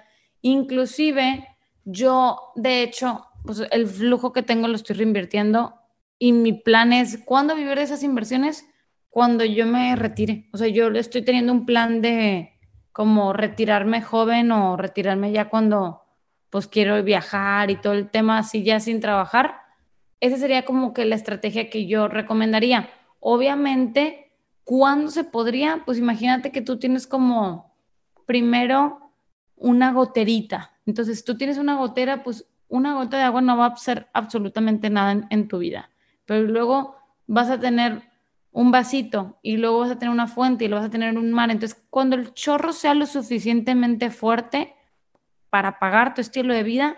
Inclusive 0.42 1.48
yo, 1.86 2.52
de 2.56 2.82
hecho, 2.82 3.28
pues 3.46 3.62
el 3.70 3.86
flujo 3.86 4.34
que 4.34 4.42
tengo 4.42 4.68
lo 4.68 4.76
estoy 4.76 4.96
reinvirtiendo 4.96 5.77
y 6.20 6.32
mi 6.32 6.54
plan 6.54 6.94
es, 6.94 7.20
¿cuándo 7.24 7.56
vivir 7.56 7.76
de 7.76 7.84
esas 7.84 8.04
inversiones? 8.04 8.66
Cuando 9.10 9.46
yo 9.46 9.66
me 9.66 9.96
retire. 9.96 10.50
O 10.54 10.58
sea, 10.58 10.68
yo 10.68 10.88
estoy 10.90 11.24
teniendo 11.24 11.54
un 11.54 11.66
plan 11.66 12.02
de 12.02 12.54
como 12.92 13.34
retirarme 13.34 14.02
joven 14.02 14.52
o 14.52 14.76
retirarme 14.76 15.32
ya 15.32 15.50
cuando 15.50 16.02
pues 16.50 16.68
quiero 16.68 17.04
viajar 17.04 17.70
y 17.70 17.76
todo 17.76 17.94
el 17.94 18.10
tema 18.10 18.40
así 18.40 18.64
ya 18.64 18.80
sin 18.80 19.00
trabajar, 19.00 19.56
esa 20.20 20.38
sería 20.38 20.66
como 20.66 20.94
que 20.94 21.06
la 21.06 21.16
estrategia 21.16 21.70
que 21.70 21.86
yo 21.86 22.08
recomendaría. 22.08 22.90
Obviamente, 23.20 24.32
¿cuándo 24.64 25.12
se 25.12 25.24
podría? 25.24 25.84
Pues 25.86 26.00
imagínate 26.00 26.52
que 26.52 26.62
tú 26.62 26.80
tienes 26.80 27.06
como 27.06 27.76
primero 28.26 29.12
una 29.56 29.92
goterita. 29.92 30.72
Entonces, 30.86 31.24
tú 31.24 31.38
tienes 31.38 31.58
una 31.58 31.76
gotera, 31.76 32.24
pues 32.24 32.48
una 32.68 32.96
gota 32.96 33.18
de 33.18 33.24
agua 33.24 33.42
no 33.42 33.58
va 33.58 33.68
a 33.68 33.76
ser 33.76 34.08
absolutamente 34.14 34.90
nada 34.90 35.12
en, 35.12 35.28
en 35.30 35.48
tu 35.48 35.60
vida. 35.60 35.90
Pero 36.28 36.44
luego 36.44 36.96
vas 37.26 37.50
a 37.50 37.60
tener 37.60 38.04
un 38.52 38.70
vasito 38.70 39.40
y 39.42 39.58
luego 39.58 39.80
vas 39.80 39.92
a 39.92 39.98
tener 39.98 40.14
una 40.14 40.28
fuente 40.28 40.66
y 40.66 40.68
luego 40.68 40.82
vas 40.82 40.90
a 40.90 40.92
tener 40.92 41.18
un 41.18 41.32
mar. 41.32 41.50
Entonces, 41.50 41.84
cuando 41.90 42.16
el 42.16 42.36
chorro 42.36 42.74
sea 42.74 42.94
lo 42.94 43.08
suficientemente 43.08 44.12
fuerte, 44.12 44.76
para 45.50 45.80
pagar 45.80 46.14
tu 46.14 46.22
estilo 46.22 46.54
de 46.54 46.64
vida, 46.64 46.98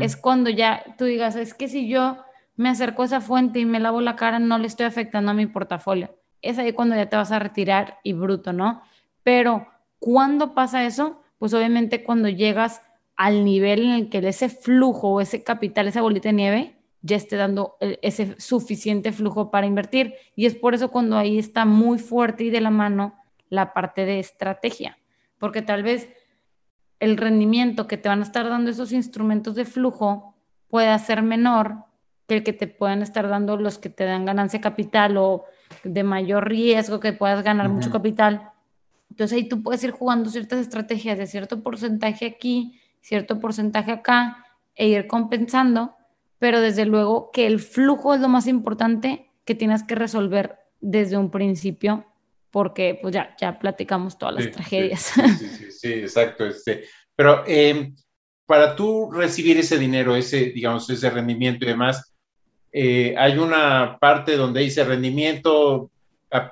es 0.00 0.16
cuando 0.16 0.50
ya 0.50 0.82
tú 0.98 1.04
digas, 1.04 1.36
es 1.36 1.54
que 1.54 1.68
si 1.68 1.88
yo 1.88 2.16
me 2.56 2.68
acerco 2.68 3.02
a 3.02 3.04
esa 3.04 3.20
fuente 3.20 3.60
y 3.60 3.64
me 3.64 3.78
lavo 3.78 4.00
la 4.00 4.16
cara, 4.16 4.40
no 4.40 4.58
le 4.58 4.66
estoy 4.66 4.86
afectando 4.86 5.30
a 5.30 5.34
mi 5.34 5.46
portafolio. 5.46 6.16
Es 6.42 6.58
ahí 6.58 6.72
cuando 6.72 6.96
ya 6.96 7.08
te 7.08 7.16
vas 7.16 7.30
a 7.30 7.38
retirar 7.38 7.98
y 8.02 8.14
bruto, 8.14 8.52
¿no? 8.52 8.82
Pero 9.22 9.68
¿cuándo 10.00 10.54
pasa 10.54 10.84
eso? 10.84 11.22
Pues 11.38 11.54
obviamente 11.54 12.02
cuando 12.02 12.28
llegas 12.28 12.82
al 13.14 13.44
nivel 13.44 13.84
en 13.84 13.90
el 13.90 14.08
que 14.08 14.18
ese 14.18 14.48
flujo 14.48 15.10
o 15.10 15.20
ese 15.20 15.44
capital, 15.44 15.86
esa 15.86 16.02
bolita 16.02 16.30
de 16.30 16.32
nieve, 16.32 16.79
ya 17.02 17.16
esté 17.16 17.36
dando 17.36 17.76
ese 17.80 18.38
suficiente 18.40 19.12
flujo 19.12 19.50
para 19.50 19.66
invertir. 19.66 20.14
Y 20.36 20.46
es 20.46 20.54
por 20.54 20.74
eso 20.74 20.90
cuando 20.90 21.16
ahí 21.16 21.38
está 21.38 21.64
muy 21.64 21.98
fuerte 21.98 22.44
y 22.44 22.50
de 22.50 22.60
la 22.60 22.70
mano 22.70 23.14
la 23.48 23.72
parte 23.72 24.04
de 24.04 24.18
estrategia. 24.18 24.98
Porque 25.38 25.62
tal 25.62 25.82
vez 25.82 26.08
el 26.98 27.16
rendimiento 27.16 27.86
que 27.86 27.96
te 27.96 28.08
van 28.08 28.20
a 28.20 28.24
estar 28.24 28.48
dando 28.48 28.70
esos 28.70 28.92
instrumentos 28.92 29.54
de 29.54 29.64
flujo 29.64 30.34
puede 30.68 30.96
ser 30.98 31.22
menor 31.22 31.84
que 32.26 32.36
el 32.36 32.44
que 32.44 32.52
te 32.52 32.68
puedan 32.68 33.02
estar 33.02 33.28
dando 33.28 33.56
los 33.56 33.78
que 33.78 33.88
te 33.88 34.04
dan 34.04 34.24
ganancia 34.24 34.60
capital 34.60 35.16
o 35.16 35.44
de 35.82 36.04
mayor 36.04 36.48
riesgo 36.48 37.00
que 37.00 37.12
puedas 37.12 37.42
ganar 37.42 37.68
mucho 37.68 37.90
capital. 37.90 38.50
Entonces 39.10 39.36
ahí 39.36 39.48
tú 39.48 39.62
puedes 39.62 39.82
ir 39.82 39.90
jugando 39.90 40.30
ciertas 40.30 40.60
estrategias 40.60 41.18
de 41.18 41.26
cierto 41.26 41.62
porcentaje 41.62 42.26
aquí, 42.26 42.80
cierto 43.00 43.40
porcentaje 43.40 43.90
acá 43.90 44.44
e 44.76 44.86
ir 44.88 45.06
compensando, 45.08 45.96
pero 46.40 46.60
desde 46.60 46.86
luego 46.86 47.30
que 47.32 47.46
el 47.46 47.60
flujo 47.60 48.14
es 48.14 48.20
lo 48.20 48.28
más 48.28 48.48
importante 48.48 49.30
que 49.44 49.54
tienes 49.54 49.84
que 49.84 49.94
resolver 49.94 50.56
desde 50.80 51.16
un 51.16 51.30
principio 51.30 52.06
porque 52.50 52.98
pues 53.00 53.14
ya, 53.14 53.36
ya 53.38 53.58
platicamos 53.58 54.18
todas 54.18 54.34
las 54.34 54.50
tragedias. 54.50 55.12
Sí, 55.38 55.46
sí, 55.46 55.70
sí, 55.70 55.92
exacto. 55.92 56.46
Este, 56.46 56.84
pero 57.14 57.44
em, 57.46 57.94
para 58.46 58.74
tú 58.74 59.10
recibir 59.12 59.58
ese 59.58 59.78
dinero, 59.78 60.16
ese, 60.16 60.46
digamos, 60.46 60.88
ese 60.90 61.10
rendimiento 61.10 61.64
y 61.64 61.68
demás, 61.68 62.12
eh, 62.72 63.14
hay 63.16 63.38
una 63.38 63.98
parte 64.00 64.36
donde 64.36 64.62
dice 64.62 64.82
rendimiento, 64.82 65.90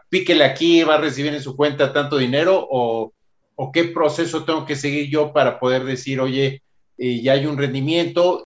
píquele 0.08 0.44
aquí, 0.44 0.82
va 0.82 0.96
a 0.96 1.00
recibir 1.00 1.32
en 1.32 1.42
su 1.42 1.56
cuenta 1.56 1.92
tanto 1.92 2.18
dinero 2.18 2.64
o, 2.70 3.12
o 3.56 3.72
qué 3.72 3.84
proceso 3.84 4.44
tengo 4.44 4.66
que 4.66 4.76
seguir 4.76 5.08
yo 5.08 5.32
para 5.32 5.58
poder 5.58 5.84
decir, 5.84 6.20
oye, 6.20 6.62
eh, 6.98 7.22
ya 7.22 7.32
hay 7.32 7.46
un 7.46 7.56
rendimiento 7.56 8.44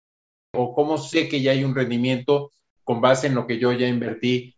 o 0.53 0.73
cómo 0.73 0.97
sé 0.97 1.27
que 1.27 1.41
ya 1.41 1.51
hay 1.51 1.63
un 1.63 1.75
rendimiento 1.75 2.51
con 2.83 3.01
base 3.01 3.27
en 3.27 3.35
lo 3.35 3.47
que 3.47 3.59
yo 3.59 3.71
ya 3.71 3.87
invertí. 3.87 4.55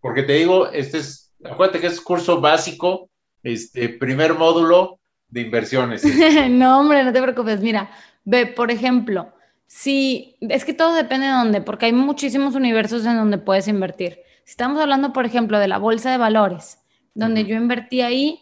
Porque 0.00 0.22
te 0.22 0.34
digo, 0.34 0.68
este 0.68 0.98
es 0.98 1.22
acuérdate 1.44 1.80
que 1.80 1.86
es 1.88 2.00
curso 2.00 2.40
básico, 2.40 3.10
este, 3.42 3.88
primer 3.88 4.34
módulo 4.34 5.00
de 5.28 5.42
inversiones. 5.42 6.04
no, 6.50 6.80
hombre, 6.80 7.04
no 7.04 7.12
te 7.12 7.22
preocupes. 7.22 7.60
Mira, 7.60 7.90
ve, 8.24 8.46
por 8.46 8.70
ejemplo, 8.70 9.32
si 9.66 10.36
es 10.40 10.64
que 10.64 10.74
todo 10.74 10.94
depende 10.94 11.26
de 11.26 11.32
dónde, 11.32 11.60
porque 11.60 11.86
hay 11.86 11.92
muchísimos 11.92 12.54
universos 12.54 13.04
en 13.06 13.16
donde 13.16 13.38
puedes 13.38 13.68
invertir. 13.68 14.20
Si 14.44 14.52
estamos 14.52 14.80
hablando, 14.80 15.12
por 15.12 15.24
ejemplo, 15.24 15.58
de 15.58 15.68
la 15.68 15.78
bolsa 15.78 16.10
de 16.10 16.18
valores, 16.18 16.78
donde 17.14 17.44
yo 17.44 17.56
invertí 17.56 18.00
ahí, 18.00 18.40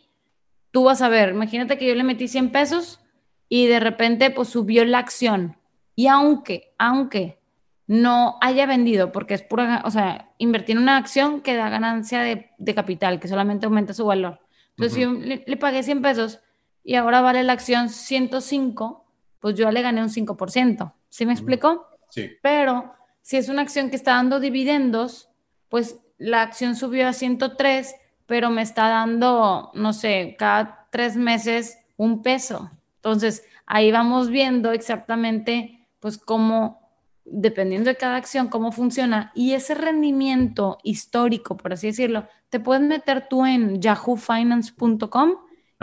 tú 0.71 0.85
vas 0.85 1.03
a 1.03 1.09
ver, 1.09 1.31
imagínate 1.31 1.79
que 1.79 1.87
yo 1.87 1.95
le 1.95 2.05
metí 2.05 2.29
100 2.29 2.51
pesos 2.51 3.01
y 3.49 3.67
de 3.67 3.81
repente 3.81 4.31
pues 4.31 4.49
subió 4.49 4.85
la 4.85 4.99
acción. 4.99 5.57
Y 6.01 6.07
aunque, 6.07 6.73
aunque 6.79 7.39
no 7.87 8.39
haya 8.41 8.65
vendido, 8.65 9.13
porque 9.13 9.35
es 9.35 9.43
pura, 9.43 9.83
o 9.85 9.91
sea, 9.91 10.31
invertir 10.39 10.77
en 10.77 10.83
una 10.85 10.97
acción 10.97 11.43
que 11.43 11.55
da 11.55 11.69
ganancia 11.69 12.23
de, 12.23 12.75
capital, 12.75 13.21
que 13.21 13.29
solamente 13.29 13.67
aumenta 13.67 13.93
su 13.93 14.07
valor. 14.07 14.41
Entonces, 14.71 14.95
si 14.95 15.01
yo 15.03 15.13
le, 15.13 15.57
pagué 15.59 15.83
100 15.83 16.01
pesos 16.01 16.41
y 16.83 16.95
ahora 16.95 17.21
vale 17.21 17.45
la 17.45 17.53
acción 17.53 17.91
105, 17.91 19.05
pues 19.41 19.57
yo 19.57 19.71
le 19.71 19.83
gané 19.83 20.01
un 20.01 20.09
5%. 20.09 20.95
¿Sí 21.11 21.27
me 21.27 21.35
explico? 21.35 21.87
Sí. 22.09 22.31
Pero 22.41 22.95
si 23.21 23.37
es 23.37 23.51
una 23.51 23.61
acción 23.61 23.91
que 23.91 23.97
está 23.97 24.13
dando 24.13 24.41
dividendos, 24.41 25.29
pues 25.69 26.01
la 26.17 26.41
acción 26.41 26.77
subió 26.77 27.09
a 27.09 27.13
103, 27.13 27.95
pero 28.25 28.49
me 28.49 28.63
está 28.63 28.89
dando, 28.89 29.71
no 29.75 29.93
sé, 29.93 30.35
cada 30.39 30.87
tres 30.91 31.19
meses 31.19 31.77
un 31.99 32.23
peso. 32.23 32.71
Entonces, 32.97 33.45
ahí 33.67 33.93
vamos 33.93 34.31
viendo 34.31 34.73
exactamente, 34.73 35.80
pues, 36.01 36.19
cómo 36.19 36.81
dependiendo 37.25 37.91
de 37.91 37.97
cada 37.97 38.17
acción, 38.17 38.49
cómo 38.49 38.73
funciona. 38.73 39.33
Y 39.35 39.53
ese 39.53 39.75
rendimiento 39.75 40.79
histórico, 40.83 41.57
por 41.57 41.73
así 41.73 41.89
decirlo, 41.89 42.27
te 42.49 42.61
puedes 42.61 42.83
meter 42.83 43.29
tú 43.29 43.47
en 43.47 43.81
yahoofinance.com 43.81 45.33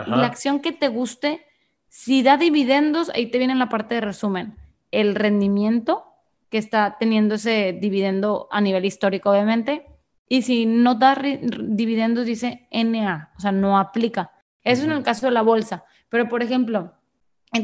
y 0.06 0.10
la 0.10 0.26
acción 0.26 0.60
que 0.60 0.72
te 0.72 0.88
guste, 0.88 1.44
si 1.88 2.22
da 2.22 2.36
dividendos, 2.36 3.10
ahí 3.14 3.26
te 3.30 3.38
viene 3.38 3.54
la 3.54 3.68
parte 3.68 3.96
de 3.96 4.00
resumen. 4.00 4.56
El 4.90 5.14
rendimiento 5.14 6.04
que 6.50 6.58
está 6.58 6.96
teniendo 6.98 7.34
ese 7.34 7.76
dividendo 7.78 8.48
a 8.50 8.60
nivel 8.60 8.84
histórico, 8.84 9.30
obviamente. 9.30 9.86
Y 10.28 10.42
si 10.42 10.66
no 10.66 10.94
da 10.94 11.16
dividendos, 11.16 12.26
dice 12.26 12.68
NA, 12.70 13.32
o 13.36 13.40
sea, 13.40 13.52
no 13.52 13.78
aplica. 13.78 14.32
Eso 14.62 14.82
es 14.82 14.88
en 14.88 14.92
el 14.92 15.02
caso 15.02 15.26
de 15.26 15.32
la 15.32 15.42
bolsa. 15.42 15.84
Pero, 16.08 16.28
por 16.28 16.42
ejemplo, 16.42 16.92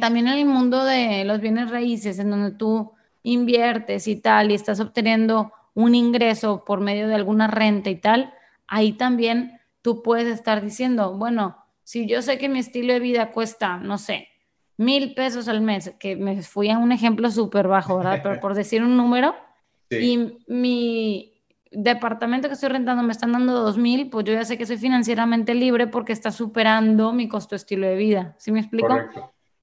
también 0.01 0.29
en 0.29 0.39
el 0.39 0.47
mundo 0.47 0.85
de 0.85 1.25
los 1.25 1.41
bienes 1.41 1.71
raíces, 1.71 2.19
en 2.19 2.31
donde 2.31 2.53
tú 2.53 2.93
inviertes 3.23 4.09
y 4.09 4.17
tal, 4.17 4.51
y 4.51 4.55
estás 4.55 4.81
obteniendo 4.81 5.53
un 5.75 5.95
ingreso 5.95 6.65
por 6.65 6.81
medio 6.81 7.09
de 7.09 7.15
alguna 7.15 7.49
renta 7.49 7.91
y 7.91 7.97
tal, 7.97 8.33
ahí 8.67 8.93
también 8.93 9.61
tú 9.83 10.03
puedes 10.03 10.29
estar 10.29 10.63
diciendo, 10.63 11.17
bueno, 11.17 11.59
si 11.83 12.07
yo 12.07 12.23
sé 12.23 12.39
que 12.39 12.49
mi 12.49 12.61
estilo 12.61 12.93
de 12.93 13.01
vida 13.01 13.33
cuesta, 13.33 13.77
no 13.77 13.99
sé, 13.99 14.29
mil 14.77 15.15
pesos 15.15 15.49
al 15.49 15.61
mes, 15.61 15.95
que 15.99 16.17
me 16.17 16.43
fui 16.43 16.71
a 16.71 16.79
un 16.79 16.93
ejemplo 16.93 17.31
súper 17.31 17.69
bajo, 17.69 17.99
¿verdad? 17.99 18.21
Pero 18.23 18.41
por 18.41 18.55
decir 18.55 18.83
un 18.83 18.97
número, 18.97 19.35
y 19.91 20.39
mi 20.47 21.35
departamento 21.71 22.49
que 22.49 22.55
estoy 22.55 22.71
rentando 22.71 23.03
me 23.03 23.13
están 23.13 23.33
dando 23.33 23.53
dos 23.53 23.77
mil, 23.77 24.09
pues 24.09 24.25
yo 24.25 24.33
ya 24.33 24.45
sé 24.45 24.57
que 24.57 24.67
soy 24.67 24.79
financieramente 24.79 25.55
libre 25.55 25.87
porque 25.87 26.13
está 26.13 26.31
superando 26.31 27.13
mi 27.13 27.29
costo 27.29 27.57
estilo 27.57 27.87
de 27.87 27.97
vida. 27.97 28.35
¿Sí 28.39 28.53
me 28.53 28.61
explico? 28.61 28.97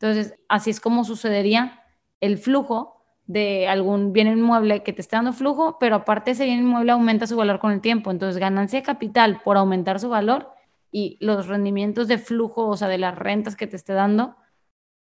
Entonces, 0.02 0.34
así 0.50 0.72
es 0.72 0.80
como 0.80 1.04
sucedería 1.04 1.84
el 2.22 2.40
flujo 2.40 3.04
de 3.28 3.68
algún 3.68 4.14
bien 4.14 4.28
inmueble 4.28 4.82
que 4.82 4.94
te 4.94 5.02
esté 5.02 5.16
dando 5.16 5.32
flujo, 5.32 5.78
pero 5.80 5.96
aparte 5.96 6.32
ese 6.32 6.46
bien 6.46 6.60
inmueble 6.60 6.92
aumenta 6.92 7.28
su 7.28 7.38
valor 7.38 7.60
con 7.60 7.72
el 7.72 7.82
tiempo. 7.82 8.10
Entonces, 8.10 8.40
ganancia 8.40 8.80
de 8.80 8.84
capital 8.84 9.42
por 9.44 9.58
aumentar 9.58 10.00
su 10.00 10.10
valor 10.10 10.50
y 10.92 11.18
los 11.22 11.48
rendimientos 11.48 12.08
de 12.08 12.18
flujo, 12.18 12.68
o 12.68 12.76
sea, 12.76 12.88
de 12.88 12.98
las 12.98 13.16
rentas 13.16 13.56
que 13.56 13.68
te 13.68 13.76
esté 13.76 13.94
dando, 13.94 14.36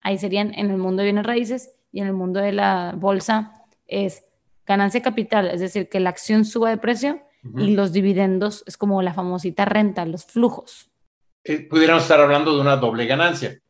ahí 0.02 0.18
serían 0.18 0.54
en 0.54 0.70
el 0.70 0.78
mundo 0.78 1.02
de 1.02 1.06
bienes 1.06 1.26
raíces. 1.26 1.72
y 1.92 2.00
en 2.00 2.08
el 2.08 2.12
mundo 2.12 2.40
de 2.40 2.52
la 2.52 2.94
bolsa 2.96 3.64
es 3.86 4.24
ganancia 4.66 5.00
capital, 5.00 5.48
es 5.48 5.60
decir, 5.60 5.88
que 5.88 5.98
la 5.98 6.10
acción 6.10 6.44
suba 6.44 6.68
de 6.68 6.76
precio 6.76 7.22
y 7.56 7.74
los 7.74 7.92
dividendos 7.92 8.64
es 8.66 8.76
como 8.76 9.00
la 9.02 9.14
famosita 9.14 9.64
renta, 9.64 10.04
los 10.04 10.26
flujos. 10.26 10.90
Eh, 11.44 11.60
pudiéramos 11.60 12.02
estar 12.02 12.20
hablando 12.20 12.54
de 12.54 12.60
una 12.60 12.76
doble 12.76 13.06
ganancia, 13.06 13.60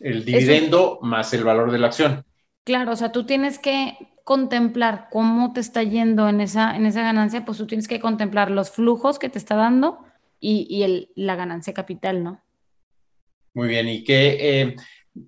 el 0.00 0.24
dividendo 0.24 0.98
más 1.02 1.32
el 1.34 1.44
valor 1.44 1.70
de 1.70 1.78
la 1.78 1.88
acción. 1.88 2.24
Claro, 2.64 2.92
o 2.92 2.96
sea, 2.96 3.12
tú 3.12 3.24
tienes 3.24 3.58
que 3.58 3.96
contemplar 4.24 5.08
cómo 5.10 5.52
te 5.52 5.60
está 5.60 5.84
yendo 5.84 6.28
en 6.28 6.40
esa, 6.40 6.76
en 6.76 6.84
esa 6.84 7.02
ganancia, 7.02 7.44
pues 7.44 7.58
tú 7.58 7.66
tienes 7.66 7.86
que 7.86 8.00
contemplar 8.00 8.50
los 8.50 8.70
flujos 8.70 9.20
que 9.20 9.28
te 9.28 9.38
está 9.38 9.54
dando 9.54 10.00
y, 10.40 10.82
el, 10.82 11.10
la 11.14 11.36
ganancia 11.36 11.72
capital, 11.72 12.24
¿no? 12.24 12.42
Muy 13.54 13.68
bien, 13.68 13.88
y 13.88 14.04
que 14.04 14.36
eh, 14.40 14.76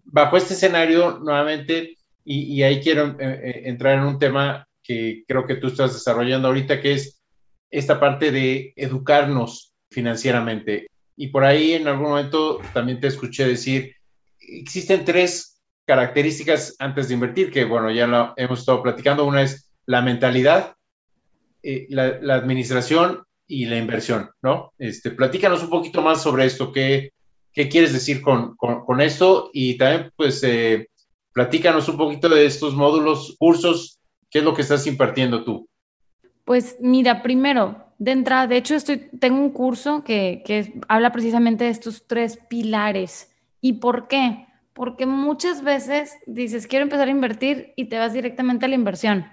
bajo 0.05 0.37
este 0.37 0.55
escenario, 0.55 1.19
nuevamente, 1.21 1.97
y, 2.25 2.63
ahí 2.63 2.81
quiero 2.81 3.17
eh, 3.19 3.63
entrar 3.65 3.99
en 3.99 4.05
un 4.05 4.19
tema 4.19 4.69
que 4.83 5.25
creo 5.27 5.47
que 5.47 5.55
tú 5.55 5.69
estás 5.69 5.95
desarrollando 5.95 6.49
ahorita, 6.49 6.81
que 6.81 6.93
es 6.93 7.23
esta 7.71 7.99
parte 8.01 8.31
de 8.31 8.73
educarnos 8.77 9.75
financieramente. 9.91 10.89
Y 11.17 11.29
por 11.29 11.45
ahí 11.45 11.73
en 11.73 11.89
algún 11.89 12.11
momento 12.11 12.61
también 12.75 13.01
te 13.01 13.07
escuché 13.07 13.47
decir, 13.47 13.95
existen 14.49 15.05
tres 15.05 15.61
características 15.85 16.77
antes 16.79 17.09
de 17.09 17.15
invertir, 17.15 17.51
que 17.51 17.65
bueno, 17.65 17.91
ya 17.91 18.07
lo 18.07 18.35
hemos 18.37 18.61
estado 18.61 18.83
platicando. 18.83 19.25
Una 19.25 19.43
es 19.43 19.71
la 19.87 20.03
mentalidad, 20.03 20.77
eh, 21.63 21.87
la, 21.89 22.35
administración 22.35 23.25
y 23.47 23.67
la 23.67 23.79
inversión, 23.79 24.31
¿no? 24.43 24.73
Este, 24.79 25.11
platícanos 25.11 25.63
un 25.63 25.71
poquito 25.71 26.03
más 26.03 26.23
sobre 26.23 26.45
esto, 26.45 26.73
qué, 26.73 27.13
qué 27.53 27.69
quieres 27.69 27.93
decir 27.93 28.21
con, 28.21 28.55
con, 28.57 29.01
esto 29.01 29.51
y 29.55 29.79
también 29.79 30.13
pues 30.15 30.43
eh, 30.45 30.91
platícanos 31.33 31.89
un 31.89 31.97
poquito 31.97 32.29
de 32.29 32.45
estos 32.45 32.75
módulos, 32.75 33.37
cursos, 33.39 33.99
qué 34.31 34.41
es 34.41 34.45
lo 34.45 34.55
que 34.55 34.63
estás 34.63 34.87
impartiendo 34.87 35.43
tú. 35.43 35.69
Pues 36.45 36.77
mira, 36.81 37.23
primero, 37.23 37.77
de 37.99 38.13
entrada, 38.13 38.47
de 38.47 38.59
hecho, 38.59 38.75
estoy, 38.75 39.09
tengo 39.19 39.41
un 39.41 39.51
curso 39.51 40.05
que, 40.05 40.43
que 40.45 40.75
habla 40.87 41.13
precisamente 41.13 41.65
de 41.65 41.71
estos 41.71 42.07
tres 42.07 42.39
pilares. 42.49 43.31
¿Y 43.61 43.75
por 43.75 44.09
qué? 44.09 44.47
Porque 44.73 45.07
muchas 45.07 45.63
veces 45.63 46.17
dices, 46.27 46.67
quiero 46.67 46.85
empezar 46.85 47.09
a 47.09 47.13
invertir 47.13 47.73
y 47.77 47.87
te 47.87 47.99
vas 47.99 48.13
directamente 48.13 48.67
a 48.67 48.69
la 48.69 48.75
inversión. 48.75 49.27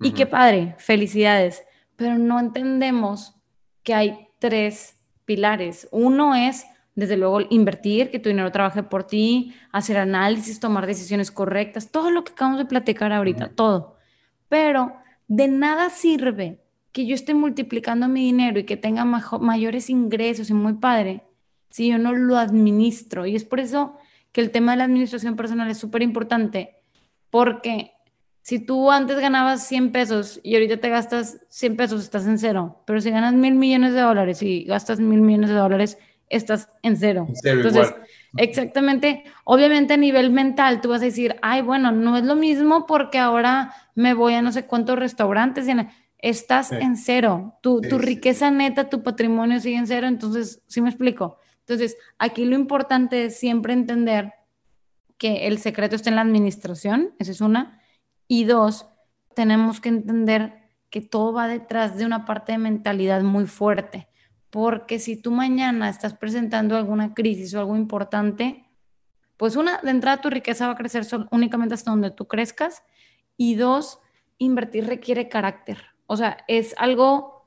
Y 0.00 0.12
qué 0.12 0.26
padre, 0.26 0.74
felicidades. 0.78 1.62
Pero 1.96 2.18
no 2.18 2.40
entendemos 2.40 3.34
que 3.82 3.94
hay 3.94 4.28
tres 4.38 4.96
pilares. 5.24 5.88
Uno 5.90 6.34
es, 6.34 6.66
desde 6.94 7.16
luego, 7.16 7.40
invertir, 7.50 8.10
que 8.10 8.18
tu 8.18 8.28
dinero 8.28 8.50
trabaje 8.50 8.82
por 8.82 9.04
ti, 9.04 9.54
hacer 9.72 9.98
análisis, 9.98 10.60
tomar 10.60 10.86
decisiones 10.86 11.30
correctas, 11.30 11.90
todo 11.90 12.10
lo 12.10 12.24
que 12.24 12.32
acabamos 12.32 12.58
de 12.58 12.66
platicar 12.66 13.12
ahorita, 13.12 13.50
todo. 13.50 13.96
Pero 14.48 14.94
de 15.28 15.48
nada 15.48 15.90
sirve 15.90 16.62
que 16.92 17.06
yo 17.06 17.14
esté 17.14 17.34
multiplicando 17.34 18.08
mi 18.08 18.24
dinero 18.24 18.58
y 18.58 18.64
que 18.64 18.76
tenga 18.76 19.04
mayores 19.04 19.90
ingresos 19.90 20.50
y 20.50 20.54
muy 20.54 20.74
padre 20.74 21.22
si 21.70 21.88
yo 21.88 21.98
no 21.98 22.12
lo 22.12 22.36
administro. 22.36 23.26
Y 23.26 23.36
es 23.36 23.44
por 23.44 23.60
eso 23.60 23.96
que 24.32 24.40
el 24.40 24.50
tema 24.50 24.72
de 24.72 24.78
la 24.78 24.84
administración 24.84 25.36
personal 25.36 25.70
es 25.70 25.78
súper 25.78 26.02
importante, 26.02 26.76
porque 27.30 27.92
si 28.42 28.58
tú 28.58 28.90
antes 28.90 29.18
ganabas 29.18 29.66
100 29.66 29.92
pesos 29.92 30.40
y 30.42 30.54
ahorita 30.54 30.78
te 30.78 30.88
gastas 30.88 31.38
100 31.48 31.76
pesos, 31.76 32.02
estás 32.02 32.26
en 32.26 32.38
cero. 32.38 32.82
Pero 32.86 33.00
si 33.00 33.10
ganas 33.10 33.34
mil 33.34 33.54
millones 33.54 33.92
de 33.92 34.00
dólares 34.00 34.42
y 34.42 34.64
gastas 34.64 34.98
mil 35.00 35.20
millones 35.20 35.50
de 35.50 35.56
dólares, 35.56 35.98
estás 36.28 36.68
en 36.82 36.96
cero. 36.96 37.28
Entonces, 37.44 37.94
exactamente, 38.36 39.24
obviamente 39.44 39.94
a 39.94 39.96
nivel 39.96 40.30
mental 40.30 40.80
tú 40.80 40.88
vas 40.88 41.02
a 41.02 41.06
decir, 41.06 41.36
ay, 41.42 41.62
bueno, 41.62 41.92
no 41.92 42.16
es 42.16 42.24
lo 42.24 42.36
mismo 42.36 42.86
porque 42.86 43.18
ahora 43.18 43.74
me 43.94 44.14
voy 44.14 44.34
a 44.34 44.42
no 44.42 44.52
sé 44.52 44.64
cuántos 44.64 44.98
restaurantes 44.98 45.68
y 45.68 45.72
estás 46.18 46.72
en 46.72 46.96
cero. 46.96 47.58
Tu, 47.62 47.80
tu 47.82 47.98
riqueza 47.98 48.50
neta, 48.50 48.88
tu 48.88 49.02
patrimonio 49.02 49.60
sigue 49.60 49.76
en 49.76 49.86
cero. 49.86 50.06
Entonces, 50.06 50.62
¿sí 50.66 50.80
me 50.80 50.88
explico? 50.88 51.38
Entonces, 51.60 51.96
aquí 52.18 52.44
lo 52.44 52.56
importante 52.56 53.26
es 53.26 53.38
siempre 53.38 53.72
entender 53.72 54.32
que 55.18 55.46
el 55.46 55.58
secreto 55.58 55.96
está 55.96 56.10
en 56.10 56.16
la 56.16 56.22
administración, 56.22 57.14
esa 57.18 57.30
es 57.30 57.40
una. 57.40 57.80
Y 58.26 58.44
dos, 58.44 58.86
tenemos 59.34 59.80
que 59.80 59.90
entender 59.90 60.70
que 60.88 61.00
todo 61.00 61.32
va 61.32 61.46
detrás 61.46 61.96
de 61.96 62.06
una 62.06 62.24
parte 62.24 62.52
de 62.52 62.58
mentalidad 62.58 63.22
muy 63.22 63.46
fuerte 63.46 64.10
porque 64.50 64.98
si 64.98 65.16
tú 65.16 65.30
mañana 65.30 65.88
estás 65.88 66.14
presentando 66.14 66.76
alguna 66.76 67.14
crisis 67.14 67.54
o 67.54 67.60
algo 67.60 67.76
importante, 67.76 68.64
pues 69.36 69.56
una, 69.56 69.78
de 69.78 69.90
entrada 69.90 70.20
tu 70.20 70.28
riqueza 70.28 70.66
va 70.66 70.72
a 70.72 70.76
crecer 70.76 71.06
únicamente 71.30 71.74
hasta 71.74 71.92
donde 71.92 72.10
tú 72.10 72.26
crezcas 72.26 72.82
y 73.36 73.54
dos, 73.54 74.00
invertir 74.38 74.86
requiere 74.86 75.28
carácter. 75.28 75.78
O 76.06 76.16
sea, 76.16 76.44
es 76.48 76.74
algo 76.78 77.39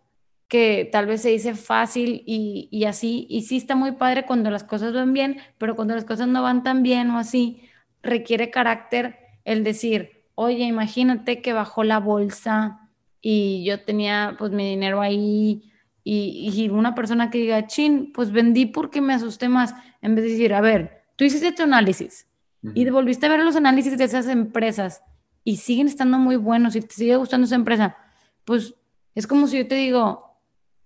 que 0.53 0.87
tal 0.91 1.07
vez 1.07 1.23
se 1.23 1.29
dice 1.29 1.55
fácil 1.55 2.21
y, 2.27 2.69
y, 2.69 2.85
así, 2.85 3.25
y 3.27 3.41
sí 3.41 3.57
está 3.57 3.75
muy 3.75 3.93
padre 3.93 4.27
cuando 4.27 4.51
las 4.51 4.63
cosas 4.63 4.93
van 4.93 5.11
bien, 5.11 5.37
pero 5.57 5.75
cuando 5.75 5.95
las 5.95 6.05
cosas 6.05 6.27
no 6.27 6.43
van 6.43 6.61
tan 6.61 6.83
bien 6.83 7.09
o 7.09 7.17
así, 7.17 7.63
requiere 8.03 8.51
carácter 8.51 9.17
el 9.45 9.63
decir, 9.63 10.27
oye, 10.35 10.65
imagínate 10.65 11.41
que 11.41 11.53
bajó 11.53 11.83
la 11.83 11.99
bolsa 11.99 12.91
y 13.19 13.65
yo 13.65 13.83
tenía 13.83 14.35
pues 14.37 14.51
mi 14.51 14.69
dinero 14.69 15.01
ahí 15.01 15.71
y, 16.03 16.69
una 16.69 16.93
persona 16.93 17.31
que 17.31 17.39
diga, 17.39 17.65
chin, 17.65 18.13
pues 18.13 18.31
vendí 18.31 18.67
porque 18.67 19.01
me 19.01 19.15
asusté 19.15 19.49
más, 19.49 19.73
en 20.03 20.13
vez 20.13 20.25
de 20.25 20.31
decir, 20.33 20.53
a 20.53 20.61
ver, 20.61 21.01
tú 21.15 21.25
hiciste 21.25 21.51
tu 21.51 21.63
análisis 21.63 22.27
y 22.75 22.87
volviste 22.91 23.25
a 23.25 23.29
ver 23.29 23.39
los 23.39 23.55
análisis 23.55 23.97
de 23.97 24.03
esas 24.03 24.27
empresas 24.27 25.01
y 25.43 25.55
siguen 25.55 25.87
estando 25.87 26.19
muy 26.19 26.35
buenos 26.35 26.75
y 26.75 26.81
te 26.81 26.93
sigue 26.93 27.15
gustando 27.15 27.45
esa 27.45 27.55
empresa, 27.55 27.97
pues 28.45 28.75
es 29.15 29.25
como 29.25 29.47
si 29.47 29.57
yo 29.57 29.67
te 29.67 29.73
digo, 29.73 30.32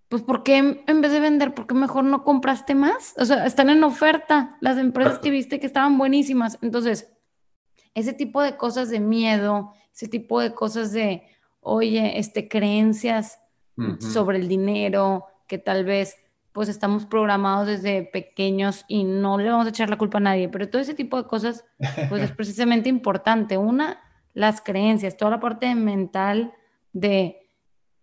pues 0.09 0.21
¿por 0.23 0.43
qué 0.43 0.83
en 0.85 1.01
vez 1.01 1.11
de 1.11 1.19
vender, 1.19 1.53
por 1.53 1.67
qué 1.67 1.73
mejor 1.73 2.03
no 2.03 2.23
compraste 2.23 2.75
más? 2.75 3.13
O 3.17 3.25
sea, 3.25 3.45
están 3.45 3.69
en 3.69 3.83
oferta 3.83 4.57
las 4.61 4.77
empresas 4.77 5.19
que 5.19 5.31
viste 5.31 5.59
que 5.59 5.67
estaban 5.67 5.97
buenísimas. 5.97 6.57
Entonces, 6.61 7.11
ese 7.93 8.13
tipo 8.13 8.41
de 8.41 8.55
cosas 8.55 8.89
de 8.89 8.99
miedo, 8.99 9.73
ese 9.93 10.07
tipo 10.07 10.39
de 10.39 10.53
cosas 10.53 10.91
de, 10.93 11.23
oye, 11.59 12.19
este, 12.19 12.47
creencias 12.47 13.39
sobre 13.99 14.39
el 14.39 14.47
dinero, 14.47 15.25
que 15.47 15.57
tal 15.57 15.85
vez 15.85 16.15
pues 16.51 16.69
estamos 16.69 17.05
programados 17.05 17.67
desde 17.67 18.01
pequeños 18.01 18.83
y 18.87 19.03
no 19.03 19.37
le 19.37 19.49
vamos 19.49 19.67
a 19.67 19.69
echar 19.69 19.91
la 19.91 19.97
culpa 19.99 20.17
a 20.17 20.21
nadie, 20.21 20.49
pero 20.49 20.67
todo 20.67 20.81
ese 20.81 20.95
tipo 20.95 21.21
de 21.21 21.27
cosas 21.27 21.65
pues 22.09 22.23
es 22.23 22.31
precisamente 22.35 22.89
importante. 22.89 23.59
Una, 23.59 24.01
las 24.33 24.61
creencias, 24.61 25.17
toda 25.17 25.31
la 25.31 25.39
parte 25.39 25.75
mental 25.75 26.53
de 26.93 27.37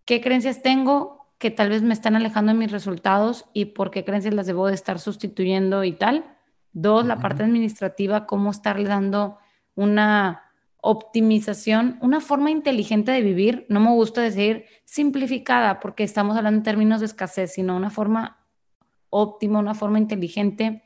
qué 0.05 0.21
creencias 0.21 0.63
tengo 0.63 1.24
que 1.45 1.51
tal 1.51 1.69
vez 1.69 1.83
me 1.83 1.93
están 1.93 2.17
alejando 2.17 2.53
de 2.53 2.59
mis 2.59 2.73
resultados 2.73 3.45
y 3.53 3.67
por 3.67 3.91
qué 3.91 4.03
creencias 4.03 4.33
las 4.33 4.47
debo 4.47 4.67
de 4.67 4.73
estar 4.73 4.99
sustituyendo 4.99 5.85
y 5.85 5.93
tal. 5.93 6.25
Dos, 6.73 7.05
la 7.05 7.19
parte 7.19 7.43
administrativa, 7.43 8.25
cómo 8.25 8.51
estarle 8.51 8.89
dando 8.89 9.37
una 9.75 10.41
optimización, 10.81 11.99
una 12.01 12.23
forma 12.23 12.51
inteligente 12.51 13.13
de 13.13 13.21
vivir, 13.21 13.67
no 13.69 13.79
me 13.79 13.91
gusta 13.91 14.23
decir 14.23 14.65
simplificada 14.87 15.81
porque 15.81 16.03
estamos 16.03 16.35
hablando 16.35 16.61
en 16.61 16.63
términos 16.63 17.01
de 17.01 17.07
escasez, 17.07 17.53
sino 17.53 17.77
una 17.77 17.91
forma 17.91 18.39
óptima, 19.11 19.59
una 19.59 19.75
forma 19.75 19.99
inteligente 19.99 20.83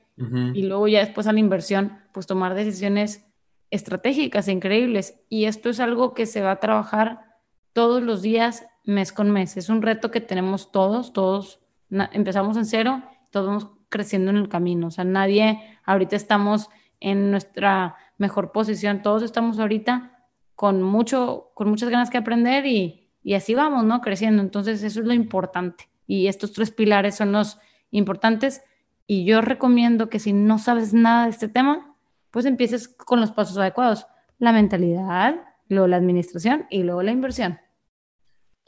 y 0.55 0.63
luego 0.63 0.89
ya 0.89 0.99
después 0.99 1.29
a 1.29 1.33
la 1.33 1.39
inversión, 1.39 2.01
pues 2.13 2.27
tomar 2.27 2.55
decisiones 2.55 3.25
estratégicas 3.71 4.49
e 4.49 4.53
increíbles. 4.53 5.21
Y 5.29 5.45
esto 5.45 5.71
es 5.71 5.79
algo 5.79 6.15
que 6.15 6.27
se 6.27 6.41
va 6.41 6.51
a 6.51 6.59
trabajar 6.59 7.29
todos 7.73 8.03
los 8.03 8.23
días, 8.23 8.67
mes 8.85 9.13
con 9.13 9.31
mes. 9.31 9.57
Es 9.57 9.69
un 9.69 9.83
reto 9.83 10.11
que 10.11 10.21
tenemos 10.21 10.73
todos, 10.73 11.13
todos 11.13 11.61
empezamos 11.91 12.57
en 12.57 12.65
cero, 12.65 13.03
todos 13.31 13.47
vamos 13.47 13.69
creciendo 13.89 14.31
en 14.31 14.37
el 14.37 14.49
camino. 14.49 14.89
O 14.89 14.91
sea, 14.91 15.05
nadie, 15.05 15.61
ahorita 15.85 16.17
estamos 16.17 16.69
en 17.01 17.31
nuestra 17.31 17.97
mejor 18.19 18.53
posición. 18.53 19.03
Todos 19.03 19.23
estamos 19.23 19.59
ahorita 19.59 20.25
con, 20.55 20.83
mucho, 20.83 21.51
con 21.55 21.69
muchas 21.69 21.89
ganas 21.89 22.11
que 22.11 22.19
aprender 22.19 22.67
y, 22.67 23.09
y 23.23 23.35
así 23.35 23.55
vamos, 23.55 23.85
¿no? 23.85 24.01
Creciendo. 24.01 24.43
Entonces, 24.43 24.83
eso 24.83 25.01
es 25.01 25.07
lo 25.07 25.15
importante. 25.15 25.89
Y 26.07 26.27
estos 26.27 26.53
tres 26.53 26.71
pilares 26.71 27.17
son 27.17 27.33
los 27.33 27.59
importantes. 27.91 28.63
Y 29.07 29.25
yo 29.25 29.41
recomiendo 29.41 30.11
que 30.11 30.19
si 30.19 30.33
no 30.33 30.59
sabes 30.59 30.93
nada 30.93 31.25
de 31.25 31.31
este 31.31 31.49
tema, 31.49 31.95
pues 32.31 32.45
empieces 32.45 32.89
con 32.89 33.21
los 33.21 33.33
pasos 33.33 33.57
adecuados. 33.57 34.07
La 34.39 34.53
mentalidad, 34.53 35.37
luego 35.69 35.87
la 35.87 35.97
administración 35.97 36.67
y 36.71 36.83
luego 36.83 37.03
la 37.03 37.11
inversión. 37.11 37.59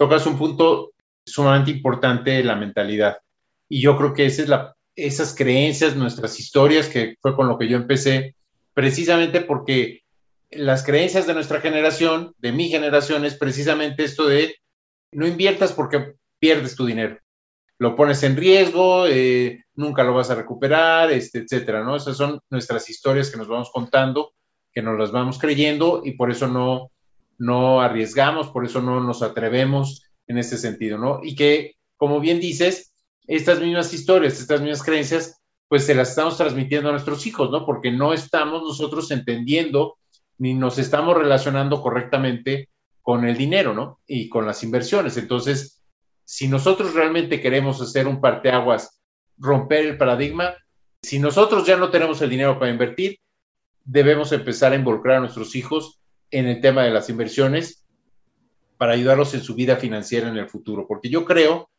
Tocas 0.01 0.24
un 0.24 0.38
punto 0.38 0.92
sumamente 1.26 1.70
importante, 1.70 2.42
la 2.42 2.57
mentalidad. 2.57 3.18
Y 3.68 3.82
yo 3.82 3.98
creo 3.98 4.14
que 4.14 4.24
esa 4.24 4.40
es 4.40 4.48
la, 4.48 4.74
esas 4.96 5.34
creencias, 5.34 5.94
nuestras 5.94 6.40
historias, 6.40 6.88
que 6.88 7.16
fue 7.20 7.36
con 7.36 7.48
lo 7.48 7.59
que 7.59 7.68
yo 7.68 7.76
empecé, 7.76 8.34
precisamente 8.72 9.42
porque 9.42 10.01
las 10.53 10.84
creencias 10.84 11.26
de 11.26 11.34
nuestra 11.34 11.61
generación, 11.61 12.32
de 12.38 12.51
mi 12.51 12.70
generación, 12.70 13.26
es 13.26 13.36
precisamente 13.36 14.05
esto 14.05 14.26
de 14.26 14.57
no 15.12 15.26
inviertas 15.26 15.74
porque 15.74 16.14
pierdes 16.38 16.76
tu 16.76 16.86
dinero. 16.86 17.18
Lo 17.78 17.94
pones 17.94 18.22
en 18.22 18.38
riesgo, 18.38 19.07
eh, 19.07 19.66
nunca 19.74 20.03
lo 20.03 20.14
vas 20.14 20.30
a 20.30 20.34
recuperar, 20.34 21.12
este, 21.12 21.40
etcétera, 21.40 21.84
¿no? 21.84 21.96
Esas 21.96 22.16
son 22.16 22.40
nuestras 22.48 22.88
historias 22.88 23.30
que 23.30 23.36
nos 23.36 23.48
vamos 23.48 23.70
contando 23.70 24.32
que 24.72 24.82
nos 24.82 24.98
las 24.98 25.12
vamos 25.12 25.38
creyendo 25.38 26.03
y 26.05 26.12
por 26.12 26.30
eso 26.30 26.46
no, 26.46 26.90
no 27.41 27.80
arriesgamos, 27.80 28.49
por 28.49 28.66
eso 28.66 28.82
no 28.82 29.01
nos 29.01 29.22
atrevemos 29.22 30.05
en 30.26 30.36
ese 30.36 30.59
sentido, 30.59 30.99
¿no? 30.99 31.20
Y 31.22 31.34
que, 31.34 31.76
como 31.97 32.20
bien 32.20 32.38
dices, 32.38 32.93
estas 33.26 33.61
mismas 33.61 33.95
historias, 33.95 34.38
estas 34.38 34.61
mismas 34.61 34.82
creencias, 34.82 35.41
pues 35.66 35.86
se 35.86 35.95
las 35.95 36.11
estamos 36.11 36.36
transmitiendo 36.36 36.91
a 36.91 36.93
nuestros 36.93 37.26
hijos, 37.26 37.51
¿no? 37.51 37.64
Porque 37.64 37.91
no 37.91 38.12
estamos 38.12 38.62
nosotros 38.62 39.11
entendiendo 39.11 39.97
ni 40.36 40.53
nos 40.53 40.78
estamos 40.78 41.16
relacionando 41.16 41.80
correctamente 41.80 42.68
con 43.01 43.24
el 43.26 43.38
dinero, 43.38 43.72
¿no? 43.72 44.01
Y 44.07 44.28
con 44.28 44.45
las 44.45 44.62
inversiones. 44.62 45.16
Entonces, 45.16 45.82
si 46.24 46.47
nosotros 46.47 46.93
realmente 46.93 47.41
queremos 47.41 47.80
hacer 47.80 48.07
un 48.07 48.20
parteaguas, 48.20 49.01
romper 49.38 49.86
el 49.86 49.97
paradigma, 49.97 50.55
si 51.03 51.18
nosotros 51.18 51.66
ya 51.66 51.78
no 51.78 51.91
tenemos 51.91 52.20
el 52.20 52.28
dinero 52.28 52.59
para 52.59 52.70
invertir, 52.70 53.18
debemos 53.82 54.30
empezar 54.32 54.72
a 54.72 54.76
involucrar 54.76 55.16
a 55.16 55.20
nuestros 55.20 55.57
hijos 55.57 55.99
en 56.31 56.47
el 56.47 56.61
tema 56.61 56.85
de 56.85 56.91
las 56.91 57.09
inversiones 57.09 57.85
para 58.76 58.93
ayudarlos 58.93 59.35
en 59.35 59.43
su 59.43 59.55
vida 59.55 59.76
financiera 59.76 60.28
en 60.28 60.37
el 60.37 60.49
futuro. 60.49 60.87
Porque 60.87 61.11
yo 61.11 61.24
creo 61.24 61.70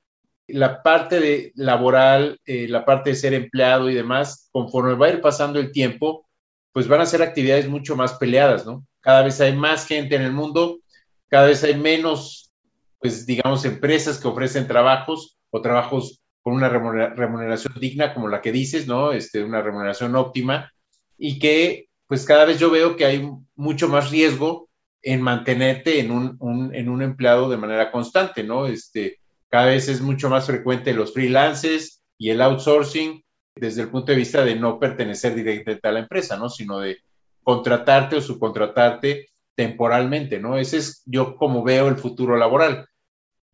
la 0.47 0.84
parte 0.84 1.20
de 1.20 1.52
laboral, 1.56 2.39
eh, 2.45 2.68
la 2.68 2.86
parte 2.86 3.12
de 3.12 3.16
ser 3.16 3.34
empleado 3.34 3.89
y 3.89 3.95
demás, 3.95 4.49
conforme 4.52 4.93
va 4.93 5.08
a 5.08 5.12
ir 5.12 5.22
pasando 5.22 5.60
el 5.60 5.72
tiempo, 5.72 6.28
pues 6.74 6.88
van 6.88 7.02
a 7.02 7.06
ser 7.06 7.22
actividades 7.22 7.68
mucho 7.68 7.95
más 7.95 8.14
peleadas, 8.14 8.66
¿no? 8.66 8.86
Cada 8.99 9.24
vez 9.24 9.39
hay 9.41 9.56
más 9.56 9.86
gente 9.88 10.16
en 10.16 10.22
el 10.22 10.32
mundo, 10.32 10.80
cada 11.28 11.47
vez 11.47 11.64
hay 11.64 11.76
menos, 11.76 12.52
pues 12.99 13.26
digamos, 13.26 13.66
empresas 13.66 14.20
que 14.20 14.28
ofrecen 14.28 14.68
trabajos 14.68 15.38
o 15.49 15.62
trabajos 15.62 16.22
con 16.41 16.54
una 16.54 16.70
remuneración 16.70 17.74
digna, 17.80 18.14
como 18.14 18.28
la 18.28 18.41
que 18.41 18.52
dices, 18.52 18.88
¿no? 18.88 19.12
Este, 19.12 19.43
una 19.43 19.62
remuneración 19.62 20.16
óptima, 20.16 20.72
y 21.18 21.39
que 21.39 21.88
pues 22.12 22.26
cada 22.26 22.43
vez 22.43 22.59
yo 22.59 22.70
veo 22.70 22.97
que 22.97 23.05
hay 23.05 23.26
mucho 23.55 23.88
más 23.88 24.12
riesgo 24.12 24.68
en 25.01 25.22
mantenerte 25.22 26.01
en 26.01 26.12
un, 26.12 26.76
en 26.76 26.89
un 26.89 27.01
empleado 27.01 27.49
de 27.49 27.55
manera 27.55 27.89
constante, 27.89 28.43
¿no? 28.43 28.68
Este, 28.68 29.22
cada 29.47 29.68
vez 29.68 29.88
es 29.88 30.01
mucho 30.01 30.30
más 30.30 30.45
frecuente 30.45 30.91
los 30.91 31.14
freelances 31.14 32.03
y 32.18 32.32
el 32.32 32.41
outsourcing 32.41 33.24
desde 33.55 33.84
el 33.84 33.91
punto 33.91 34.12
de 34.12 34.18
vista 34.18 34.43
de 34.43 34.55
no 34.55 34.78
pertenecer 34.78 35.36
directamente 35.36 35.88
a 35.88 35.91
la 35.93 35.99
empresa, 35.99 36.36
¿no? 36.36 36.49
Sino 36.49 36.80
de 36.80 36.97
contratarte 37.43 38.18
o 38.18 38.22
subcontratarte 38.22 39.30
temporalmente, 39.55 40.38
¿no? 40.38 40.57
Ese 40.57 40.80
es 40.80 41.03
yo 41.05 41.38
como 41.38 41.64
veo 41.64 41.88
el 41.88 41.95
futuro 41.95 42.36
laboral. 42.36 42.89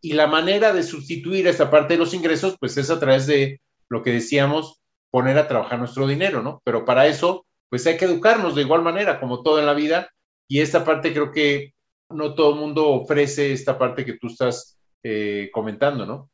Y 0.01 0.13
la 0.13 0.25
manera 0.25 0.73
de 0.73 0.81
sustituir 0.81 1.45
esta 1.45 1.69
parte 1.69 1.93
de 1.93 1.99
los 1.99 2.15
ingresos, 2.15 2.55
pues 2.59 2.75
es 2.77 2.89
a 2.89 2.99
través 2.99 3.27
de 3.27 3.61
lo 3.87 4.01
que 4.01 4.13
decíamos, 4.13 4.81
poner 5.11 5.37
a 5.37 5.47
trabajar 5.47 5.77
nuestro 5.77 6.07
dinero, 6.07 6.41
¿no? 6.41 6.59
Pero 6.65 6.85
para 6.85 7.05
eso, 7.05 7.45
pues 7.69 7.85
hay 7.87 7.97
que 7.97 8.05
educarnos 8.05 8.55
de 8.55 8.61
igual 8.61 8.81
manera, 8.81 9.19
como 9.19 9.41
todo 9.41 9.59
en 9.59 9.65
la 9.65 9.73
vida. 9.73 10.09
Y 10.47 10.61
esta 10.61 10.85
parte 10.85 11.13
creo 11.13 11.31
que 11.31 11.73
no 12.09 12.35
todo 12.35 12.53
el 12.53 12.59
mundo 12.59 12.89
ofrece 12.89 13.51
esta 13.51 13.77
parte 13.77 14.05
que 14.05 14.13
tú 14.13 14.27
estás 14.27 14.79
eh, 15.03 15.49
comentando, 15.51 16.05
¿no? 16.05 16.29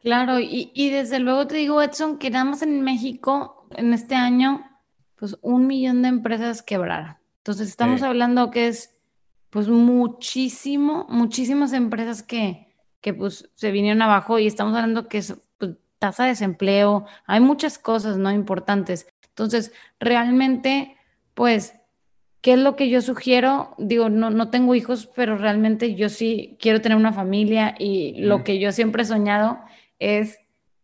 Claro, 0.00 0.38
y, 0.38 0.70
y, 0.74 0.90
desde 0.90 1.18
luego 1.18 1.46
te 1.46 1.56
digo, 1.56 1.80
Edson, 1.80 2.18
que 2.18 2.30
nada 2.30 2.44
más 2.44 2.60
en 2.60 2.82
México, 2.82 3.66
en 3.74 3.94
este 3.94 4.14
año, 4.14 4.62
pues 5.16 5.38
un 5.40 5.66
millón 5.66 6.02
de 6.02 6.08
empresas 6.08 6.62
quebraron. 6.62 7.16
Entonces 7.38 7.68
estamos 7.68 8.02
hablando 8.02 8.50
que 8.50 8.68
es 8.68 8.94
pues 9.50 9.68
muchísimo, 9.68 11.06
muchísimas 11.08 11.72
empresas 11.72 12.22
que, 12.22 12.74
que 13.00 13.14
pues 13.14 13.48
se 13.54 13.70
vinieron 13.70 14.02
abajo 14.02 14.38
y 14.38 14.46
estamos 14.46 14.74
hablando 14.74 15.08
que 15.08 15.18
es 15.18 15.36
pues, 15.58 15.76
tasa 15.98 16.24
de 16.24 16.30
desempleo, 16.30 17.06
hay 17.26 17.40
muchas 17.40 17.78
cosas 17.78 18.16
no 18.16 18.30
importantes. 18.32 19.06
Entonces, 19.34 19.72
realmente, 19.98 20.96
pues, 21.34 21.74
¿qué 22.40 22.52
es 22.52 22.58
lo 22.60 22.76
que 22.76 22.88
yo 22.88 23.02
sugiero? 23.02 23.74
Digo, 23.78 24.08
no, 24.08 24.30
no 24.30 24.50
tengo 24.50 24.76
hijos, 24.76 25.10
pero 25.14 25.36
realmente 25.36 25.96
yo 25.96 26.08
sí 26.08 26.56
quiero 26.60 26.80
tener 26.80 26.96
una 26.96 27.12
familia 27.12 27.74
y 27.78 28.14
lo 28.20 28.44
que 28.44 28.60
yo 28.60 28.70
siempre 28.70 29.02
he 29.02 29.06
soñado 29.06 29.58
es 29.98 30.38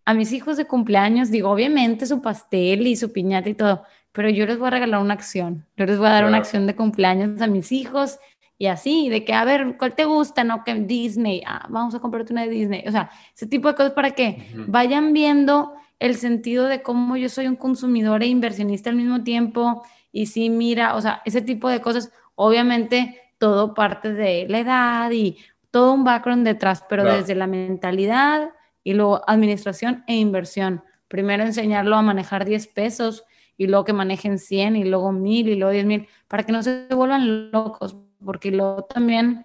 a 0.04 0.14
mis 0.14 0.32
hijos 0.32 0.56
de 0.56 0.64
cumpleaños, 0.64 1.30
digo, 1.30 1.50
obviamente 1.50 2.06
su 2.06 2.20
pastel 2.20 2.88
y 2.88 2.96
su 2.96 3.12
piñata 3.12 3.48
y 3.48 3.54
todo, 3.54 3.84
pero 4.10 4.28
yo 4.28 4.46
les 4.46 4.58
voy 4.58 4.66
a 4.66 4.70
regalar 4.70 5.00
una 5.00 5.14
acción, 5.14 5.64
yo 5.76 5.86
les 5.86 5.98
voy 5.98 6.08
a 6.08 6.12
dar 6.12 6.24
una 6.24 6.38
acción 6.38 6.66
de 6.66 6.74
cumpleaños 6.74 7.40
a 7.40 7.46
mis 7.46 7.70
hijos 7.70 8.18
y 8.58 8.66
así, 8.66 9.08
de 9.08 9.24
que, 9.24 9.32
a 9.32 9.44
ver, 9.44 9.76
¿cuál 9.78 9.94
te 9.94 10.06
gusta? 10.06 10.42
No, 10.42 10.64
que 10.64 10.74
Disney, 10.74 11.42
ah, 11.46 11.66
vamos 11.68 11.94
a 11.94 12.00
comprarte 12.00 12.32
una 12.32 12.42
de 12.42 12.48
Disney, 12.48 12.82
o 12.88 12.90
sea, 12.90 13.10
ese 13.32 13.46
tipo 13.46 13.68
de 13.68 13.74
cosas 13.74 13.92
para 13.92 14.10
que 14.10 14.48
vayan 14.66 15.12
viendo 15.12 15.74
el 16.00 16.16
sentido 16.16 16.66
de 16.66 16.82
cómo 16.82 17.16
yo 17.16 17.28
soy 17.28 17.46
un 17.46 17.56
consumidor 17.56 18.22
e 18.22 18.26
inversionista 18.26 18.90
al 18.90 18.96
mismo 18.96 19.22
tiempo 19.22 19.84
y 20.10 20.26
sí, 20.26 20.50
mira, 20.50 20.96
o 20.96 21.00
sea, 21.00 21.22
ese 21.24 21.40
tipo 21.40 21.68
de 21.68 21.80
cosas, 21.80 22.12
obviamente 22.34 23.20
todo 23.38 23.74
parte 23.74 24.12
de 24.12 24.46
la 24.48 24.58
edad 24.58 25.10
y 25.12 25.38
todo 25.70 25.92
un 25.92 26.02
background 26.02 26.44
detrás, 26.44 26.84
pero 26.88 27.04
desde 27.04 27.36
la 27.36 27.46
mentalidad, 27.46 28.50
y 28.82 28.94
luego 28.94 29.22
administración 29.26 30.04
e 30.06 30.16
inversión. 30.16 30.82
Primero 31.08 31.44
enseñarlo 31.44 31.96
a 31.96 32.02
manejar 32.02 32.44
10 32.44 32.66
pesos 32.68 33.24
y 33.56 33.66
luego 33.66 33.84
que 33.84 33.92
manejen 33.92 34.38
100 34.38 34.76
y 34.76 34.84
luego 34.84 35.12
1000 35.12 35.48
y 35.48 35.54
luego 35.56 35.72
10 35.72 35.86
mil 35.86 36.08
para 36.28 36.44
que 36.44 36.52
no 36.52 36.62
se 36.62 36.86
vuelvan 36.90 37.50
locos, 37.50 37.96
porque 38.24 38.50
luego 38.50 38.84
también 38.84 39.44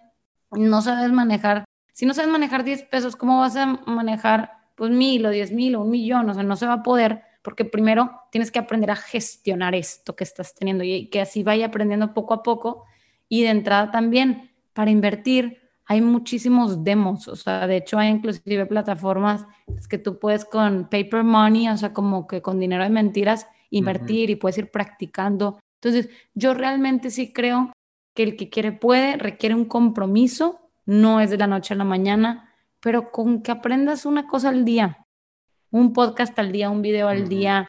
no 0.51 0.81
sabes 0.81 1.11
manejar. 1.11 1.65
Si 1.93 2.05
no 2.05 2.13
sabes 2.13 2.31
manejar 2.31 2.63
10 2.63 2.83
pesos, 2.83 3.15
¿cómo 3.15 3.39
vas 3.39 3.55
a 3.55 3.65
manejar 3.85 4.51
pues 4.75 4.91
mil 4.91 5.25
o 5.25 5.29
10 5.29 5.51
mil 5.51 5.75
o 5.75 5.81
un 5.81 5.89
millón? 5.89 6.29
O 6.29 6.33
sea, 6.33 6.43
no 6.43 6.55
se 6.55 6.67
va 6.67 6.73
a 6.73 6.83
poder 6.83 7.23
porque 7.41 7.65
primero 7.65 8.11
tienes 8.31 8.51
que 8.51 8.59
aprender 8.59 8.91
a 8.91 8.95
gestionar 8.95 9.75
esto 9.75 10.15
que 10.15 10.23
estás 10.23 10.55
teniendo 10.55 10.83
y 10.83 11.07
que 11.09 11.21
así 11.21 11.43
vaya 11.43 11.67
aprendiendo 11.67 12.13
poco 12.13 12.33
a 12.33 12.43
poco 12.43 12.85
y 13.29 13.43
de 13.43 13.49
entrada 13.49 13.91
también 13.91 14.51
para 14.73 14.91
invertir 14.91 15.65
hay 15.87 16.01
muchísimos 16.01 16.83
demos, 16.83 17.27
o 17.27 17.35
sea, 17.35 17.67
de 17.67 17.77
hecho 17.77 17.99
hay 17.99 18.09
inclusive 18.09 18.65
plataformas 18.65 19.45
que 19.87 19.99
tú 19.99 20.17
puedes 20.17 20.43
con 20.43 20.89
paper 20.89 21.23
money, 21.23 21.69
o 21.69 21.77
sea, 21.77 21.93
como 21.93 22.27
que 22.27 22.41
con 22.41 22.59
dinero 22.59 22.83
de 22.83 22.89
mentiras, 22.89 23.47
invertir 23.69 24.31
y 24.31 24.35
puedes 24.35 24.57
ir 24.57 24.71
practicando. 24.71 25.59
Entonces, 25.75 26.09
yo 26.33 26.55
realmente 26.55 27.11
sí 27.11 27.31
creo 27.31 27.71
que 28.15 28.23
el 28.23 28.35
que 28.35 28.49
quiere 28.49 28.71
puede, 28.71 29.17
requiere 29.17 29.53
un 29.53 29.65
compromiso, 29.65 30.71
no 30.85 31.21
es 31.21 31.29
de 31.29 31.37
la 31.37 31.47
noche 31.47 31.75
a 31.75 31.77
la 31.77 31.83
mañana, 31.83 32.44
pero 32.85 33.11
con 33.11 33.41
que 33.41 33.51
aprendas 33.51 34.05
una 34.05 34.27
cosa 34.27 34.49
al 34.49 34.63
día, 34.63 35.07
un 35.71 35.91
podcast 35.91 36.37
al 36.37 36.51
día, 36.51 36.69
un 36.69 36.83
video 36.83 37.07
al 37.07 37.27
día, 37.27 37.67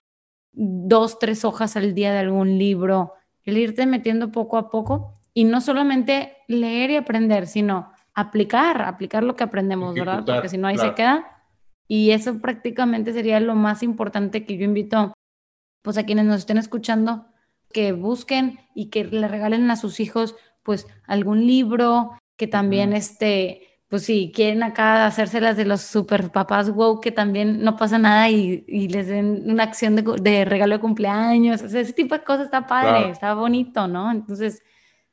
dos, 0.53 1.19
tres 1.19 1.43
hojas 1.43 1.75
al 1.79 1.95
día 1.95 2.13
de 2.13 2.19
algún 2.19 2.59
libro, 2.59 3.15
el 3.43 3.57
irte 3.57 3.87
metiendo 3.87 4.31
poco 4.31 4.59
a 4.59 4.69
poco 4.69 5.19
y 5.33 5.45
no 5.45 5.63
solamente 5.63 6.37
leer 6.49 6.91
y 6.91 6.97
aprender, 6.97 7.47
sino 7.47 7.91
aplicar, 8.13 8.83
aplicar 8.83 9.23
lo 9.23 9.37
que 9.37 9.45
aprendemos, 9.45 9.95
¿verdad? 9.95 10.23
Porque 10.27 10.51
si 10.51 10.59
no 10.59 10.67
ahí 10.67 10.77
se 10.77 10.93
queda. 10.93 11.49
Y 11.89 12.11
eso 12.11 12.39
prácticamente 12.43 13.15
sería 13.15 13.41
lo 13.41 13.55
más 13.55 13.83
importante 13.83 14.45
que 14.45 14.59
yo 14.59 14.67
invito, 14.67 15.15
pues 15.81 15.97
a 15.97 16.05
quienes 16.05 16.27
nos 16.27 16.41
estén 16.41 16.59
escuchando, 16.59 17.25
que 17.73 17.93
busquen 17.93 18.59
y 18.75 18.91
que 18.91 19.07
le 19.07 19.29
regalen 19.29 19.71
a 19.71 19.77
sus 19.77 19.99
hijos, 19.99 20.37
pues 20.63 20.87
algún 21.07 21.47
libro, 21.47 22.19
que 22.37 22.47
también 22.47 22.93
este, 22.93 23.66
pues 23.89 24.05
si 24.05 24.33
quieren 24.35 24.63
acá 24.63 25.07
hacérselas 25.07 25.57
de 25.57 25.65
los 25.65 25.83
super 25.83 26.31
papás 26.31 26.71
wow, 26.71 27.01
que 27.01 27.13
también 27.13 27.63
no 27.63 27.77
pasa 27.77 27.99
nada 27.99 28.29
y, 28.29 28.89
les 28.89 29.07
den 29.07 29.51
una 29.51 29.63
acción 29.63 29.97
de, 29.97 30.45
regalo 30.45 30.75
de 30.75 30.81
cumpleaños, 30.81 31.63
ese 31.63 31.93
tipo 31.93 32.17
de 32.17 32.25
cosas 32.25 32.47
está 32.47 32.67
padre, 32.67 33.11
está 33.11 33.35
bonito, 33.35 33.87
¿no? 33.87 34.11
Entonces... 34.11 34.63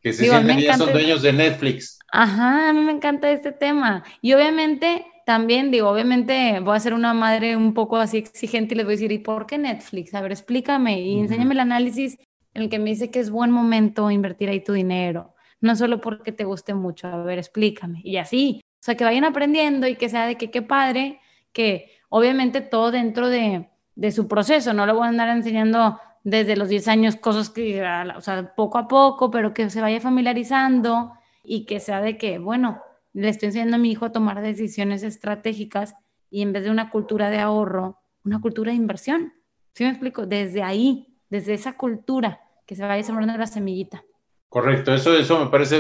Que 0.02 0.12
se 0.12 0.26
sienten 0.26 0.60
ya 0.60 0.78
son 0.78 0.92
dueños 0.92 1.22
de 1.22 1.32
Netflix. 1.32 1.98
Ajá, 2.12 2.70
a 2.70 2.74
mí 2.74 2.82
me 2.82 2.92
encanta 2.92 3.32
este 3.32 3.54
tema. 3.54 4.04
Y 4.22 4.34
obviamente 4.34 5.06
también 5.26 5.72
digo, 5.72 5.90
obviamente 5.90 6.60
voy 6.60 6.76
a 6.76 6.80
ser 6.80 6.94
una 6.94 7.14
madre 7.14 7.56
un 7.56 7.74
poco 7.74 7.98
así 7.98 8.18
exigente 8.18 8.74
y 8.74 8.78
les 8.78 8.86
voy 8.86 8.94
a 8.94 8.98
decir, 8.98 9.12
¿y 9.12 9.20
por 9.20 9.46
qué 9.46 9.58
Netflix? 9.58 10.14
A 10.14 10.22
ver, 10.22 10.32
explícame 10.32 11.02
y 11.02 11.20
enséñame 11.20 11.54
el 11.54 11.62
análisis 11.62 12.18
en 12.54 12.64
el 12.64 12.70
que 12.70 12.80
me 12.80 12.90
dice 12.90 13.10
que 13.10 13.20
es 13.20 13.30
buen 13.30 13.52
momento 13.52 14.12
invertir 14.12 14.50
ahí 14.50 14.64
tu 14.64 14.74
dinero, 14.74 15.34
no 15.62 15.76
solo 15.76 16.02
porque 16.02 16.32
te 16.32 16.44
guste 16.44 16.74
mucho, 16.74 17.08
a 17.08 17.24
ver, 17.24 17.40
explícame. 17.40 18.02
Y 18.04 18.18
así, 18.18 18.62
o 18.84 18.86
sea, 18.86 18.96
que 18.96 19.06
vayan 19.06 19.24
aprendiendo 19.24 19.88
y 19.88 19.96
que 19.96 20.10
sea 20.10 20.28
de 20.28 20.36
que 20.36 20.52
qué 20.52 20.62
padre, 20.62 21.22
que 21.54 21.90
obviamente 22.10 22.60
todo 22.60 22.92
dentro 22.92 23.30
de, 23.30 23.70
de 23.96 24.12
su 24.12 24.28
proceso, 24.28 24.74
no 24.74 24.86
le 24.86 24.92
voy 24.92 25.06
a 25.06 25.08
andar 25.08 25.30
enseñando 25.30 26.02
desde 26.26 26.58
los 26.58 26.68
10 26.68 26.90
años 26.90 27.16
cosas 27.16 27.50
que, 27.50 27.82
o 27.82 28.20
sea, 28.20 28.54
poco 28.58 28.78
a 28.78 28.90
poco, 28.90 29.32
pero 29.32 29.54
que 29.54 29.70
se 29.70 29.80
vaya 29.80 30.02
familiarizando 30.02 31.14
y 31.46 31.66
que 31.66 31.80
sea 31.80 32.02
de 32.02 32.18
que, 32.18 32.40
bueno, 32.40 32.82
le 33.14 33.30
estoy 33.30 33.48
enseñando 33.48 33.78
a 33.78 33.80
mi 33.80 33.90
hijo 33.90 34.04
a 34.04 34.12
tomar 34.12 34.42
decisiones 34.42 35.04
estratégicas 35.04 35.96
y 36.30 36.42
en 36.42 36.52
vez 36.52 36.66
de 36.66 36.70
una 36.70 36.90
cultura 36.90 37.30
de 37.30 37.40
ahorro, 37.40 38.02
una 38.26 38.42
cultura 38.42 38.72
de 38.72 38.76
inversión. 38.76 39.32
¿Sí 39.72 39.86
me 39.86 39.92
explico? 39.92 40.26
Desde 40.26 40.62
ahí, 40.62 41.16
desde 41.30 41.54
esa 41.54 41.78
cultura, 41.78 42.42
que 42.68 42.76
se 42.76 42.84
vaya 42.84 43.02
sembrando 43.02 43.38
la 43.38 43.48
semillita. 43.48 44.04
Correcto, 44.50 44.94
eso, 44.94 45.16
eso 45.18 45.40
me 45.40 45.50
parece 45.50 45.78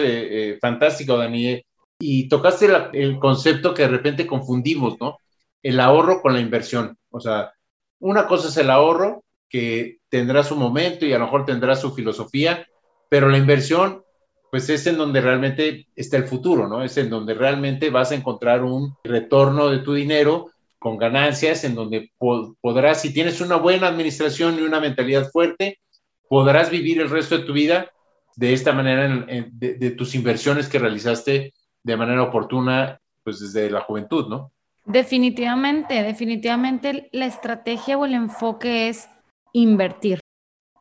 eh, 0.51 0.57
fantástico, 0.61 1.17
Dani. 1.17 1.61
Y 2.05 2.27
tocaste 2.27 2.67
el 2.93 3.17
concepto 3.17 3.73
que 3.73 3.83
de 3.83 3.87
repente 3.87 4.27
confundimos, 4.27 4.99
¿no? 4.99 5.19
El 5.61 5.79
ahorro 5.79 6.21
con 6.21 6.33
la 6.33 6.41
inversión. 6.41 6.97
O 7.09 7.21
sea, 7.21 7.53
una 7.99 8.27
cosa 8.27 8.49
es 8.49 8.57
el 8.57 8.69
ahorro, 8.69 9.23
que 9.49 9.99
tendrá 10.09 10.43
su 10.43 10.55
momento 10.55 11.05
y 11.05 11.13
a 11.13 11.19
lo 11.19 11.25
mejor 11.25 11.45
tendrá 11.45 11.75
su 11.75 11.93
filosofía, 11.93 12.67
pero 13.07 13.29
la 13.29 13.37
inversión, 13.37 14.03
pues 14.51 14.67
es 14.69 14.85
en 14.87 14.97
donde 14.97 15.21
realmente 15.21 15.87
está 15.95 16.17
el 16.17 16.25
futuro, 16.25 16.67
¿no? 16.67 16.83
Es 16.83 16.97
en 16.97 17.09
donde 17.09 17.35
realmente 17.35 17.89
vas 17.89 18.11
a 18.11 18.15
encontrar 18.15 18.63
un 18.63 18.95
retorno 19.03 19.69
de 19.69 19.77
tu 19.77 19.93
dinero 19.93 20.49
con 20.79 20.97
ganancias, 20.97 21.63
en 21.63 21.75
donde 21.75 22.11
podrás, 22.17 23.01
si 23.01 23.13
tienes 23.13 23.39
una 23.39 23.55
buena 23.55 23.87
administración 23.87 24.57
y 24.59 24.63
una 24.63 24.81
mentalidad 24.81 25.29
fuerte, 25.31 25.79
podrás 26.27 26.69
vivir 26.69 26.99
el 26.99 27.09
resto 27.09 27.37
de 27.37 27.45
tu 27.45 27.53
vida 27.53 27.89
de 28.35 28.51
esta 28.53 28.73
manera, 28.73 29.25
de, 29.51 29.91
tus 29.91 30.15
inversiones 30.15 30.67
que 30.67 30.79
realizaste 30.79 31.53
de 31.83 31.97
manera 31.97 32.23
oportuna, 32.23 32.99
pues 33.23 33.39
desde 33.39 33.69
la 33.69 33.81
juventud, 33.81 34.27
¿no? 34.27 34.51
Definitivamente, 34.85 36.03
definitivamente 36.03 37.09
la 37.11 37.25
estrategia 37.25 37.97
o 37.97 38.05
el 38.05 38.13
enfoque 38.13 38.89
es 38.89 39.09
invertir. 39.53 40.19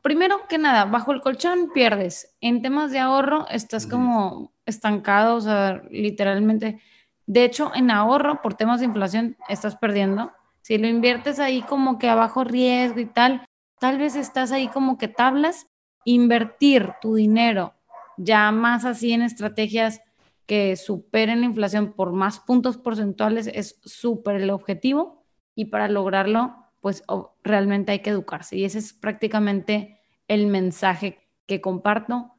Primero 0.02 0.48
que 0.48 0.58
nada, 0.58 0.84
bajo 0.84 1.12
el 1.12 1.20
colchón 1.20 1.70
pierdes. 1.72 2.34
En 2.40 2.62
temas 2.62 2.90
de 2.90 2.98
ahorro 2.98 3.46
estás 3.48 3.86
como 3.86 4.52
estancado, 4.66 5.36
o 5.36 5.40
sea, 5.40 5.82
literalmente. 5.90 6.80
De 7.26 7.44
hecho, 7.44 7.70
en 7.74 7.92
ahorro, 7.92 8.42
por 8.42 8.54
temas 8.54 8.80
de 8.80 8.86
inflación, 8.86 9.36
estás 9.48 9.76
perdiendo. 9.76 10.32
Si 10.62 10.76
lo 10.78 10.88
inviertes 10.88 11.38
ahí 11.38 11.62
como 11.62 11.98
que 12.00 12.08
a 12.08 12.16
bajo 12.16 12.42
riesgo 12.42 12.98
y 12.98 13.06
tal, 13.06 13.44
tal 13.78 13.98
vez 13.98 14.16
estás 14.16 14.50
ahí 14.50 14.66
como 14.66 14.98
que 14.98 15.06
tablas. 15.06 15.68
Invertir 16.04 16.94
tu 17.00 17.14
dinero 17.14 17.74
ya 18.16 18.50
más 18.52 18.84
así 18.84 19.12
en 19.12 19.22
estrategias 19.22 20.00
que 20.46 20.76
superen 20.76 21.40
la 21.40 21.46
inflación 21.46 21.92
por 21.92 22.12
más 22.12 22.40
puntos 22.40 22.76
porcentuales 22.76 23.48
es 23.52 23.80
súper 23.84 24.36
el 24.36 24.50
objetivo 24.50 25.24
y 25.54 25.66
para 25.66 25.88
lograrlo, 25.88 26.56
pues 26.80 27.04
realmente 27.42 27.92
hay 27.92 28.00
que 28.00 28.10
educarse 28.10 28.56
y 28.56 28.64
ese 28.64 28.78
es 28.78 28.92
prácticamente 28.92 30.00
el 30.28 30.46
mensaje 30.46 31.28
que 31.46 31.60
comparto. 31.60 32.32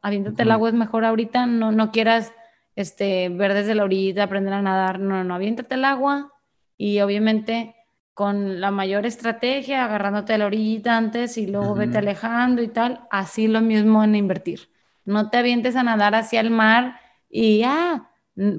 Aviéntate 0.00 0.42
el 0.42 0.50
agua 0.50 0.70
es 0.70 0.74
mejor 0.74 1.04
ahorita, 1.04 1.46
no, 1.46 1.72
no 1.72 1.92
quieras 1.92 2.32
este, 2.74 3.28
ver 3.28 3.54
desde 3.54 3.74
la 3.74 3.84
orilla, 3.84 4.24
aprender 4.24 4.54
a 4.54 4.62
nadar, 4.62 4.98
no, 4.98 5.22
no, 5.24 5.34
aviéntate 5.34 5.74
el 5.74 5.84
agua 5.84 6.32
y 6.76 7.00
obviamente 7.00 7.76
con 8.14 8.60
la 8.60 8.70
mayor 8.70 9.06
estrategia, 9.06 9.84
agarrándote 9.84 10.34
a 10.34 10.38
la 10.38 10.46
orillita 10.46 10.96
antes 10.96 11.38
y 11.38 11.46
luego 11.46 11.74
vete 11.74 11.98
alejando 11.98 12.62
y 12.62 12.68
tal, 12.68 13.06
así 13.10 13.48
lo 13.48 13.60
mismo 13.60 14.04
en 14.04 14.14
invertir. 14.14 14.70
No 15.04 15.30
te 15.30 15.38
avientes 15.38 15.76
a 15.76 15.82
nadar 15.82 16.14
hacia 16.14 16.40
el 16.40 16.50
mar 16.50 17.01
y 17.34 17.58
ya, 17.60 18.10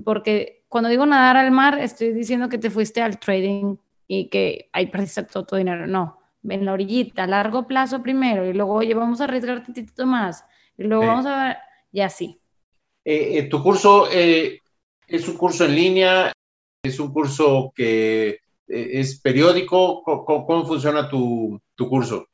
porque 0.04 0.66
cuando 0.68 0.90
digo 0.90 1.06
nadar 1.06 1.38
al 1.38 1.52
mar, 1.52 1.80
estoy 1.80 2.12
diciendo 2.12 2.50
que 2.50 2.58
te 2.58 2.72
fuiste 2.72 3.04
al 3.04 3.20
trading 3.20 3.78
y 4.08 4.30
que 4.30 4.70
ahí 4.74 4.88
perdiste 4.88 5.22
todo 5.24 5.46
tu 5.46 5.56
dinero. 5.56 5.86
No, 5.86 6.20
en 6.44 6.66
la 6.66 6.74
orillita, 6.74 7.24
a 7.24 7.28
largo 7.28 7.68
plazo 7.68 8.02
primero, 8.02 8.50
y 8.50 8.54
luego, 8.54 8.74
oye, 8.74 8.96
vamos 8.96 9.22
a 9.22 9.26
arriesgar 9.26 9.60
un 9.60 9.66
poquito 9.66 10.08
más, 10.08 10.44
y 10.76 10.84
luego 10.84 11.06
vamos 11.06 11.28
a 11.28 11.46
ver, 11.46 11.58
y 11.92 12.02
así. 12.02 12.42
Eh, 13.06 13.38
eh, 13.38 13.44
¿Tu 13.44 13.62
curso 13.62 14.08
eh, 14.12 14.60
es 15.08 15.28
un 15.30 15.38
curso 15.38 15.66
en 15.66 15.76
línea? 15.76 16.32
¿Es 16.82 17.00
un 17.00 17.14
curso 17.14 17.72
que 17.76 18.40
es 18.68 19.20
periódico? 19.22 20.02
¿Cómo, 20.02 20.66
funciona 20.66 21.08
tu, 21.08 21.62
tu, 21.76 21.88
curso? 21.88 22.28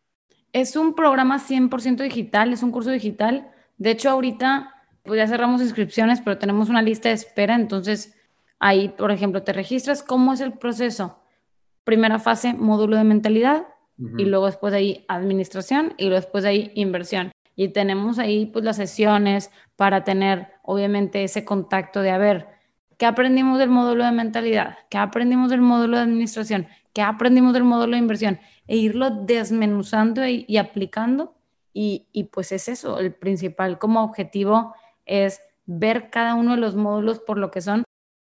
Es 0.53 0.77
un 0.77 0.95
programa 0.95 1.37
100% 1.37 1.97
digital, 2.03 2.53
es 2.53 2.63
un 2.63 2.71
curso 2.71 2.91
digital. 2.91 3.51
De 3.77 3.91
hecho, 3.91 4.09
ahorita 4.09 4.78
pues 5.09 5.17
ya 5.17 5.27
cerramos 5.27 5.59
inscripciones, 5.59 6.21
pero 6.21 6.37
tenemos 6.37 6.69
una 6.69 6.83
lista 6.83 7.09
de 7.09 7.15
espera, 7.15 7.55
entonces 7.55 8.15
ahí, 8.59 8.89
por 8.89 9.11
ejemplo, 9.11 9.41
te 9.41 9.53
registras, 9.53 10.03
¿cómo 10.03 10.33
es 10.33 10.39
el 10.39 10.53
proceso? 10.53 11.17
Primera 11.83 12.19
fase, 12.19 12.53
módulo 12.53 12.95
de 12.95 13.03
mentalidad, 13.03 13.65
y 14.17 14.25
luego 14.25 14.45
después 14.45 14.71
de 14.71 14.77
ahí 14.77 15.05
administración, 15.07 15.95
y 15.97 16.03
luego 16.05 16.21
después 16.21 16.43
de 16.43 16.51
ahí 16.51 16.71
inversión. 16.75 17.31
Y 17.55 17.69
tenemos 17.69 18.19
ahí 18.19 18.45
pues 18.45 18.63
las 18.63 18.75
sesiones 18.75 19.49
para 19.75 20.03
tener, 20.03 20.49
obviamente, 20.61 21.23
ese 21.23 21.43
contacto 21.43 22.01
de, 22.01 22.11
a 22.11 22.19
ver, 22.19 22.47
¿qué 22.99 23.07
aprendimos 23.07 23.57
del 23.57 23.71
módulo 23.71 24.05
de 24.05 24.11
mentalidad? 24.11 24.77
¿Qué 24.91 24.99
aprendimos 24.99 25.49
del 25.49 25.61
módulo 25.61 25.97
de 25.97 26.03
administración? 26.03 26.67
¿Qué 26.93 27.01
aprendimos 27.01 27.53
del 27.53 27.63
módulo 27.63 27.93
de 27.93 27.97
inversión? 27.97 28.39
E 28.67 28.77
irlo 28.77 29.09
desmenuzando 29.09 30.25
y, 30.27 30.45
y 30.47 30.57
aplicando. 30.57 31.33
Y, 31.73 32.05
y 32.11 32.25
pues 32.25 32.51
es 32.51 32.69
eso, 32.69 32.99
el 32.99 33.11
principal 33.11 33.79
como 33.79 34.03
objetivo 34.03 34.75
es 35.09 35.41
ver 35.65 36.09
cada 36.09 36.35
uno 36.35 36.55
de 36.55 36.61
los 36.61 36.75
módulos 36.75 37.19
por 37.19 37.37
lo 37.37 37.51
que 37.51 37.61
son. 37.61 37.83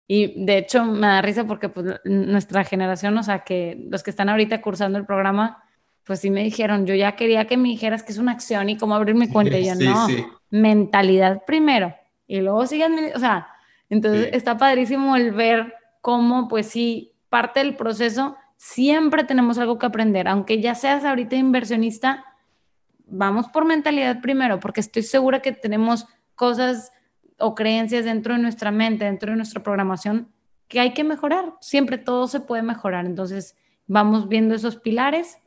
Y 0.06 0.44
de 0.44 0.58
hecho 0.58 0.84
me 0.84 1.06
da 1.06 1.22
risa 1.22 1.46
porque 1.46 1.68
pues, 1.68 2.00
nuestra 2.04 2.64
generación, 2.64 3.16
o 3.16 3.22
sea, 3.22 3.40
que 3.40 3.86
los 3.90 4.02
que 4.02 4.10
están 4.10 4.28
ahorita 4.28 4.60
cursando 4.60 4.98
el 4.98 5.06
programa, 5.06 5.62
pues 6.04 6.20
sí 6.20 6.30
me 6.30 6.42
dijeron, 6.42 6.84
yo 6.84 6.94
ya 6.94 7.16
quería 7.16 7.46
que 7.46 7.56
me 7.56 7.68
dijeras 7.68 8.02
que 8.02 8.12
es 8.12 8.18
una 8.18 8.32
acción 8.32 8.68
y 8.68 8.76
cómo 8.76 8.94
abrir 8.94 9.14
mi 9.14 9.28
cuenta. 9.28 9.58
y 9.58 9.66
yo, 9.66 9.74
no, 9.76 10.08
mentalidad 10.50 11.44
primero. 11.46 11.94
Y 12.26 12.40
luego 12.40 12.66
siguen, 12.66 13.12
o 13.14 13.18
sea, 13.18 13.48
entonces 13.88 14.30
está 14.32 14.56
padrísimo 14.56 15.16
el 15.16 15.32
ver 15.32 15.74
cómo, 16.00 16.48
pues 16.48 16.66
sí, 16.66 17.12
parte 17.28 17.60
del 17.60 17.76
proceso, 17.76 18.36
siempre 18.56 19.24
tenemos 19.24 19.58
algo 19.58 19.78
que 19.78 19.86
aprender. 19.86 20.28
Aunque 20.28 20.60
ya 20.60 20.74
seas 20.74 21.04
ahorita 21.04 21.36
inversionista, 21.36 22.24
vamos 23.06 23.48
por 23.48 23.64
mentalidad 23.64 24.20
primero, 24.20 24.60
porque 24.60 24.80
estoy 24.80 25.02
segura 25.02 25.40
que 25.40 25.52
tenemos 25.52 26.06
cosas 26.42 26.90
o 27.38 27.54
creencias 27.54 28.04
dentro 28.04 28.34
de 28.34 28.40
nuestra 28.40 28.72
mente, 28.72 29.04
dentro 29.04 29.30
de 29.30 29.36
nuestra 29.36 29.62
programación, 29.62 30.26
que 30.66 30.80
hay 30.80 30.92
que 30.92 31.04
mejorar. 31.04 31.54
Siempre 31.60 31.98
todo 31.98 32.26
se 32.26 32.40
puede 32.40 32.64
mejorar. 32.64 33.06
Entonces, 33.06 33.56
vamos 33.86 34.28
viendo 34.28 34.52
esos 34.56 34.74
pilares 34.74 35.38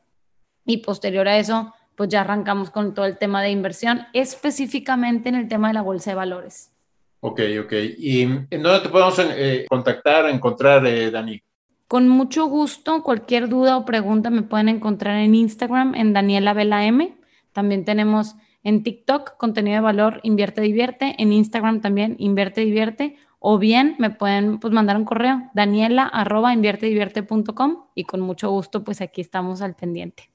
y 0.64 0.78
posterior 0.78 1.28
a 1.28 1.36
eso, 1.36 1.74
pues 1.96 2.08
ya 2.08 2.22
arrancamos 2.22 2.70
con 2.70 2.94
todo 2.94 3.04
el 3.04 3.18
tema 3.18 3.42
de 3.42 3.50
inversión, 3.50 4.06
específicamente 4.14 5.28
en 5.28 5.34
el 5.34 5.48
tema 5.48 5.68
de 5.68 5.74
la 5.74 5.82
bolsa 5.82 6.12
de 6.12 6.16
valores. 6.16 6.72
Ok, 7.20 7.42
ok. 7.62 7.72
¿Y 7.98 8.22
en 8.22 8.62
dónde 8.62 8.80
te 8.80 8.88
podemos 8.88 9.18
eh, 9.18 9.66
contactar, 9.68 10.30
encontrar, 10.30 10.86
eh, 10.86 11.10
Dani? 11.10 11.42
Con 11.88 12.08
mucho 12.08 12.46
gusto, 12.46 13.02
cualquier 13.02 13.50
duda 13.50 13.76
o 13.76 13.84
pregunta 13.84 14.30
me 14.30 14.40
pueden 14.40 14.70
encontrar 14.70 15.18
en 15.18 15.34
Instagram, 15.34 15.94
en 15.94 16.14
Daniela 16.14 16.54
Vela 16.54 16.86
M. 16.86 17.18
También 17.52 17.84
tenemos 17.84 18.34
en 18.66 18.82
TikTok, 18.82 19.36
contenido 19.36 19.76
de 19.76 19.80
valor, 19.80 20.18
invierte, 20.24 20.60
divierte. 20.60 21.14
En 21.18 21.32
Instagram 21.32 21.80
también, 21.80 22.16
invierte, 22.18 22.62
divierte. 22.62 23.16
O 23.38 23.60
bien 23.60 23.94
me 24.00 24.10
pueden 24.10 24.58
pues, 24.58 24.74
mandar 24.74 24.96
un 24.96 25.04
correo, 25.04 25.40
daniela 25.54 26.02
arroba 26.02 26.52
inviertedivierte.com 26.52 27.84
y 27.94 28.02
con 28.02 28.20
mucho 28.20 28.50
gusto, 28.50 28.82
pues 28.82 29.00
aquí 29.00 29.20
estamos 29.20 29.62
al 29.62 29.76
pendiente. 29.76 30.32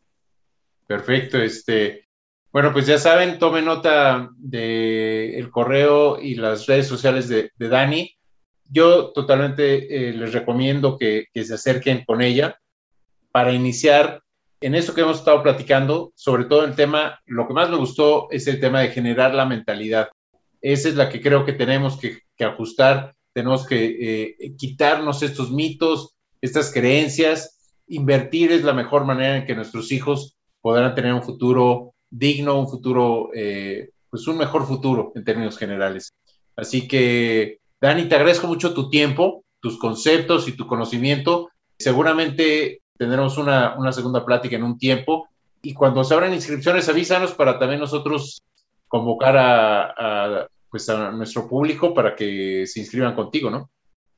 Perfecto. 0.87 1.39
Este, 1.39 2.07
bueno, 2.53 2.71
pues 2.71 2.87
ya 2.87 2.97
saben, 2.97 3.37
tomen 3.37 3.65
nota 3.65 4.29
del 4.37 5.33
el 5.35 5.51
correo 5.51 6.17
y 6.17 6.35
las 6.35 6.67
redes 6.67 6.87
sociales 6.87 7.27
de, 7.27 7.51
Dani. 7.57 8.15
Yo 8.69 9.11
totalmente 9.11 10.07
eh, 10.07 10.13
les 10.13 10.31
recomiendo 10.31 10.97
que 10.97 11.25
se 11.35 11.53
acerquen 11.53 12.05
con 12.05 12.21
ella 12.21 12.57
para 13.33 13.51
iniciar 13.51 14.23
en 14.61 14.75
eso 14.75 14.93
que 14.93 15.01
hemos 15.01 15.17
estado 15.17 15.41
platicando, 15.41 16.13
sobre 16.15 16.45
todo 16.45 16.63
el 16.63 16.75
tema, 16.75 17.19
lo 17.25 17.47
que 17.47 17.53
más 17.53 17.69
me 17.69 17.77
gustó 17.77 18.29
es 18.29 18.47
el 18.47 18.59
tema 18.59 18.81
de 18.81 18.89
generar 18.89 19.33
la 19.33 19.47
mentalidad. 19.47 20.09
Esa 20.61 20.89
es 20.89 20.95
la 20.95 21.09
que 21.09 21.19
creo 21.19 21.43
que 21.45 21.53
tenemos 21.53 21.97
que, 21.97 22.21
ajustar, 22.45 23.15
tenemos 23.33 23.67
que 23.67 24.35
eh, 24.39 24.55
quitarnos 24.57 25.23
estos 25.23 25.51
mitos, 25.51 26.15
estas 26.41 26.71
creencias. 26.71 27.73
Invertir 27.87 28.51
es 28.51 28.63
la 28.63 28.73
mejor 28.73 29.05
manera 29.05 29.37
en 29.37 29.45
que 29.45 29.55
nuestros 29.55 29.91
hijos 29.91 30.37
podrán 30.61 30.93
tener 30.93 31.13
un 31.13 31.23
futuro 31.23 31.93
digno, 32.09 32.59
un 32.59 32.67
futuro, 32.67 33.29
eh, 33.33 33.89
pues 34.09 34.27
un 34.27 34.37
mejor 34.37 34.67
futuro 34.67 35.11
en 35.15 35.23
términos 35.23 35.57
generales. 35.57 36.13
Así 36.55 36.87
que, 36.87 37.59
Dani, 37.79 38.05
te 38.05 38.15
agradezco 38.15 38.47
mucho 38.47 38.73
tu 38.73 38.89
tiempo, 38.89 39.43
tus 39.59 39.79
conceptos 39.79 40.47
y 40.47 40.51
tu 40.51 40.67
conocimiento. 40.67 41.49
Seguramente 41.79 42.80
tendremos 43.01 43.35
una, 43.39 43.73
una 43.79 43.91
segunda 43.91 44.23
plática 44.23 44.55
en 44.55 44.63
un 44.63 44.77
tiempo. 44.77 45.27
Y 45.63 45.73
cuando 45.73 46.03
se 46.03 46.13
abran 46.13 46.35
inscripciones, 46.35 46.87
avísanos 46.87 47.33
para 47.33 47.57
también 47.57 47.79
nosotros 47.79 48.43
convocar 48.87 49.35
a, 49.39 50.47
pues 50.69 50.87
a 50.87 51.09
nuestro 51.09 51.49
público 51.49 51.95
para 51.95 52.15
que 52.15 52.67
se 52.67 52.79
inscriban 52.79 53.15
contigo, 53.15 53.49
¿no? 53.49 53.71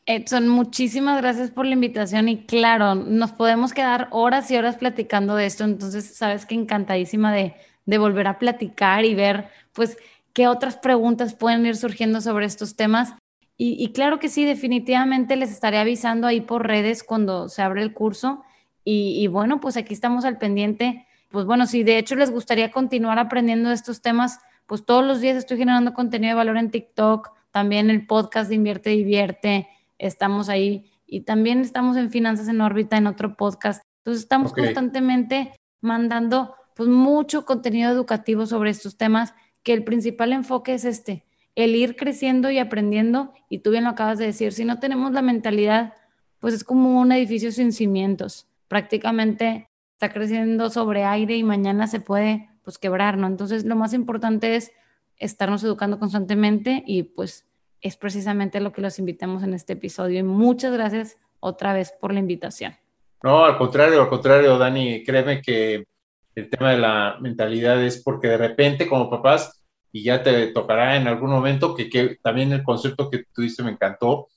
Edson, 0.05 0.49
muchísimas 0.49 1.21
gracias 1.21 1.49
por 1.49 1.65
la 1.65 1.75
invitación 1.75 2.27
y 2.27 2.43
claro, 2.43 2.93
nos 2.93 3.31
podemos 3.31 3.73
quedar 3.73 4.09
horas 4.11 4.51
y 4.51 4.57
horas 4.57 4.75
platicando 4.75 5.38
de 5.38 5.45
esto, 5.45 5.63
entonces 5.63 6.17
sabes 6.17 6.45
que 6.45 6.55
encantadísima 6.55 7.31
de, 7.31 7.55
de 7.86 7.97
volver 7.97 8.27
a 8.27 8.38
platicar 8.38 9.05
y 9.05 9.15
ver 9.15 9.47
pues 9.71 9.97
qué 10.34 10.49
otras 10.49 10.75
preguntas 10.75 11.36
pueden 11.36 11.65
ir 11.65 11.77
surgiendo 11.77 12.19
sobre 12.19 12.47
estos 12.47 12.75
temas. 12.75 13.13
Y, 13.55 13.81
y 13.81 13.93
claro 13.93 14.19
que 14.19 14.27
sí, 14.27 14.43
definitivamente 14.43 15.38
les 15.38 15.51
estaré 15.51 15.77
avisando 15.77 16.27
ahí 16.27 16.41
por 16.41 16.67
redes 16.67 17.01
cuando 17.01 17.47
se 17.47 17.61
abre 17.61 17.81
el 17.81 17.93
curso 17.93 18.43
y, 18.86 19.27
bueno, 19.27 19.59
pues 19.59 19.77
aquí 19.77 19.93
estamos 19.93 20.25
al 20.25 20.38
pendiente. 20.38 21.07
Pues 21.29 21.45
bueno, 21.45 21.65
si 21.65 21.84
de 21.84 21.97
hecho 21.97 22.15
les 22.15 22.31
gustaría 22.31 22.71
continuar 22.71 23.17
aprendiendo 23.17 23.69
de 23.69 23.75
estos 23.75 24.01
temas, 24.01 24.39
pues 24.65 24.86
todos 24.86 25.05
los 25.05 25.21
días 25.21 25.38
estoy 25.38 25.57
generando 25.57 25.93
contenido 25.93 26.31
de 26.31 26.36
valor 26.36 26.57
en 26.57 26.69
TikTok, 26.69 27.31
también 27.51 27.89
el 27.89 28.05
podcast 28.05 28.49
de 28.49 28.55
Invierte 28.55 28.89
Divierte, 28.91 29.67
estamos 29.97 30.49
ahí 30.49 30.91
y 31.07 31.21
también 31.21 31.61
estamos 31.61 31.97
en 31.97 32.11
Finanzas 32.11 32.47
en 32.47 32.61
órbita 32.61 32.97
en 32.97 33.07
otro 33.07 33.36
podcast. 33.36 33.84
Entonces 33.99 34.23
estamos 34.23 34.53
constantemente 34.53 35.53
mandando 35.81 36.55
pues 36.75 36.89
mucho 36.89 37.45
contenido 37.45 37.91
educativo 37.91 38.45
sobre 38.45 38.71
estos 38.71 38.97
temas 38.97 39.34
que 39.63 39.73
el 39.73 39.84
principal 39.84 40.34
enfoque 40.34 40.73
es 40.73 40.86
este, 40.86 41.25
el 41.55 41.75
ir 41.75 41.95
creciendo 41.95 42.49
y 42.49 42.57
aprendiendo, 42.57 43.34
y 43.49 43.59
tú 43.59 43.71
bien 43.71 43.84
lo 43.84 43.91
acabas 43.91 44.17
de 44.17 44.25
decir, 44.25 44.53
si 44.53 44.65
no 44.65 44.79
tenemos 44.79 45.13
la 45.13 45.21
mentalidad, 45.21 45.93
pues 46.39 46.53
es 46.53 46.63
como 46.63 46.99
un 46.99 47.11
edificio 47.11 47.51
sin 47.51 47.71
cimientos, 47.71 48.47
prácticamente 48.74 49.69
está 49.91 50.11
creciendo 50.11 50.71
sobre 50.71 51.03
aire 51.03 51.36
y 51.36 51.43
mañana 51.43 51.86
se 51.86 51.99
puede 51.99 52.49
pues 52.63 52.80
quebrar, 52.80 53.19
¿no? 53.19 53.28
Entonces 53.28 53.65
lo 53.65 53.76
más 53.76 53.93
importante 53.93 54.55
es 54.55 54.71
estarnos 55.17 55.63
educando 55.63 55.99
constantemente 55.99 56.84
y 56.88 57.03
pues 57.03 57.45
es 57.82 57.97
precisamente 57.97 58.59
lo 58.61 58.71
que 58.71 58.82
los 58.82 58.97
invitamos 58.97 59.43
en 59.43 59.53
este 59.53 59.74
episodio. 59.74 60.17
Y 60.17 60.24
muchas 60.24 60.74
gracias 60.74 61.17
otra 61.39 61.71
vez 61.71 61.93
por 62.01 62.15
la 62.15 62.19
invitación. 62.19 62.76
No, 63.21 63.45
al 63.45 63.59
contrario, 63.59 64.01
al 64.01 64.09
contrario, 64.09 64.57
Dani, 64.57 65.03
créeme 65.03 65.39
que 65.43 65.86
el 66.34 66.49
tema 66.49 66.71
de 66.71 66.80
la 66.80 67.17
mentalidad 67.21 67.80
es 67.80 68.01
porque 68.01 68.28
de 68.28 68.38
repente 68.38 68.88
como 68.88 69.07
papás, 69.07 69.63
y 69.91 70.01
ya 70.01 70.24
te 70.24 70.47
tocará 70.47 70.97
en 70.97 71.07
algún 71.07 71.30
momento, 71.30 71.76
que, 71.76 72.17
también 72.24 72.51
el 72.51 72.63
concepto 72.63 73.11
que 73.11 73.26
tú 73.36 73.43
me 73.63 73.69
encantó, 73.69 74.30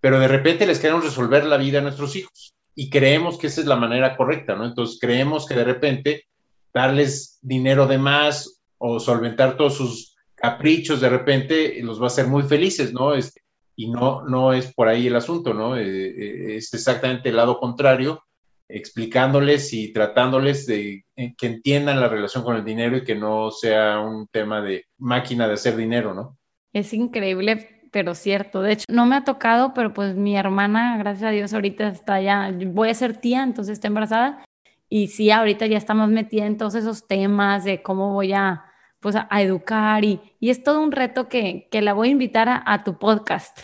pero 0.00 0.18
de 0.18 0.28
repente 0.28 0.66
les 0.66 0.80
queremos 0.80 1.04
resolver 1.04 1.44
la 1.44 1.58
vida 1.58 1.80
a 1.80 1.82
nuestros 1.82 2.16
hijos 2.16 2.54
y 2.74 2.90
creemos 2.90 3.38
que 3.38 3.46
esa 3.46 3.60
es 3.60 3.66
la 3.66 3.76
manera 3.76 4.16
correcta, 4.16 4.54
¿no? 4.54 4.64
Entonces 4.64 4.98
creemos 5.00 5.46
que 5.46 5.54
de 5.54 5.64
repente 5.64 6.24
darles 6.72 7.38
dinero 7.42 7.86
de 7.86 7.98
más 7.98 8.62
o 8.78 8.98
solventar 8.98 9.56
todos 9.56 9.76
sus 9.76 10.14
caprichos 10.44 11.00
de 11.00 11.08
repente 11.08 11.82
los 11.82 11.98
va 11.98 12.04
a 12.04 12.06
hacer 12.08 12.26
muy 12.26 12.42
felices, 12.42 12.92
¿no? 12.92 13.14
Este, 13.14 13.40
y 13.76 13.90
no, 13.90 14.22
no 14.28 14.52
es 14.52 14.74
por 14.74 14.88
ahí 14.88 15.06
el 15.06 15.16
asunto, 15.16 15.54
¿no? 15.54 15.76
Eh, 15.76 15.82
eh, 15.86 16.56
es 16.56 16.74
exactamente 16.74 17.30
el 17.30 17.36
lado 17.36 17.58
contrario, 17.58 18.22
explicándoles 18.68 19.72
y 19.72 19.92
tratándoles 19.92 20.66
de 20.66 21.04
que 21.16 21.46
entiendan 21.46 21.98
la 21.98 22.08
relación 22.08 22.44
con 22.44 22.56
el 22.56 22.64
dinero 22.64 22.98
y 22.98 23.04
que 23.04 23.14
no 23.14 23.50
sea 23.50 24.00
un 24.00 24.26
tema 24.28 24.60
de 24.60 24.84
máquina 24.98 25.48
de 25.48 25.54
hacer 25.54 25.76
dinero, 25.76 26.12
¿no? 26.12 26.36
Es 26.74 26.92
increíble, 26.92 27.73
pero 27.94 28.16
cierto. 28.16 28.60
De 28.60 28.72
hecho, 28.72 28.84
no 28.88 29.06
me 29.06 29.14
ha 29.14 29.22
tocado, 29.22 29.72
pero 29.72 29.94
pues 29.94 30.16
mi 30.16 30.36
hermana, 30.36 30.98
gracias 30.98 31.28
a 31.28 31.30
Dios, 31.30 31.54
ahorita 31.54 31.86
está 31.86 32.20
ya, 32.20 32.52
voy 32.66 32.88
a 32.88 32.94
ser 32.94 33.16
tía, 33.18 33.44
entonces 33.44 33.74
está 33.74 33.86
embarazada. 33.86 34.44
Y 34.88 35.06
sí, 35.06 35.30
ahorita 35.30 35.66
ya 35.66 35.78
estamos 35.78 36.08
metida 36.08 36.44
en 36.44 36.58
todos 36.58 36.74
esos 36.74 37.06
temas 37.06 37.62
de 37.62 37.82
cómo 37.82 38.12
voy 38.12 38.32
a, 38.32 38.64
pues 38.98 39.14
a, 39.14 39.28
educar 39.40 40.04
y, 40.04 40.20
y, 40.40 40.50
es 40.50 40.64
todo 40.64 40.80
un 40.82 40.90
reto 40.90 41.28
que, 41.28 41.68
que 41.70 41.82
la 41.82 41.92
voy 41.92 42.08
a 42.08 42.10
invitar 42.10 42.64
a, 42.66 42.82
tu 42.82 42.98
podcast. 42.98 43.56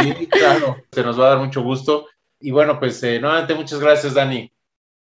Sí, 0.00 0.26
claro, 0.26 0.76
se 0.90 1.02
nos 1.02 1.20
va 1.20 1.26
a 1.26 1.30
dar 1.34 1.38
mucho 1.40 1.62
gusto. 1.62 2.06
Y 2.40 2.52
bueno, 2.52 2.80
pues 2.80 3.02
eh, 3.02 3.20
nuevamente 3.20 3.54
muchas 3.54 3.78
gracias, 3.78 4.14
Dani. 4.14 4.50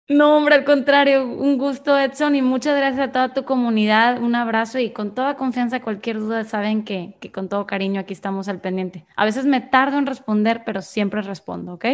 No, 0.07 0.37
hombre, 0.37 0.53
al 0.53 0.65
contrario, 0.65 1.25
un 1.25 1.57
gusto, 1.57 1.97
Edson, 1.97 2.35
y 2.35 2.41
muchas 2.43 2.77
gracias 2.77 3.09
a 3.09 3.11
toda 3.11 3.33
tu 3.33 3.43
comunidad. 3.43 4.21
Un 4.21 4.35
abrazo 4.35 4.77
y 4.77 4.91
con 4.91 5.15
toda 5.15 5.35
confianza, 5.35 5.81
cualquier 5.81 6.19
duda, 6.19 6.43
saben 6.43 6.85
que, 6.85 7.15
que 7.19 7.31
con 7.31 7.49
todo 7.49 7.65
cariño 7.65 8.01
aquí 8.01 8.13
estamos 8.13 8.47
al 8.47 8.61
pendiente. 8.61 9.05
A 9.15 9.25
veces 9.25 9.45
me 9.45 9.61
tardo 9.61 9.97
en 9.97 10.05
responder, 10.05 10.61
pero 10.63 10.83
siempre 10.83 11.23
respondo, 11.23 11.73
¿ok? 11.73 11.85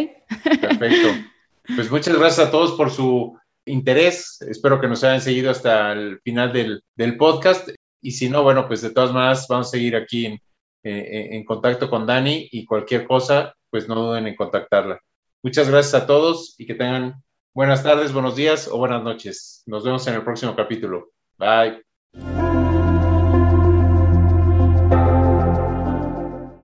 Perfecto. 0.60 1.08
Pues 1.76 1.92
muchas 1.92 2.18
gracias 2.18 2.48
a 2.48 2.50
todos 2.50 2.72
por 2.72 2.90
su 2.90 3.38
interés. 3.64 4.42
Espero 4.42 4.80
que 4.80 4.88
nos 4.88 5.04
hayan 5.04 5.20
seguido 5.20 5.48
hasta 5.48 5.92
el 5.92 6.20
final 6.22 6.52
del, 6.52 6.82
del 6.96 7.16
podcast. 7.16 7.68
Y 8.00 8.10
si 8.10 8.28
no, 8.28 8.42
bueno, 8.42 8.66
pues 8.66 8.82
de 8.82 8.90
todas 8.90 9.12
maneras 9.12 9.46
vamos 9.48 9.68
a 9.68 9.70
seguir 9.70 9.94
aquí 9.94 10.26
en, 10.26 10.40
eh, 10.82 11.28
en 11.30 11.44
contacto 11.44 11.88
con 11.88 12.04
Dani 12.04 12.48
y 12.50 12.66
cualquier 12.66 13.06
cosa, 13.06 13.54
pues 13.70 13.86
no 13.86 13.94
duden 13.94 14.26
en 14.26 14.34
contactarla. 14.34 14.98
Muchas 15.40 15.70
gracias 15.70 16.02
a 16.02 16.06
todos 16.06 16.56
y 16.58 16.66
que 16.66 16.74
tengan 16.74 17.22
buenas 17.54 17.82
tardes, 17.82 18.12
buenos 18.12 18.36
días 18.36 18.68
o 18.68 18.78
buenas 18.78 19.02
noches. 19.02 19.62
Nos 19.66 19.84
vemos 19.84 20.06
en 20.06 20.14
el 20.14 20.24
próximo 20.24 20.56
capítulo. 20.56 21.12
Bye. 21.38 21.82